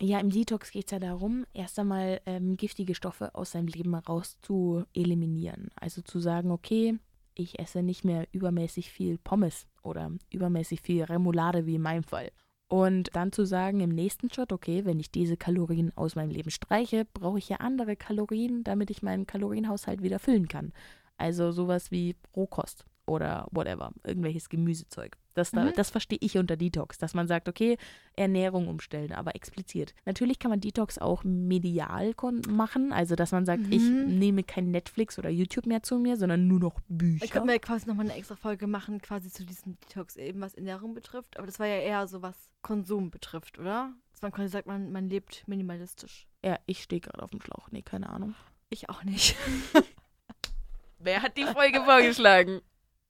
Ja, 0.00 0.18
im 0.20 0.30
Detox 0.30 0.70
geht 0.70 0.86
es 0.86 0.90
ja 0.90 0.98
darum, 0.98 1.44
erst 1.52 1.78
einmal 1.78 2.20
ähm, 2.24 2.56
giftige 2.56 2.94
Stoffe 2.94 3.34
aus 3.34 3.52
seinem 3.52 3.66
Leben 3.68 3.94
raus 3.94 4.38
zu 4.40 4.84
eliminieren. 4.94 5.68
Also 5.76 6.00
zu 6.00 6.18
sagen, 6.18 6.50
okay, 6.50 6.98
ich 7.34 7.58
esse 7.58 7.82
nicht 7.82 8.04
mehr 8.04 8.26
übermäßig 8.32 8.90
viel 8.90 9.18
Pommes 9.18 9.66
oder 9.82 10.10
übermäßig 10.30 10.80
viel 10.80 11.04
Remoulade 11.04 11.66
wie 11.66 11.76
in 11.76 11.82
meinem 11.82 12.04
Fall. 12.04 12.30
Und 12.68 13.14
dann 13.14 13.32
zu 13.32 13.44
sagen 13.44 13.80
im 13.80 13.90
nächsten 13.90 14.32
Schritt, 14.32 14.50
okay, 14.50 14.86
wenn 14.86 14.98
ich 14.98 15.10
diese 15.10 15.36
Kalorien 15.36 15.92
aus 15.94 16.14
meinem 16.14 16.30
Leben 16.30 16.50
streiche, 16.50 17.04
brauche 17.12 17.38
ich 17.38 17.50
ja 17.50 17.58
andere 17.58 17.96
Kalorien, 17.96 18.64
damit 18.64 18.90
ich 18.90 19.02
meinen 19.02 19.26
Kalorienhaushalt 19.26 20.02
wieder 20.02 20.18
füllen 20.18 20.48
kann. 20.48 20.72
Also 21.18 21.52
sowas 21.52 21.90
wie 21.90 22.16
Rohkost 22.34 22.86
oder 23.06 23.46
whatever, 23.50 23.92
irgendwelches 24.04 24.48
Gemüsezeug. 24.48 25.18
Das, 25.34 25.50
da, 25.50 25.64
Mhm. 25.64 25.72
das 25.76 25.90
verstehe 25.90 26.18
ich 26.20 26.36
unter 26.38 26.56
Detox, 26.56 26.98
dass 26.98 27.14
man 27.14 27.26
sagt, 27.26 27.48
okay, 27.48 27.78
Ernährung 28.16 28.68
umstellen, 28.68 29.12
aber 29.12 29.34
expliziert. 29.34 29.94
Natürlich 30.04 30.38
kann 30.38 30.50
man 30.50 30.60
Detox 30.60 30.98
auch 30.98 31.24
medial 31.24 32.14
machen, 32.48 32.92
also 32.92 33.14
dass 33.14 33.32
man 33.32 33.46
sagt, 33.46 33.62
ich 33.70 33.82
Mhm. 33.82 34.18
nehme 34.18 34.42
kein 34.42 34.70
Netflix 34.70 35.18
oder 35.18 35.30
YouTube 35.30 35.66
mehr 35.66 35.82
zu 35.82 35.98
mir, 35.98 36.16
sondern 36.16 36.46
nur 36.46 36.60
noch 36.60 36.80
Bücher. 36.88 37.24
Ich 37.24 37.30
könnte 37.30 37.46
mir 37.46 37.58
quasi 37.58 37.88
nochmal 37.88 38.06
eine 38.06 38.14
extra 38.18 38.36
Folge 38.36 38.66
machen, 38.66 39.00
quasi 39.00 39.30
zu 39.30 39.44
diesem 39.46 39.76
Detox, 39.80 40.16
eben 40.16 40.40
was 40.40 40.54
Ernährung 40.54 40.94
betrifft. 40.94 41.36
Aber 41.38 41.46
das 41.46 41.58
war 41.58 41.66
ja 41.66 41.78
eher 41.78 42.06
so, 42.06 42.22
was 42.22 42.36
Konsum 42.62 43.10
betrifft, 43.10 43.58
oder? 43.58 43.92
Dass 44.12 44.22
man 44.22 44.32
quasi 44.32 44.48
sagt, 44.48 44.66
man, 44.66 44.92
man 44.92 45.08
lebt 45.08 45.44
minimalistisch. 45.48 46.26
ja, 46.44 46.58
ich 46.66 46.82
stehe 46.82 47.00
gerade 47.00 47.22
auf 47.22 47.30
dem 47.30 47.40
Schlauch, 47.40 47.68
nee, 47.70 47.82
keine 47.82 48.08
Ahnung. 48.10 48.34
Ich 48.70 48.88
auch 48.90 49.02
nicht. 49.04 49.36
Wer 50.98 51.22
hat 51.22 51.36
die 51.36 51.44
Folge 51.44 51.82
vorgeschlagen? 51.84 52.60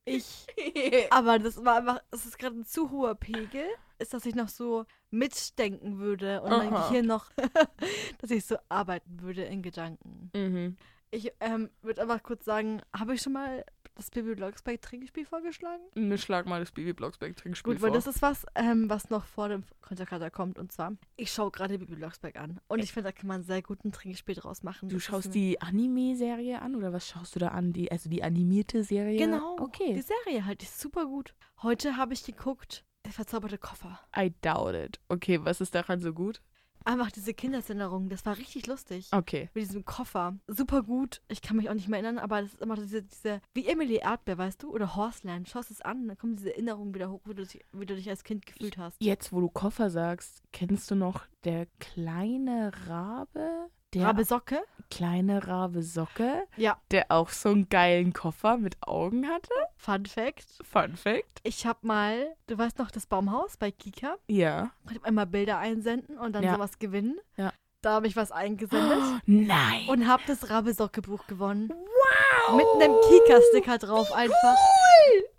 Ich. 0.04 0.46
Aber 1.10 1.38
das 1.38 1.64
war 1.64 1.76
einfach, 1.76 2.02
es 2.10 2.26
ist 2.26 2.38
gerade 2.38 2.56
ein 2.58 2.64
zu 2.64 2.90
hoher 2.90 3.14
Pegel, 3.14 3.66
ist, 3.98 4.14
dass 4.14 4.26
ich 4.26 4.34
noch 4.34 4.48
so 4.48 4.84
mitdenken 5.10 5.98
würde 5.98 6.42
und 6.42 6.50
mein. 6.50 6.70
Gehirn 6.70 7.06
noch, 7.06 7.30
dass 8.18 8.30
ich 8.30 8.44
so 8.44 8.56
arbeiten 8.68 9.20
würde 9.20 9.44
in 9.44 9.62
Gedanken. 9.62 10.30
mhm. 10.34 10.76
Ich 11.14 11.30
ähm, 11.40 11.68
würde 11.82 12.00
einfach 12.00 12.22
kurz 12.22 12.46
sagen, 12.46 12.80
habe 12.96 13.14
ich 13.14 13.20
schon 13.20 13.34
mal 13.34 13.66
das 13.94 14.10
Baby 14.10 14.34
Blocksberg 14.34 14.80
Trinkspiel 14.80 15.26
vorgeschlagen? 15.26 15.82
Ne, 15.94 16.18
schlag 16.18 16.46
mal 16.46 16.60
das 16.60 16.72
Baby 16.72 16.92
Blocksberg 16.92 17.36
Trinkspiel 17.36 17.74
Gut, 17.74 17.82
weil 17.82 17.90
das 17.90 18.06
ist 18.06 18.22
was, 18.22 18.46
ähm, 18.54 18.88
was 18.88 19.10
noch 19.10 19.24
vor 19.26 19.48
dem 19.48 19.64
Konterkater 19.80 20.30
kommt. 20.30 20.58
Und 20.58 20.72
zwar, 20.72 20.92
ich 21.16 21.32
schaue 21.32 21.50
gerade 21.50 21.78
Baby 21.78 21.96
Blocksberg 21.96 22.36
an. 22.36 22.60
Und 22.68 22.80
ich 22.80 22.92
finde, 22.92 23.10
da 23.10 23.12
kann 23.12 23.28
man 23.28 23.42
sehr 23.42 23.62
gut 23.62 23.84
ein 23.84 23.92
Trinkspiel 23.92 24.34
draus 24.34 24.62
machen. 24.62 24.88
Du 24.88 24.96
Das 24.96 25.04
schaust 25.04 25.34
die 25.34 25.60
Anime-Serie 25.60 26.62
an 26.62 26.74
oder 26.74 26.92
was 26.92 27.08
schaust 27.08 27.34
du 27.34 27.38
da 27.38 27.48
an? 27.48 27.72
Die, 27.72 27.90
also 27.92 28.08
die 28.08 28.22
animierte 28.22 28.84
Serie? 28.84 29.18
Genau. 29.18 29.56
Okay. 29.60 29.94
Die 29.94 30.02
Serie 30.02 30.46
halt, 30.46 30.62
die 30.62 30.66
ist 30.66 30.80
super 30.80 31.06
gut. 31.06 31.34
Heute 31.62 31.96
habe 31.96 32.14
ich 32.14 32.24
geguckt, 32.24 32.84
der 33.04 33.12
verzauberte 33.12 33.58
Koffer. 33.58 34.00
I 34.16 34.32
doubt 34.42 34.74
it. 34.74 35.00
Okay, 35.08 35.44
was 35.44 35.60
ist 35.60 35.74
daran 35.74 36.00
so 36.00 36.12
gut? 36.12 36.40
Einfach 36.84 37.10
diese 37.10 37.34
Kindheitserinnerung, 37.34 38.08
das 38.08 38.24
war 38.26 38.36
richtig 38.36 38.66
lustig. 38.66 39.08
Okay. 39.12 39.50
Mit 39.54 39.64
diesem 39.64 39.84
Koffer. 39.84 40.36
Super 40.46 40.82
gut. 40.82 41.22
Ich 41.28 41.42
kann 41.42 41.56
mich 41.56 41.68
auch 41.70 41.74
nicht 41.74 41.88
mehr 41.88 42.00
erinnern, 42.00 42.18
aber 42.18 42.42
das 42.42 42.54
ist 42.54 42.60
immer 42.62 42.76
diese, 42.76 43.02
diese 43.02 43.40
wie 43.54 43.66
Emily 43.66 43.96
Erdbeer, 43.96 44.38
weißt 44.38 44.62
du? 44.62 44.70
Oder 44.70 44.96
Horseland. 44.96 45.48
Schaust 45.48 45.70
es 45.70 45.80
an, 45.80 46.08
dann 46.08 46.18
kommen 46.18 46.36
diese 46.36 46.50
Erinnerungen 46.50 46.94
wieder 46.94 47.10
hoch, 47.10 47.20
wie 47.24 47.34
du, 47.34 47.44
dich, 47.44 47.64
wie 47.72 47.86
du 47.86 47.94
dich 47.94 48.08
als 48.08 48.24
Kind 48.24 48.46
gefühlt 48.46 48.76
hast. 48.78 48.96
Jetzt, 49.00 49.32
wo 49.32 49.40
du 49.40 49.48
Koffer 49.48 49.90
sagst, 49.90 50.42
kennst 50.52 50.90
du 50.90 50.94
noch 50.94 51.26
der 51.44 51.66
kleine 51.78 52.72
Rabe? 52.86 53.70
Der 53.94 54.06
Rabe 54.06 54.24
Socke? 54.24 54.62
kleine 54.90 55.46
Rabe 55.48 55.82
Socke? 55.82 56.46
Ja. 56.56 56.76
Der 56.90 57.06
auch 57.10 57.30
so 57.30 57.48
einen 57.48 57.68
geilen 57.70 58.12
Koffer 58.12 58.58
mit 58.58 58.76
Augen 58.86 59.26
hatte? 59.28 59.52
Fun 59.76 60.04
Fact. 60.04 60.44
Fun 60.62 60.96
Fact? 60.96 61.40
Ich 61.44 61.66
habe 61.66 61.78
mal, 61.86 62.34
du 62.46 62.58
weißt 62.58 62.78
noch, 62.78 62.90
das 62.90 63.06
Baumhaus 63.06 63.56
bei 63.56 63.70
Kika. 63.70 64.16
Ja. 64.28 64.70
Ich 64.90 65.02
einmal 65.04 65.26
Bilder 65.26 65.56
einsenden 65.58 66.18
und 66.18 66.34
dann 66.34 66.42
Ja. 66.44 66.54
sowas 66.54 66.78
gewinnen. 66.78 67.18
Ja. 67.36 67.52
Da 67.80 67.92
habe 67.92 68.06
ich 68.06 68.16
was 68.16 68.32
eingesendet 68.32 68.98
Nein. 69.26 69.88
und 69.88 70.06
habe 70.06 70.22
das 70.26 70.50
Rabe-Socke-Buch 70.50 71.26
gewonnen. 71.26 71.70
Wow! 71.70 72.56
Mit 72.56 72.66
einem 72.82 72.94
Kika-Sticker 73.08 73.78
drauf 73.78 74.12
einfach. 74.12 74.56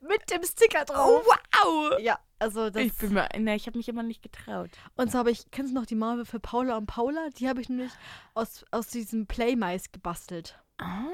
Mit 0.01 0.30
dem 0.32 0.43
Sticker 0.43 0.84
drauf. 0.86 1.24
wow. 1.26 1.99
Ja, 1.99 2.20
also 2.44 2.70
das. 2.70 2.84
Ich 2.84 2.96
bin 2.98 3.14
mir, 3.14 3.28
ne, 3.38 3.56
ich 3.56 3.66
habe 3.68 3.78
mich 3.78 3.89
immer 3.89 4.04
nicht 4.04 4.22
getraut. 4.22 4.70
und 4.96 5.12
so 5.12 5.18
habe 5.18 5.32
ich, 5.32 5.50
kennst 5.52 5.72
du 5.72 5.76
noch 5.80 5.86
die 5.86 5.96
Marvel 5.96 6.26
für 6.26 6.39
Paula 6.39 6.78
und 6.78 6.86
Paula? 6.86 7.30
Die 7.38 7.48
habe 7.50 7.62
ich 7.62 7.70
nämlich 7.70 7.91
aus, 8.34 8.66
aus 8.72 8.88
diesem 8.88 9.26
Playmais 9.28 9.91
gebastelt. 9.91 10.60
Ah. 10.78 11.06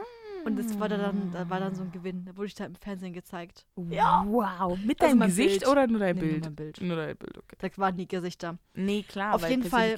Und 0.45 0.57
das 0.57 0.79
war 0.79 0.87
da 0.87 0.97
dann, 0.97 1.31
da 1.33 1.49
war 1.49 1.59
dann 1.59 1.75
so 1.75 1.83
ein 1.83 1.91
Gewinn. 1.91 2.23
Da 2.23 2.37
wurde 2.37 2.47
ich 2.47 2.55
da 2.55 2.63
im 2.63 2.73
Fernsehen 2.75 3.11
gezeigt. 3.11 3.65
Ja. 3.89 4.23
Wow. 4.25 4.77
Mit 4.79 5.01
Also 5.01 5.13
deinem 5.17 5.27
Gesicht 5.27 5.59
Bild. 5.59 5.67
oder 5.67 5.85
nur 5.85 5.99
dein 5.99 6.15
Nee, 6.15 6.21
nur 6.21 6.29
Bild? 6.31 6.43
mein 6.45 6.55
Bild. 6.55 6.81
Nur 6.81 6.95
dein 6.95 7.17
Bild, 7.17 7.37
okay. 7.37 7.55
Da 7.59 7.69
waren 7.77 7.97
die 7.97 8.07
Gesichter. 8.07 8.57
Nee, 8.73 9.03
klar, 9.03 9.35
Auf 9.35 9.41
weil 9.41 9.51
jeden 9.51 9.63
Fall-. 9.63 9.97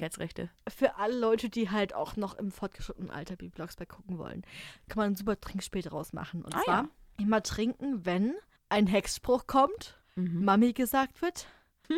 Für 0.67 0.95
alle 0.97 1.17
Leute, 1.19 1.49
die 1.49 1.69
halt 1.69 1.93
auch 1.93 2.15
noch 2.15 2.33
im 2.39 2.51
fortgeschrittenen 2.51 3.11
Alter 3.11 3.35
Baby 3.35 3.49
Blocksberg 3.51 3.89
gucken 3.89 4.17
wollen, 4.17 4.41
kann 4.89 4.97
man 5.03 5.11
ein 5.11 5.15
super 5.15 5.39
Trinkspiel 5.39 5.83
draus 5.83 6.11
machen. 6.11 6.43
Und 6.43 6.55
Ah, 6.55 6.61
zwar 6.63 6.75
ja. 6.83 6.89
immer 7.19 7.43
trinken, 7.43 8.03
wenn 8.03 8.33
ein 8.69 8.87
Hexspruch 8.87 9.45
kommt, 9.45 10.00
Mhm. 10.15 10.43
Mami 10.45 10.73
gesagt 10.73 11.21
wird, 11.21 11.47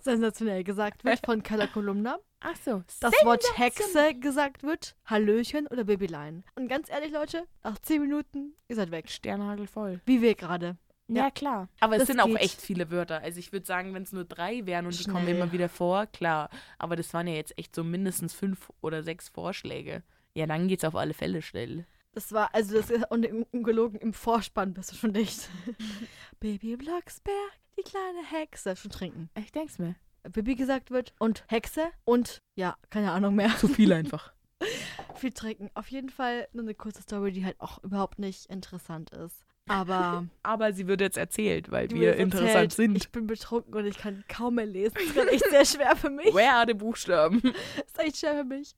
sensationell 0.00 0.64
gesagt 0.64 1.04
wird 1.04 1.20
von 1.24 1.42
Kala 1.42 1.66
Kolumna, 1.66 2.18
Ach 2.40 2.56
so. 2.56 2.82
das 3.00 3.12
Wort 3.24 3.44
Hexe 3.58 4.14
gesagt 4.14 4.62
wird, 4.62 4.96
Hallöchen 5.06 5.66
oder 5.66 5.84
Babylein. 5.84 6.44
Und 6.54 6.68
ganz 6.68 6.90
ehrlich, 6.90 7.12
Leute, 7.12 7.46
nach 7.62 7.78
10 7.78 8.02
Minuten, 8.02 8.54
ihr 8.68 8.76
seid 8.76 8.90
weg. 8.90 9.08
Sternhagel 9.10 9.66
voll. 9.66 10.00
Wie 10.06 10.20
wir 10.22 10.34
gerade. 10.34 10.76
Ja, 11.08 11.24
Ja. 11.24 11.30
klar. 11.30 11.68
Aber 11.80 11.96
es 11.96 12.06
sind 12.06 12.20
auch 12.20 12.26
geht. 12.26 12.40
echt 12.40 12.60
viele 12.62 12.90
Wörter. 12.90 13.20
Also 13.20 13.38
ich 13.38 13.52
würde 13.52 13.66
sagen, 13.66 13.92
wenn 13.94 14.02
es 14.04 14.12
nur 14.12 14.24
drei 14.24 14.64
wären 14.66 14.86
und 14.86 14.98
die 14.98 15.04
kommen 15.04 15.24
Schnell. 15.24 15.36
immer 15.36 15.52
wieder 15.52 15.68
vor, 15.68 16.06
klar. 16.06 16.48
Aber 16.78 16.96
das 16.96 17.12
waren 17.12 17.26
ja 17.26 17.34
jetzt 17.34 17.58
echt 17.58 17.74
so 17.74 17.84
mindestens 17.84 18.32
fünf 18.32 18.70
oder 18.80 19.02
sechs 19.02 19.28
Vorschläge. 19.28 20.02
Ja, 20.34 20.46
dann 20.46 20.66
geht's 20.66 20.84
auf 20.84 20.96
alle 20.96 21.12
Fälle 21.14 21.42
schnell. 21.42 21.86
Das 22.14 22.32
war, 22.32 22.54
also 22.54 22.74
das 22.76 22.90
ist 22.90 23.10
und 23.10 23.24
im- 23.24 23.44
ungelogen, 23.50 23.98
im 24.00 24.12
Vorspann 24.12 24.72
bist 24.72 24.92
du 24.92 24.96
schon 24.96 25.12
dicht. 25.12 25.48
Baby 26.40 26.76
Blocksberg, 26.76 27.34
die 27.78 27.82
kleine 27.82 28.24
Hexe. 28.30 28.76
Schon 28.76 28.90
trinken. 28.90 29.30
Ich 29.38 29.50
denk's 29.52 29.78
mir. 29.78 29.96
Baby 30.30 30.54
gesagt 30.54 30.90
wird 30.90 31.12
und 31.18 31.44
Hexe 31.48 31.82
und 32.04 32.38
ja, 32.54 32.76
keine 32.90 33.10
Ahnung 33.12 33.34
mehr. 33.34 33.50
Zu 33.58 33.68
viel 33.68 33.92
einfach. 33.92 34.32
Viel 35.16 35.32
trinken. 35.32 35.70
Auf 35.74 35.88
jeden 35.88 36.08
Fall 36.08 36.48
nur 36.52 36.64
eine 36.64 36.74
kurze 36.74 37.02
Story, 37.02 37.32
die 37.32 37.44
halt 37.44 37.60
auch 37.60 37.82
überhaupt 37.84 38.18
nicht 38.18 38.46
interessant 38.46 39.10
ist. 39.10 39.44
Aber 39.68 40.24
Aber 40.42 40.72
sie 40.72 40.86
wird 40.86 41.00
jetzt 41.00 41.16
erzählt, 41.18 41.70
weil 41.70 41.90
wir 41.90 42.12
hast 42.12 42.18
interessant 42.18 42.48
erzählt, 42.50 42.72
sind. 42.72 42.96
Ich 42.96 43.10
bin 43.10 43.26
betrunken 43.26 43.74
und 43.74 43.86
ich 43.86 43.98
kann 43.98 44.24
kaum 44.28 44.54
mehr 44.56 44.66
lesen. 44.66 44.94
Das 45.14 45.24
ist 45.26 45.32
echt 45.32 45.50
sehr 45.50 45.64
schwer 45.64 45.96
für 45.96 46.10
mich. 46.10 46.34
Where 46.34 46.52
are 46.54 46.64
the 46.66 46.74
Buchstaben? 46.74 47.40
Das 47.42 47.52
ist 47.86 47.98
echt 47.98 48.16
schwer 48.18 48.34
für 48.36 48.44
mich. 48.44 48.74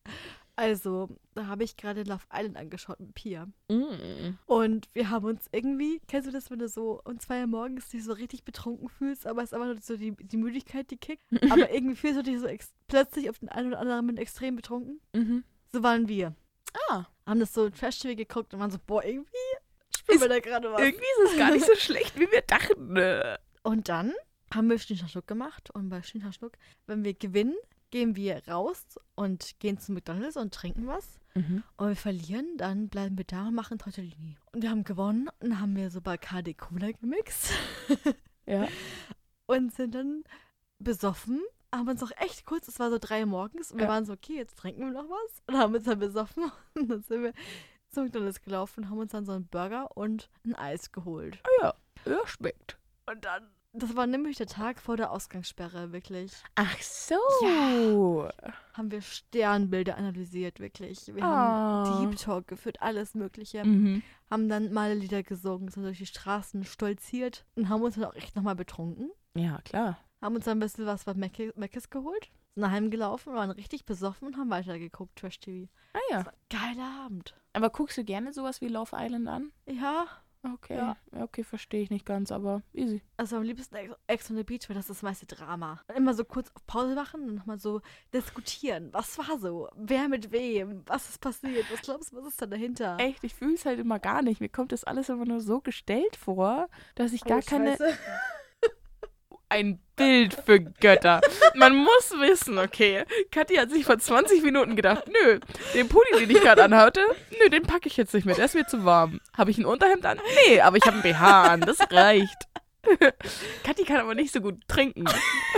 Also, 0.56 1.10
da 1.34 1.46
habe 1.46 1.64
ich 1.64 1.76
gerade 1.76 2.02
Love 2.02 2.24
Island 2.32 2.56
angeschaut 2.56 2.98
mit 2.98 3.14
Pia. 3.14 3.46
Mm. 3.68 4.38
Und 4.46 4.88
wir 4.94 5.10
haben 5.10 5.26
uns 5.26 5.46
irgendwie, 5.52 6.00
kennst 6.08 6.26
du 6.26 6.32
das, 6.32 6.50
wenn 6.50 6.58
du 6.58 6.68
so 6.68 7.02
um 7.04 7.20
zwei 7.20 7.42
Uhr 7.42 7.46
morgens 7.46 7.90
dich 7.90 8.02
so 8.02 8.14
richtig 8.14 8.44
betrunken 8.44 8.88
fühlst, 8.88 9.26
aber 9.26 9.42
es 9.42 9.50
ist 9.50 9.54
einfach 9.54 9.66
nur 9.66 9.80
so 9.82 9.98
die, 9.98 10.12
die 10.12 10.38
Müdigkeit, 10.38 10.90
die 10.90 10.96
kickt. 10.96 11.22
aber 11.50 11.70
irgendwie 11.70 11.94
fühlst 11.94 12.18
du 12.18 12.22
dich 12.22 12.40
so 12.40 12.48
plötzlich 12.88 13.28
auf 13.28 13.38
den 13.38 13.50
einen 13.50 13.68
oder 13.68 13.80
anderen 13.80 14.00
Moment 14.00 14.18
extrem 14.18 14.56
betrunken. 14.56 15.00
Mhm. 15.14 15.44
So 15.72 15.82
waren 15.82 16.08
wir. 16.08 16.34
Ah. 16.88 17.04
Haben 17.26 17.40
das 17.40 17.52
so 17.52 17.68
Trash-TV 17.68 18.14
geguckt 18.14 18.54
und 18.54 18.60
waren 18.60 18.70
so, 18.70 18.78
boah, 18.86 19.04
irgendwie 19.04 19.36
Spüren 19.98 20.20
wir 20.20 20.28
da 20.28 20.40
gerade 20.40 20.72
was. 20.72 20.80
Irgendwie 20.80 21.04
ist 21.04 21.32
es 21.32 21.38
gar 21.38 21.50
nicht 21.50 21.66
so 21.66 21.74
schlecht, 21.76 22.18
wie 22.18 22.30
wir 22.30 22.42
dachten. 22.42 22.96
Und 23.62 23.88
dann 23.88 24.14
haben 24.54 24.70
wir 24.70 24.78
Schnick 24.78 25.26
gemacht. 25.26 25.70
Und 25.72 25.88
bei 25.88 26.02
Schnick 26.02 26.24
wenn 26.86 27.04
wir 27.04 27.14
gewinnen, 27.14 27.56
gehen 27.96 28.14
wir 28.14 28.46
raus 28.46 28.84
und 29.14 29.58
gehen 29.58 29.78
zu 29.78 29.90
McDonalds 29.92 30.36
und 30.36 30.52
trinken 30.52 30.86
was. 30.86 31.18
Mhm. 31.34 31.62
Und 31.78 31.88
wir 31.88 31.96
verlieren, 31.96 32.58
dann 32.58 32.90
bleiben 32.90 33.16
wir 33.16 33.24
da 33.24 33.48
und 33.48 33.54
machen 33.54 33.78
Tortellini. 33.78 34.36
Und 34.52 34.60
wir 34.62 34.68
haben 34.68 34.84
gewonnen 34.84 35.30
und 35.40 35.58
haben 35.60 35.74
wir 35.76 35.90
so 35.90 36.02
Bacardi 36.02 36.52
Cola 36.52 36.90
gemixt 36.92 37.52
Ja. 38.46 38.68
und 39.46 39.74
sind 39.74 39.94
dann 39.94 40.24
besoffen. 40.78 41.42
Haben 41.74 41.88
uns 41.88 42.02
auch 42.02 42.10
echt 42.18 42.44
kurz, 42.44 42.68
es 42.68 42.78
war 42.78 42.90
so 42.90 42.98
drei 43.00 43.24
morgens, 43.24 43.72
und 43.72 43.78
wir 43.78 43.86
Ja. 43.86 43.92
waren 43.92 44.04
so, 44.04 44.12
okay, 44.12 44.36
jetzt 44.36 44.58
trinken 44.58 44.82
wir 44.82 44.92
noch 44.92 45.08
was. 45.08 45.42
Und 45.46 45.56
haben 45.56 45.74
uns 45.74 45.84
dann 45.84 45.98
besoffen. 45.98 46.50
Und 46.74 46.88
dann 46.90 47.02
sind 47.02 47.22
wir 47.22 47.32
zu 47.88 48.02
McDonalds 48.02 48.42
gelaufen 48.42 48.84
und 48.84 48.90
haben 48.90 48.98
uns 48.98 49.12
dann 49.12 49.24
so 49.24 49.32
einen 49.32 49.46
Burger 49.46 49.96
und 49.96 50.28
ein 50.44 50.54
Eis 50.54 50.92
geholt. 50.92 51.38
Ja, 51.62 51.72
ja, 52.04 52.26
schmeckt. 52.26 52.76
Und 53.06 53.24
dann, 53.24 53.48
das 53.78 53.94
war 53.96 54.06
nämlich 54.06 54.36
der 54.36 54.46
Tag 54.46 54.80
vor 54.80 54.96
der 54.96 55.10
Ausgangssperre, 55.10 55.92
wirklich. 55.92 56.32
Ach 56.54 56.76
so. 56.80 58.28
Haben 58.74 58.90
wir 58.90 59.00
Sternbilder 59.00 59.96
analysiert, 59.96 60.60
wirklich. 60.60 61.06
Wir 61.14 61.22
Ah. 61.22 61.86
haben 61.86 62.10
Deep 62.10 62.18
Talk 62.18 62.48
geführt, 62.48 62.80
alles 62.82 63.14
Mögliche. 63.14 63.64
Mhm. 63.64 64.02
Haben 64.30 64.48
dann 64.48 64.72
mal 64.72 64.92
Lieder 64.94 65.22
gesungen, 65.22 65.68
sind 65.68 65.84
durch 65.84 65.98
die 65.98 66.06
Straßen 66.06 66.64
stolziert 66.64 67.44
und 67.54 67.68
haben 67.68 67.82
uns 67.82 67.94
dann 67.94 68.04
auch 68.04 68.14
echt 68.14 68.36
nochmal 68.36 68.56
betrunken. 68.56 69.10
Ja, 69.34 69.60
klar. 69.62 69.98
Haben 70.20 70.36
uns 70.36 70.44
dann 70.46 70.58
ein 70.58 70.60
bisschen 70.60 70.86
was 70.86 71.04
bei 71.04 71.14
Mc's 71.14 71.90
geholt. 71.90 72.30
Sind 72.54 72.62
nach 72.62 72.72
Hause 72.72 72.88
gelaufen, 72.88 73.34
waren 73.34 73.50
richtig 73.50 73.84
besoffen 73.84 74.28
und 74.28 74.36
haben 74.38 74.50
weitergeguckt, 74.50 75.16
Trash 75.18 75.40
TV. 75.40 75.68
Ah 75.92 75.98
ja. 76.10 76.24
Geiler 76.50 77.04
Abend. 77.04 77.34
Aber 77.52 77.70
guckst 77.70 77.98
du 77.98 78.04
gerne 78.04 78.32
sowas 78.32 78.60
wie 78.60 78.68
Love 78.68 78.96
Island 78.98 79.28
an? 79.28 79.52
Ja, 79.66 80.06
Okay. 80.54 80.76
Ja. 80.76 80.96
Okay, 81.12 81.44
verstehe 81.44 81.82
ich 81.82 81.90
nicht 81.90 82.06
ganz, 82.06 82.30
aber 82.32 82.62
easy. 82.72 83.02
also 83.16 83.36
am 83.36 83.42
liebsten 83.42 83.74
Ex, 83.76 83.94
Ex 84.06 84.30
on 84.30 84.36
the 84.36 84.44
Beach, 84.44 84.68
weil 84.68 84.76
das 84.76 84.84
ist 84.84 84.90
das 84.98 85.02
meiste 85.02 85.26
Drama. 85.26 85.80
Immer 85.94 86.14
so 86.14 86.24
kurz 86.24 86.50
auf 86.54 86.66
Pause 86.66 86.94
machen 86.94 87.22
und 87.28 87.34
nochmal 87.36 87.58
so 87.58 87.80
diskutieren. 88.14 88.90
Was 88.92 89.18
war 89.18 89.38
so? 89.38 89.68
Wer 89.76 90.08
mit 90.08 90.32
wem? 90.32 90.82
Was 90.86 91.08
ist 91.08 91.20
passiert? 91.20 91.66
Was 91.72 91.82
glaubst 91.82 92.12
du, 92.12 92.16
was 92.16 92.26
ist 92.28 92.40
da 92.42 92.46
dahinter? 92.46 92.96
Echt, 92.98 93.24
ich 93.24 93.34
fühle 93.34 93.54
es 93.54 93.64
halt 93.66 93.78
immer 93.80 93.98
gar 93.98 94.22
nicht. 94.22 94.40
Mir 94.40 94.48
kommt 94.48 94.72
das 94.72 94.84
alles 94.84 95.08
immer 95.08 95.24
nur 95.24 95.40
so 95.40 95.60
gestellt 95.60 96.16
vor, 96.16 96.68
dass 96.94 97.12
ich 97.12 97.24
gar 97.24 97.38
Oh, 97.38 97.42
keine. 97.46 97.76
Ein 99.48 99.80
Bild 99.94 100.34
für 100.34 100.60
Götter. 100.60 101.20
Man 101.54 101.76
muss 101.76 102.10
wissen, 102.18 102.58
okay. 102.58 103.04
Kathi 103.30 103.54
hat 103.54 103.70
sich 103.70 103.84
vor 103.84 103.98
20 103.98 104.42
Minuten 104.42 104.76
gedacht, 104.76 105.04
nö, 105.06 105.38
den 105.74 105.88
Pulli, 105.88 106.26
den 106.26 106.30
ich 106.30 106.42
gerade 106.42 106.64
anhatte, 106.64 107.00
nö, 107.40 107.48
den 107.48 107.62
packe 107.62 107.88
ich 107.88 107.96
jetzt 107.96 108.12
nicht 108.12 108.26
mehr, 108.26 108.34
der 108.34 108.44
ist 108.46 108.54
mir 108.54 108.66
zu 108.66 108.84
warm. 108.84 109.20
Habe 109.36 109.50
ich 109.50 109.58
ein 109.58 109.64
Unterhemd 109.64 110.04
an? 110.04 110.20
Nee, 110.46 110.60
aber 110.60 110.76
ich 110.76 110.84
habe 110.84 110.96
ein 110.96 111.02
BH 111.02 111.42
an, 111.44 111.60
das 111.60 111.78
reicht. 111.90 112.36
Kathi 113.64 113.84
kann 113.84 114.00
aber 114.00 114.14
nicht 114.14 114.32
so 114.32 114.40
gut 114.40 114.60
trinken. 114.68 115.04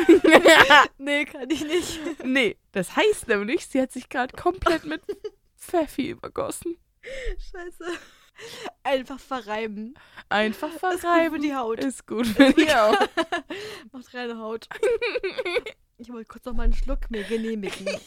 nee, 0.99 1.25
kann 1.25 1.51
ich 1.51 1.65
nicht. 1.65 2.01
Nee, 2.25 2.57
das 2.73 2.95
heißt 2.95 3.29
nämlich, 3.29 3.67
sie 3.67 3.81
hat 3.81 3.93
sich 3.93 4.09
gerade 4.09 4.37
komplett 4.37 4.85
mit 4.85 5.03
Pfeffi 5.57 6.11
übergossen. 6.11 6.79
Scheiße. 7.39 7.99
Einfach 8.85 9.19
verreiben. 9.21 9.95
Einfach 10.29 10.71
verreiben. 10.73 11.43
die 11.43 11.55
Haut. 11.55 11.81
Ist 11.83 12.07
gut 12.07 12.27
für 12.27 12.53
die 12.53 12.71
auch. 12.71 12.95
Macht 13.93 14.15
reine 14.15 14.39
Haut. 14.39 14.69
Ich 15.99 16.09
wollte 16.13 16.27
kurz 16.29 16.45
noch 16.45 16.55
mal 16.55 16.65
einen 16.65 16.73
Schluck 16.75 17.11
mir 17.11 17.25
genehmigen. 17.25 17.87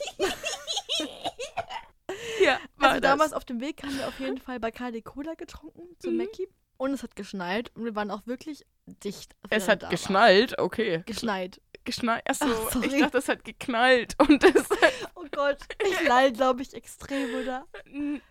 Ja, 2.43 2.59
Also 2.79 2.99
das. 2.99 3.01
damals 3.01 3.33
auf 3.33 3.45
dem 3.45 3.61
Weg 3.61 3.83
haben 3.83 3.97
wir 3.97 4.07
auf 4.07 4.19
jeden 4.19 4.37
Fall 4.37 4.59
Bacardi 4.59 5.01
Cola 5.01 5.33
getrunken 5.35 5.95
zu 5.99 6.09
Mhm. 6.11 6.17
Mackie. 6.17 6.47
Und 6.77 6.93
es 6.93 7.03
hat 7.03 7.15
geschneit 7.15 7.71
und 7.75 7.85
wir 7.85 7.95
waren 7.95 8.09
auch 8.09 8.25
wirklich 8.25 8.65
dicht. 8.85 9.35
Es 9.49 9.67
hat 9.67 9.87
geschnallt, 9.91 10.57
okay. 10.57 11.03
Geschneit. 11.05 11.61
Geschnallt. 11.83 12.23
Achso, 12.27 12.45
Ach, 12.47 12.71
sorry. 12.71 12.87
ich 12.87 12.99
dachte, 12.99 13.19
es 13.19 13.29
hat 13.29 13.43
geknallt. 13.43 14.15
Und 14.17 14.43
es, 14.43 14.65
Oh 15.15 15.25
Gott, 15.31 15.59
ich 15.87 16.07
leide, 16.07 16.33
glaube 16.35 16.63
ich, 16.63 16.73
extrem, 16.73 17.29
oder? 17.35 17.65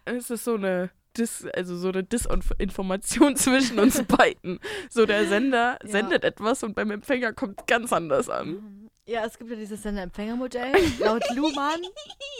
es 0.05 0.31
ist 0.31 0.45
so 0.45 0.55
eine 0.57 0.91
Dis, 1.17 1.45
also 1.55 1.77
so 1.77 1.89
eine 1.89 2.05
Disinformation 2.05 3.37
zwischen 3.37 3.79
uns 3.79 4.03
beiden. 4.09 4.61
So 4.89 5.07
der 5.07 5.27
Sender 5.27 5.79
Ja. 5.83 5.89
sendet 5.91 6.25
etwas 6.25 6.63
und 6.63 6.75
beim 6.75 6.91
Empfänger 6.91 7.33
kommt 7.33 7.67
ganz 7.67 7.93
anders 7.93 8.29
an. 8.29 8.49
Mhm. 8.49 8.77
Ja, 9.07 9.25
es 9.27 9.37
gibt 9.39 9.51
ja 9.51 9.57
dieses 9.57 9.83
Sender-Empfänger-Modell 9.83 10.73
laut 11.01 11.25
Luhmann. 11.35 11.81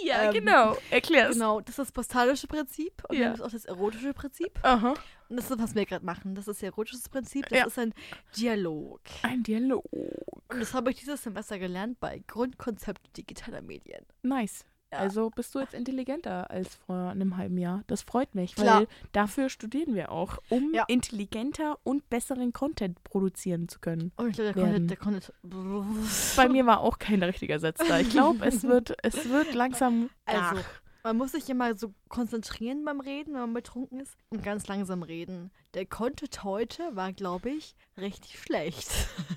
Ja, 0.05 0.25
Ähm, 0.29 0.35
genau. 0.35 0.77
Erklär's. 0.91 1.33
Genau, 1.33 1.61
das 1.61 1.71
ist 1.71 1.79
das 1.79 1.93
postalische 1.93 2.47
Prinzip 2.47 2.93
und 3.09 3.17
Ja. 3.19 3.25
dann 3.25 3.35
ist 3.35 3.41
auch 3.41 3.51
das 3.51 3.65
erotische 3.65 4.15
Prinzip. 4.15 4.57
Aha. 4.63 4.95
Und 5.29 5.37
das 5.37 5.51
ist, 5.51 5.59
was 5.59 5.75
wir 5.75 5.85
gerade 5.85 6.05
machen. 6.05 6.37
Das 6.37 6.47
ist 6.47 6.63
erotisches 6.63 7.09
Prinzip, 7.09 7.49
das 7.49 7.59
Ja. 7.59 7.67
ist 7.67 7.79
ein 7.79 7.93
Dialog. 8.37 9.01
Ein 9.23 9.43
Dialog. 9.43 9.85
Und 9.91 10.61
das 10.61 10.73
habe 10.73 10.91
ich 10.93 10.99
dieses 11.01 11.25
Semester 11.25 11.59
gelernt 11.59 11.99
bei 11.99 12.23
Grundkonzept 12.29 13.17
digitaler 13.17 13.63
Medien. 13.63 14.05
Nice. 14.23 14.65
Ja. 14.93 14.99
Also 14.99 15.31
bist 15.31 15.55
du 15.55 15.61
jetzt 15.61 15.73
intelligenter 15.73 16.51
als 16.51 16.75
vor 16.75 16.97
einem 17.11 17.37
halben 17.37 17.59
Jahr. 17.59 17.85
Das 17.87 18.03
freut 18.03 18.35
mich, 18.35 18.57
Klar. 18.57 18.81
weil 18.81 18.89
dafür 19.13 19.49
studieren 19.49 19.95
wir 19.95 20.11
auch, 20.11 20.39
um 20.49 20.75
Ja. 20.75 20.85
intelligenter 20.89 21.79
und 21.85 22.11
besseren 22.11 22.53
Content 22.53 23.03
produzieren 23.05 23.69
zu 23.69 23.79
können. 23.79 24.11
Und 24.17 24.31
ich 24.31 24.53
glaube, 24.53 24.55
der 24.55 24.65
konnte, 24.65 24.81
der 24.87 24.97
konnte. 24.97 25.35
Bei 26.37 26.49
mir 26.49 26.67
war 26.67 26.81
auch 26.81 26.99
kein 26.99 27.23
richtiger 27.23 27.61
Satz 27.61 27.79
da. 27.87 28.01
Ich 28.01 28.11
glaube, 28.11 28.45
es 28.45 28.63
wird, 28.65 28.97
es 29.05 29.29
wird 29.29 29.55
langsam. 29.55 30.11
Also, 30.25 30.61
Ach, 30.61 30.81
man 31.05 31.17
muss 31.17 31.33
sich 31.33 31.49
immer 31.49 31.75
so 31.77 31.95
konzentrieren 32.09 32.85
beim 32.85 33.01
Reden, 33.01 33.33
wenn 33.35 33.41
man 33.41 33.55
betrunken 33.55 34.01
ist 34.01 34.17
und 34.31 34.43
ganz 34.43 34.67
langsam 34.67 35.03
reden. 35.05 35.53
Der 35.75 35.87
Content 35.87 36.43
heute 36.43 36.95
war, 36.97 37.13
glaube 37.13 37.51
ich, 37.51 37.77
richtig 37.97 38.41
schlecht. 38.41 38.89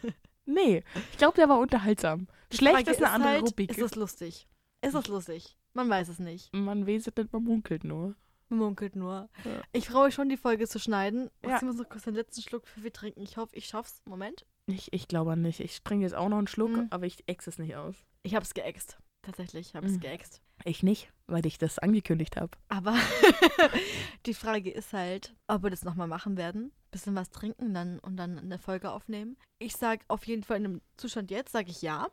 nee, 0.45 0.83
ich 1.11 1.17
glaube, 1.19 1.35
der 1.35 1.47
war 1.47 1.59
unterhaltsam. 1.59 2.27
Schlecht 2.51 2.87
ist 2.87 2.97
eine 3.03 3.11
andere 3.11 3.31
halt, 3.33 3.43
Rubrik. 3.43 3.69
Ist 3.69 3.81
es 3.81 3.95
lustig? 3.95 4.47
Ist 4.83 4.93
es 4.95 5.07
lustig? 5.07 5.57
Man 5.73 5.89
weiß 5.89 6.07
es 6.09 6.19
nicht. 6.19 6.53
Man 6.53 6.85
weset 6.85 7.17
nicht, 7.17 7.33
man 7.33 7.43
munkelt 7.43 7.83
nur. 7.83 8.15
Man 8.49 8.59
munkelt 8.59 8.95
nur. 8.95 9.29
Ja. 9.45 9.61
Ich 9.71 9.87
freue 9.89 10.05
mich 10.07 10.15
schon, 10.15 10.29
die 10.29 10.37
Folge 10.37 10.67
zu 10.67 10.77
schneiden. 10.79 11.29
Ja. 11.43 11.55
Ich 11.55 11.61
muss 11.63 11.75
noch 11.77 11.89
kurz 11.89 12.03
den 12.03 12.13
letzten 12.15 12.41
Schluck 12.41 12.67
für 12.67 12.83
wir 12.83 12.93
trinken. 12.93 13.21
Ich 13.23 13.37
hoffe, 13.37 13.55
ich 13.55 13.65
schaff's. 13.65 14.01
Moment. 14.05 14.45
Ich, 14.67 14.93
ich 14.93 15.07
glaube 15.07 15.35
nicht. 15.37 15.59
Ich 15.59 15.81
trinke 15.83 16.03
jetzt 16.03 16.13
auch 16.15 16.29
noch 16.29 16.37
einen 16.37 16.47
Schluck, 16.47 16.71
Mhm. 16.71 16.87
aber 16.91 17.05
ich 17.05 17.23
ex 17.27 17.47
es 17.47 17.57
nicht 17.57 17.75
aus. 17.75 17.95
Ich 18.23 18.35
hab's 18.35 18.53
geäxt. 18.53 18.97
Tatsächlich, 19.23 19.73
habe 19.73 19.87
es 19.87 19.93
Mhm. 19.93 19.99
geäxt. 20.01 20.41
Ich 20.65 20.83
nicht, 20.83 21.11
weil 21.27 21.45
ich 21.45 21.57
das 21.57 21.79
angekündigt 21.79 22.35
habe. 22.37 22.51
Aber 22.69 22.93
die 24.25 24.33
Frage 24.33 24.69
ist 24.71 24.93
halt, 24.93 25.33
ob 25.47 25.63
wir 25.63 25.69
das 25.69 25.83
nochmal 25.83 26.07
machen 26.07 26.37
werden. 26.37 26.71
Bisschen 26.91 27.15
was 27.15 27.29
trinken 27.31 27.73
dann 27.73 27.99
und 27.99 28.17
dann 28.17 28.37
eine 28.37 28.59
Folge 28.59 28.91
aufnehmen. 28.91 29.37
Ich 29.59 29.75
sag 29.75 30.01
auf 30.09 30.25
jeden 30.27 30.43
Fall 30.43 30.57
in 30.57 30.63
dem 30.63 30.81
Zustand 30.97 31.31
jetzt, 31.31 31.51
sage 31.51 31.71
ich 31.71 31.81
ja. 31.81 32.07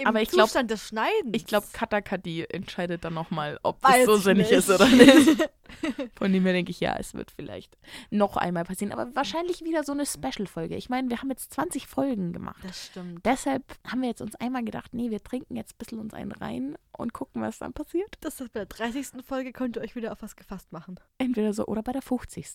Im 0.00 0.06
Aber 0.06 0.22
ich 0.22 0.30
glaub- 0.30 0.46
Zustand 0.48 0.70
des 0.70 0.88
Schneidens. 0.88 1.30
Ich 1.32 1.46
glaube, 1.46 1.66
Katakati 1.72 2.44
entscheidet 2.48 3.04
dann 3.04 3.14
nochmal, 3.14 3.58
ob 3.62 3.80
das 3.82 3.92
Weiß 3.92 4.06
so 4.06 4.16
ich 4.16 4.22
sinnig 4.24 4.50
nicht. 4.50 4.58
ist 4.58 4.70
oder 4.70 4.86
nicht. 4.88 5.48
Von 6.18 6.32
dem 6.32 6.42
her 6.44 6.52
denke 6.52 6.70
ich, 6.70 6.80
ja, 6.80 6.96
es 6.98 7.14
wird 7.14 7.30
vielleicht 7.30 7.76
noch 8.10 8.36
einmal 8.36 8.64
passieren. 8.64 8.92
Aber 8.92 9.14
wahrscheinlich 9.14 9.62
wieder 9.64 9.84
so 9.84 9.92
eine 9.92 10.04
Special-Folge. 10.04 10.76
Ich 10.76 10.88
meine, 10.90 11.08
wir 11.10 11.18
haben 11.20 11.30
jetzt 11.30 11.52
20 11.54 11.86
Folgen 11.86 12.32
gemacht. 12.32 12.62
Das 12.66 12.86
stimmt. 12.86 13.24
Deshalb 13.24 13.62
haben 13.86 14.02
wir 14.02 14.08
jetzt 14.08 14.20
uns 14.20 14.34
einmal 14.36 14.64
gedacht, 14.64 14.92
nee, 14.94 15.10
wir 15.10 15.22
trinken 15.22 15.56
jetzt 15.56 15.74
ein 15.74 15.78
bisschen 15.78 15.98
uns 16.00 16.12
einen 16.14 16.32
rein 16.32 16.76
und 16.92 17.12
gucken, 17.12 17.40
was 17.42 17.58
dann 17.58 17.72
passiert. 17.72 18.16
Das 18.20 18.40
ist 18.40 18.52
bei 18.52 18.60
der 18.60 18.66
30. 18.66 19.24
Folge, 19.24 19.52
könnt 19.52 19.76
ihr 19.76 19.82
euch 19.82 19.94
wieder 19.96 20.12
auf 20.12 20.22
was 20.22 20.36
gefasst 20.36 20.72
machen. 20.72 20.98
Entweder 21.18 21.52
so 21.52 21.66
oder 21.66 21.82
bei 21.82 21.92
der 21.92 22.02
50. 22.02 22.46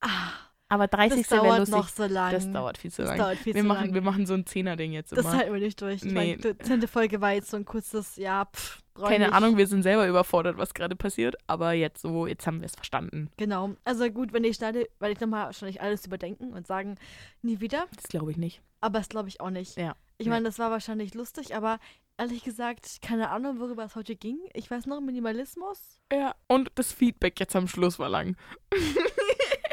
Ah, 0.00 0.32
Aber 0.68 0.88
30. 0.88 1.20
das 1.26 1.28
dauert 1.28 1.58
lustig. 1.58 1.74
noch 1.76 1.88
so 1.88 2.04
lange. 2.06 2.32
Das 2.34 2.50
dauert 2.50 2.78
viel 2.78 2.90
zu 2.90 3.02
Das 3.02 3.10
lang. 3.10 3.18
dauert 3.18 3.36
viel 3.38 3.54
wir, 3.54 3.62
zu 3.62 3.68
machen, 3.68 3.84
lang. 3.86 3.94
wir 3.94 4.00
machen 4.02 4.26
so 4.26 4.34
ein 4.34 4.46
Zehner-Ding 4.46 4.92
jetzt 4.92 5.12
Das 5.12 5.20
immer. 5.20 5.36
halten 5.36 5.52
wir 5.52 5.60
nicht 5.60 5.80
durch. 5.80 5.96
Ich 5.96 6.04
Nee. 6.04 6.12
meine, 6.12 6.36
die 6.38 6.58
zehnte 6.58 6.88
Folge 6.88 7.20
war 7.20 7.32
jetzt 7.32 7.50
so 7.50 7.56
ein 7.56 7.64
kurzes, 7.64 8.16
ja, 8.16 8.46
pff, 8.46 8.82
Keine. 9.00 9.32
Ahnung, 9.32 9.56
wir 9.56 9.66
sind 9.66 9.82
selber 9.82 10.08
überfordert, 10.08 10.56
was 10.56 10.72
gerade 10.72 10.96
passiert. 10.96 11.36
Aber 11.46 11.72
jetzt 11.72 12.00
so, 12.02 12.26
jetzt 12.26 12.46
haben 12.46 12.60
wir 12.60 12.66
es 12.66 12.74
verstanden. 12.74 13.30
Genau. 13.36 13.74
Also 13.84 14.08
gut, 14.10 14.32
wenn 14.32 14.44
ich 14.44 14.56
schneide, 14.56 14.88
werde 15.00 15.12
ich 15.12 15.20
nochmal 15.20 15.46
wahrscheinlich 15.46 15.80
alles 15.82 16.06
überdenken 16.06 16.52
und 16.52 16.66
sagen, 16.66 16.96
nie 17.42 17.60
wieder. 17.60 17.86
Das 17.94 18.04
glaube 18.04 18.30
ich 18.30 18.36
nicht. 18.36 18.62
Aber 18.80 18.98
das 18.98 19.08
glaube 19.08 19.28
ich 19.28 19.40
auch 19.40 19.50
nicht. 19.50 19.76
Ja. 19.76 19.94
Ich 20.18 20.26
Nee. 20.26 20.30
meine, 20.30 20.44
das 20.46 20.58
war 20.58 20.70
wahrscheinlich 20.70 21.12
lustig, 21.14 21.54
aber 21.56 21.78
ehrlich 22.18 22.42
gesagt, 22.44 23.02
keine 23.02 23.30
Ahnung, 23.30 23.58
worüber 23.60 23.84
es 23.84 23.96
heute 23.96 24.14
ging. 24.16 24.38
Ich 24.54 24.70
weiß 24.70 24.86
noch, 24.86 25.00
Minimalismus. 25.00 25.98
Ja. 26.12 26.34
Und 26.46 26.70
das 26.76 26.92
Feedback 26.92 27.38
jetzt 27.40 27.54
am 27.56 27.66
Schluss 27.68 27.98
war 27.98 28.08
lang. 28.08 28.36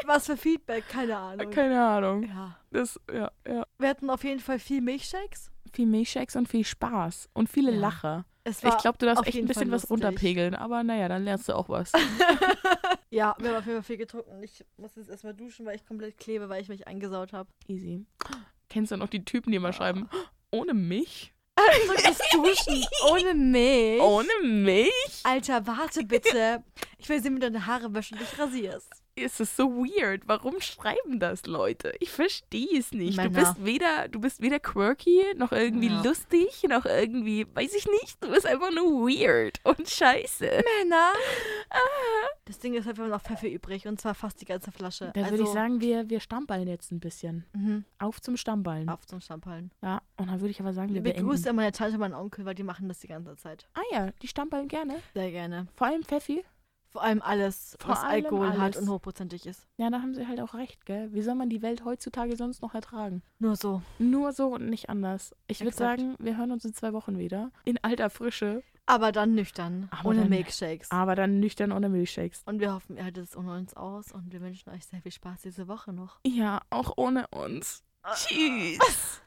Was 0.06 0.26
für 0.26 0.36
Feedback, 0.36 0.88
keine 0.88 1.16
Ahnung. 1.16 1.50
Keine 1.50 1.84
Ahnung. 1.84 2.22
Ja. 2.24 2.56
Das, 2.70 2.98
ja, 3.12 3.30
ja. 3.46 3.66
Wir 3.78 3.88
hatten 3.88 4.10
auf 4.10 4.24
jeden 4.24 4.40
Fall 4.40 4.58
viel 4.58 4.80
Milchshakes. 4.80 5.50
Viel 5.72 5.86
Milchshakes 5.86 6.36
und 6.36 6.48
viel 6.48 6.64
Spaß. 6.64 7.28
Und 7.32 7.48
viele 7.48 7.72
Ja. 7.72 7.78
Lacher. 7.78 8.24
Ich 8.44 8.58
glaube, 8.58 8.98
du 8.98 9.06
darfst 9.06 9.24
echt 9.26 9.38
ein 9.38 9.46
bisschen 9.46 9.70
was 9.70 9.88
runterpegeln. 9.88 10.54
Aber 10.56 10.82
naja, 10.82 11.08
dann 11.08 11.22
lernst 11.24 11.48
du 11.48 11.54
auch 11.54 11.68
was. 11.68 11.92
Ja, 13.10 13.36
wir 13.38 13.50
haben 13.50 13.56
auf 13.58 13.66
jeden 13.66 13.76
Fall 13.76 13.82
viel 13.82 13.98
getrunken. 13.98 14.42
Ich 14.42 14.64
muss 14.78 14.96
jetzt 14.96 15.10
erstmal 15.10 15.34
duschen, 15.34 15.66
weil 15.66 15.76
ich 15.76 15.84
komplett 15.84 16.16
klebe, 16.16 16.48
weil 16.48 16.62
ich 16.62 16.68
mich 16.70 16.86
eingesaut 16.86 17.34
habe. 17.34 17.46
Easy. 17.68 18.06
Kennst 18.70 18.90
du 18.90 18.96
noch 18.96 19.08
die 19.08 19.22
Typen, 19.22 19.50
die 19.50 19.56
immer 19.56 19.68
Ah. 19.68 19.72
schreiben, 19.74 20.08
ohne 20.50 20.72
mich? 20.72 21.34
Also 21.56 21.92
das 21.92 22.18
Duschen 22.32 22.82
ohne 23.10 23.34
Milch. 23.34 24.00
Ohne 24.00 24.30
Milch? 24.42 25.20
Alter, 25.24 25.66
warte 25.66 26.04
bitte. 26.04 26.64
Ich 26.96 27.06
will 27.10 27.22
sehen, 27.22 27.36
wie 27.36 27.40
du 27.40 27.50
deine 27.50 27.66
Haare 27.66 27.92
wäschst 27.92 28.12
und 28.12 28.20
dich 28.22 28.38
rasierst. 28.38 29.01
Es 29.14 29.40
ist 29.40 29.56
so 29.58 29.68
weird. 29.76 30.22
Warum 30.26 30.58
schreiben 30.62 31.20
das 31.20 31.44
Leute? 31.44 31.92
Ich 32.00 32.10
verstehe 32.10 32.78
es 32.78 32.92
nicht. 32.92 33.18
Du 33.22 33.28
bist 33.30 33.62
weder, 33.62 34.08
du 34.08 34.20
bist 34.20 34.40
weder 34.40 34.58
quirky, 34.58 35.20
noch 35.36 35.52
irgendwie 35.52 35.88
Ja. 35.88 36.02
lustig, 36.02 36.62
noch 36.68 36.86
irgendwie, 36.86 37.46
weiß 37.54 37.74
ich 37.74 37.86
nicht. 37.86 38.16
Du 38.24 38.30
bist 38.30 38.46
einfach 38.46 38.70
nur 38.72 39.06
weird 39.06 39.60
und 39.64 39.86
scheiße. 39.88 40.44
Männer. 40.80 41.12
Das 42.44 42.58
Ding 42.58 42.74
ist 42.74 42.84
halt, 42.86 42.96
wir 42.98 43.04
haben 43.04 43.10
noch 43.10 43.22
Pfeffer 43.22 43.48
übrig 43.48 43.86
und 43.86 44.00
zwar 44.00 44.14
fast 44.14 44.40
die 44.40 44.44
ganze 44.44 44.72
Flasche. 44.72 45.10
Da 45.14 45.20
also, 45.22 45.32
würde 45.32 45.44
ich 45.44 45.48
sagen, 45.50 45.80
wir, 45.80 46.10
wir 46.10 46.20
stammballen 46.20 46.68
jetzt 46.68 46.90
ein 46.92 47.00
bisschen. 47.00 47.44
Mhm. 47.54 47.84
Auf 47.98 48.20
zum 48.20 48.36
Stammballen. 48.36 48.88
Auf 48.88 49.06
zum 49.06 49.20
Stammpallen. 49.20 49.70
Ja, 49.80 50.02
und 50.18 50.28
dann 50.28 50.40
würde 50.40 50.50
ich 50.50 50.60
aber 50.60 50.72
sagen, 50.74 50.90
wir 50.92 50.98
Ich 51.06 51.14
begrüße 51.14 51.44
beenden. 51.44 51.56
meine 51.56 51.72
Tante 51.72 51.94
und 51.94 52.00
meinen 52.00 52.14
Onkel, 52.14 52.44
weil 52.44 52.54
die 52.54 52.62
machen 52.64 52.88
das 52.88 52.98
die 53.00 53.06
ganze 53.06 53.36
Zeit. 53.36 53.68
Ah 53.74 53.80
ja, 53.92 54.10
die 54.20 54.28
stammballen 54.28 54.68
gerne. 54.68 54.96
Sehr 55.14 55.30
gerne. 55.30 55.68
Vor 55.76 55.86
allem 55.86 56.02
Pfeffi. 56.02 56.44
Vor 56.92 57.02
allem 57.02 57.22
alles, 57.22 57.76
Vor 57.80 57.90
was 57.92 58.00
allem 58.04 58.24
Alkohol 58.26 58.50
hat 58.52 58.58
alles. 58.58 58.76
und 58.76 58.88
hochprozentig 58.90 59.46
ist. 59.46 59.66
Ja, 59.78 59.88
da 59.90 60.00
haben 60.02 60.14
sie 60.14 60.26
halt 60.28 60.40
auch 60.40 60.52
recht, 60.54 60.84
gell? 60.84 61.12
Wie 61.12 61.22
soll 61.22 61.34
man 61.34 61.48
die 61.48 61.62
Welt 61.62 61.84
heutzutage 61.86 62.36
sonst 62.36 62.60
noch 62.60 62.74
ertragen? 62.74 63.22
Nur 63.38 63.56
so. 63.56 63.80
Nur 63.98 64.32
so 64.32 64.48
und 64.54 64.68
nicht 64.68 64.90
anders. 64.90 65.34
Ich 65.46 65.60
würde 65.62 65.74
sagen, 65.76 66.16
wir 66.18 66.36
hören 66.36 66.52
uns 66.52 66.64
in 66.66 66.74
zwei 66.74 66.92
Wochen 66.92 67.18
wieder. 67.18 67.50
In 67.64 67.78
alter 67.82 68.10
Frische. 68.10 68.62
Aber 68.84 69.10
dann 69.12 69.34
nüchtern. 69.34 69.88
Aber 69.90 70.10
ohne 70.10 70.20
dann- 70.22 70.28
Milkshakes. 70.30 70.90
Aber 70.90 71.14
dann 71.14 71.40
nüchtern 71.40 71.72
ohne 71.72 71.88
Milchshakes. 71.88 72.42
Und 72.44 72.60
wir 72.60 72.74
hoffen, 72.74 72.96
ihr 72.98 73.04
haltet 73.04 73.24
es 73.24 73.36
ohne 73.36 73.52
uns 73.56 73.74
aus 73.74 74.12
und 74.12 74.30
wir 74.32 74.40
wünschen 74.42 74.70
euch 74.70 74.84
sehr 74.84 75.00
viel 75.00 75.12
Spaß 75.12 75.42
diese 75.42 75.68
Woche 75.68 75.92
noch. 75.92 76.18
Ja, 76.26 76.60
auch 76.68 76.92
ohne 76.96 77.26
uns. 77.28 77.84
Tschüss. 78.14 78.78